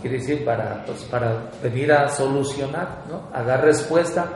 Quiere 0.01 0.19
decir, 0.19 0.45
para, 0.45 0.85
pues, 0.85 1.05
para 1.05 1.49
venir 1.63 1.93
a 1.93 2.09
solucionar, 2.09 3.05
¿no? 3.09 3.29
a 3.33 3.45
dar 3.45 3.65
respuesta 3.65 4.27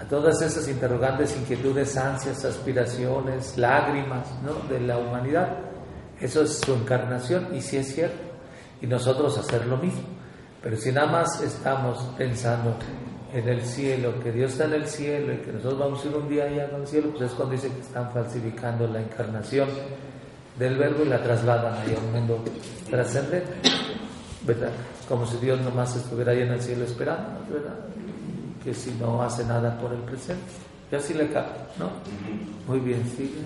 a 0.00 0.04
todas 0.04 0.40
esas 0.42 0.68
interrogantes, 0.68 1.36
inquietudes, 1.36 1.96
ansias, 1.96 2.44
aspiraciones, 2.44 3.58
lágrimas 3.58 4.28
¿no? 4.44 4.72
de 4.72 4.78
la 4.78 4.98
humanidad. 4.98 5.58
Eso 6.20 6.42
es 6.42 6.60
su 6.60 6.72
encarnación 6.72 7.48
y 7.52 7.60
sí 7.62 7.78
es 7.78 7.92
cierto. 7.96 8.22
Y 8.80 8.86
nosotros 8.86 9.36
hacer 9.38 9.66
lo 9.66 9.76
mismo. 9.76 10.04
Pero 10.62 10.76
si 10.76 10.92
nada 10.92 11.08
más 11.10 11.42
estamos 11.42 11.98
pensando 12.16 12.76
en 13.34 13.48
el 13.48 13.62
cielo, 13.62 14.14
que 14.22 14.30
Dios 14.30 14.52
está 14.52 14.66
en 14.66 14.74
el 14.74 14.86
cielo 14.86 15.32
y 15.32 15.38
que 15.38 15.50
nosotros 15.50 15.78
vamos 15.80 16.04
a 16.04 16.08
ir 16.08 16.14
un 16.14 16.28
día 16.28 16.44
allá 16.44 16.70
al 16.72 16.86
cielo, 16.86 17.10
pues 17.10 17.22
es 17.24 17.32
cuando 17.32 17.56
dice 17.56 17.68
que 17.68 17.80
están 17.80 18.12
falsificando 18.12 18.86
la 18.86 19.00
encarnación 19.00 19.68
del 20.56 20.78
verbo 20.78 21.02
y 21.04 21.08
la 21.08 21.20
trasladan 21.20 21.74
ahí 21.74 21.96
a 21.96 21.98
un 21.98 22.12
mundo 22.12 22.44
trascendente, 22.88 23.50
¿verdad? 24.46 24.70
Como 25.08 25.26
si 25.26 25.36
Dios 25.38 25.60
nomás 25.60 25.96
estuviera 25.96 26.30
ahí 26.30 26.42
en 26.42 26.52
el 26.52 26.62
cielo 26.62 26.84
esperando, 26.84 27.40
¿verdad? 27.52 27.74
Que 28.62 28.72
si 28.72 28.92
no 28.92 29.20
hace 29.20 29.44
nada 29.44 29.80
por 29.80 29.92
el 29.92 30.00
presente. 30.02 30.52
Y 30.92 30.94
así 30.94 31.12
le 31.12 31.28
cae, 31.30 31.44
¿no? 31.76 31.90
Muy 32.68 32.78
bien, 32.78 33.04
sigue. 33.16 33.40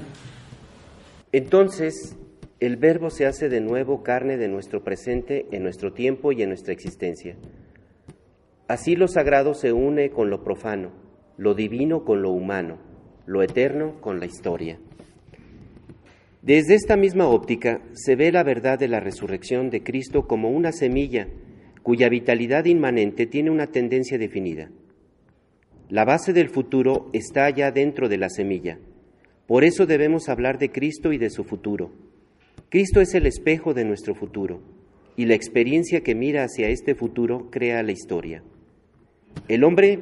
Entonces, 1.32 2.14
el 2.61 2.76
Verbo 2.76 3.09
se 3.09 3.24
hace 3.24 3.49
de 3.49 3.62
nuevo 3.62 4.03
carne 4.03 4.36
de 4.36 4.49
nuestro 4.49 4.84
presente, 4.84 5.47
en 5.51 5.62
nuestro 5.62 5.95
tiempo 5.95 6.30
y 6.32 6.43
en 6.43 6.51
nuestra 6.51 6.74
existencia. 6.74 7.36
Así 8.69 8.95
lo 8.95 9.09
sagrado 9.09 9.55
se 9.55 9.73
une 9.73 10.11
con 10.11 10.31
lo 10.31 10.45
profano, 10.45 10.93
lo 11.37 11.55
divino 11.55 12.05
con 12.05 12.23
lo 12.23 12.31
humano, 12.31 12.79
lo 13.27 13.43
eterno 13.43 14.01
con 14.01 14.21
la 14.21 14.27
historia. 14.27 14.79
Desde 16.43 16.75
esta 16.75 16.97
misma 16.97 17.27
óptica 17.27 17.83
se 17.93 18.14
ve 18.14 18.31
la 18.31 18.45
verdad 18.45 18.79
de 18.79 18.89
la 18.89 19.01
resurrección 19.01 19.71
de 19.71 19.83
Cristo 19.83 20.29
como 20.29 20.51
una 20.51 20.73
semilla 20.73 21.29
cuya 21.83 22.09
vitalidad 22.09 22.66
inmanente 22.66 23.27
tiene 23.27 23.51
una 23.51 23.69
tendencia 23.69 24.19
definida. 24.19 24.71
La 25.89 26.05
base 26.05 26.33
del 26.33 26.51
futuro 26.51 27.09
está 27.12 27.49
ya 27.51 27.71
dentro 27.71 28.09
de 28.09 28.19
la 28.19 28.29
semilla. 28.29 28.79
Por 29.47 29.64
eso 29.64 29.87
debemos 29.87 30.29
hablar 30.29 30.59
de 30.59 30.71
Cristo 30.71 31.12
y 31.12 31.19
de 31.19 31.31
su 31.31 31.43
futuro 31.43 31.91
Cristo 32.71 33.01
es 33.01 33.14
el 33.14 33.25
espejo 33.25 33.73
de 33.73 33.87
nuestro 33.87 34.14
futuro 34.14 34.61
y 35.16 35.25
la 35.25 35.35
experiencia 35.35 36.03
que 36.03 36.14
mira 36.14 36.45
hacia 36.45 36.69
este 36.69 36.95
futuro 36.95 37.49
crea 37.51 37.83
la 37.83 37.93
historia. 37.93 38.43
El 39.49 39.64
hombre 39.64 40.01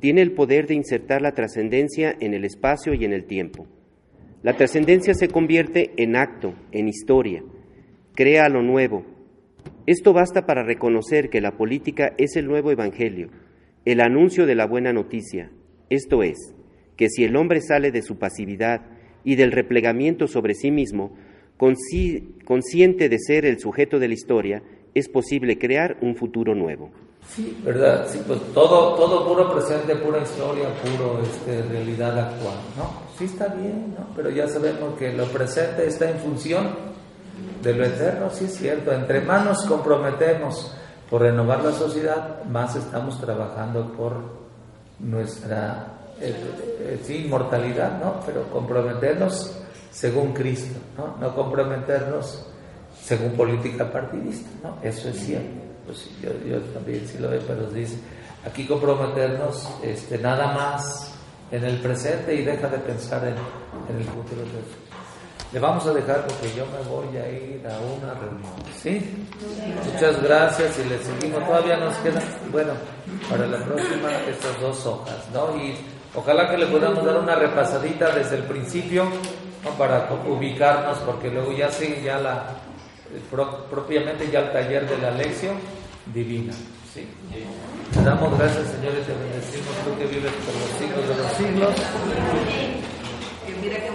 tiene 0.00 0.22
el 0.22 0.32
poder 0.32 0.66
de 0.66 0.74
insertar 0.74 1.22
la 1.22 1.32
trascendencia 1.32 2.16
en 2.20 2.34
el 2.34 2.44
espacio 2.44 2.94
y 2.94 3.04
en 3.04 3.12
el 3.12 3.24
tiempo. 3.24 3.66
La 4.42 4.54
trascendencia 4.54 5.14
se 5.14 5.28
convierte 5.28 5.92
en 5.96 6.16
acto, 6.16 6.54
en 6.70 6.88
historia, 6.88 7.42
crea 8.14 8.48
lo 8.48 8.62
nuevo. 8.62 9.04
Esto 9.86 10.12
basta 10.12 10.46
para 10.46 10.62
reconocer 10.62 11.28
que 11.28 11.40
la 11.40 11.56
política 11.56 12.14
es 12.18 12.36
el 12.36 12.46
nuevo 12.46 12.70
evangelio, 12.70 13.30
el 13.84 14.00
anuncio 14.00 14.46
de 14.46 14.54
la 14.54 14.66
buena 14.66 14.92
noticia, 14.92 15.50
esto 15.90 16.22
es, 16.22 16.54
que 16.96 17.08
si 17.08 17.24
el 17.24 17.36
hombre 17.36 17.60
sale 17.60 17.90
de 17.90 18.02
su 18.02 18.18
pasividad 18.18 18.82
y 19.24 19.36
del 19.36 19.52
replegamiento 19.52 20.26
sobre 20.26 20.54
sí 20.54 20.70
mismo, 20.70 21.16
consciente 21.56 23.08
de 23.08 23.18
ser 23.18 23.44
el 23.44 23.58
sujeto 23.58 23.98
de 23.98 24.08
la 24.08 24.14
historia, 24.14 24.62
es 24.94 25.08
posible 25.08 25.58
crear 25.58 25.96
un 26.00 26.14
futuro 26.16 26.54
nuevo. 26.54 26.90
Sí, 27.34 27.60
¿verdad? 27.62 28.06
Sí, 28.08 28.22
pues 28.26 28.40
todo, 28.54 28.94
todo 28.94 29.26
puro 29.26 29.52
presente, 29.52 29.94
pura 29.96 30.22
historia, 30.22 30.68
puro 30.82 31.20
este, 31.22 31.62
realidad 31.62 32.18
actual, 32.18 32.56
¿no? 32.76 32.90
Sí 33.18 33.24
está 33.24 33.48
bien, 33.48 33.94
¿no? 33.98 34.06
Pero 34.16 34.30
ya 34.30 34.48
sabemos 34.48 34.98
que 34.98 35.12
lo 35.12 35.24
presente 35.26 35.86
está 35.86 36.08
en 36.08 36.18
función 36.18 36.68
de 37.62 37.74
lo 37.74 37.84
eterno, 37.84 38.30
sí 38.30 38.46
es 38.46 38.56
cierto. 38.56 38.92
Entre 38.92 39.20
más 39.20 39.44
nos 39.44 39.64
comprometemos 39.66 40.74
por 41.10 41.22
renovar 41.22 41.62
la 41.62 41.72
sociedad, 41.72 42.44
más 42.44 42.76
estamos 42.76 43.20
trabajando 43.20 43.92
por 43.92 44.14
nuestra 44.98 45.86
eh, 46.20 46.34
eh, 46.80 47.24
inmortalidad, 47.24 48.00
¿no? 48.00 48.20
Pero 48.24 48.44
comprometernos 48.50 49.54
según 49.90 50.32
Cristo, 50.32 50.78
¿no? 50.96 51.16
No 51.20 51.34
comprometernos 51.34 52.46
según 53.02 53.32
política 53.32 53.90
partidista, 53.90 54.48
¿no? 54.62 54.78
Eso 54.82 55.08
es 55.10 55.16
cierto. 55.16 55.67
Pues 55.88 56.06
yo, 56.20 56.28
yo 56.46 56.60
también 56.74 57.08
sí 57.08 57.16
lo 57.16 57.30
veo, 57.30 57.40
pero 57.46 57.70
dice, 57.70 57.96
aquí 58.44 58.66
comprometernos 58.66 59.66
este, 59.82 60.18
nada 60.18 60.52
más 60.52 61.14
en 61.50 61.64
el 61.64 61.78
presente 61.78 62.34
y 62.34 62.44
deja 62.44 62.68
de 62.68 62.76
pensar 62.76 63.24
en, 63.24 63.96
el 63.96 64.04
futuro. 64.04 64.42
Le 65.50 65.58
vamos 65.58 65.86
a 65.86 65.94
dejar 65.94 66.26
porque 66.26 66.52
yo 66.54 66.66
me 66.66 66.86
voy 66.90 67.16
a 67.16 67.26
ir 67.30 67.66
a 67.66 67.78
una 67.78 68.12
reunión. 68.12 68.52
¿Sí? 68.78 69.00
Muchas 69.94 70.22
gracias 70.22 70.78
y 70.78 70.90
le 70.90 70.98
seguimos. 70.98 71.42
Todavía 71.46 71.78
nos 71.78 71.96
quedan, 71.96 72.22
bueno, 72.52 72.72
para 73.30 73.46
la 73.46 73.64
próxima 73.64 74.12
estas 74.28 74.60
dos 74.60 74.84
hojas, 74.84 75.26
¿no? 75.32 75.56
Y 75.56 75.74
ojalá 76.14 76.50
que 76.50 76.58
le 76.58 76.66
podamos 76.66 77.02
dar 77.02 77.16
una 77.16 77.34
repasadita 77.34 78.14
desde 78.14 78.36
el 78.36 78.42
principio. 78.42 79.06
Para 79.76 80.08
ubicarnos, 80.26 80.98
porque 80.98 81.28
luego 81.30 81.52
ya 81.52 81.70
sigue 81.70 82.02
ya 82.02 82.18
la, 82.18 82.46
propiamente 83.70 84.30
ya 84.30 84.40
el 84.40 84.52
taller 84.52 84.88
de 84.88 84.98
la 84.98 85.10
lección 85.10 85.56
divina. 86.14 86.52
¿sí? 86.92 87.06
Te 87.92 88.02
damos 88.02 88.38
gracias, 88.38 88.66
Señor, 88.68 88.94
y 89.00 89.04
te 89.04 89.12
bendecimos 89.14 89.74
tú 89.84 89.98
que 89.98 90.06
vives 90.06 90.32
por 90.44 90.54
los 90.54 90.70
siglos 90.78 91.08
de 91.08 91.16
los 91.16 91.32
siglos. 91.32 91.74
Que 93.46 93.54
mira 93.62 93.76
que 93.82 93.90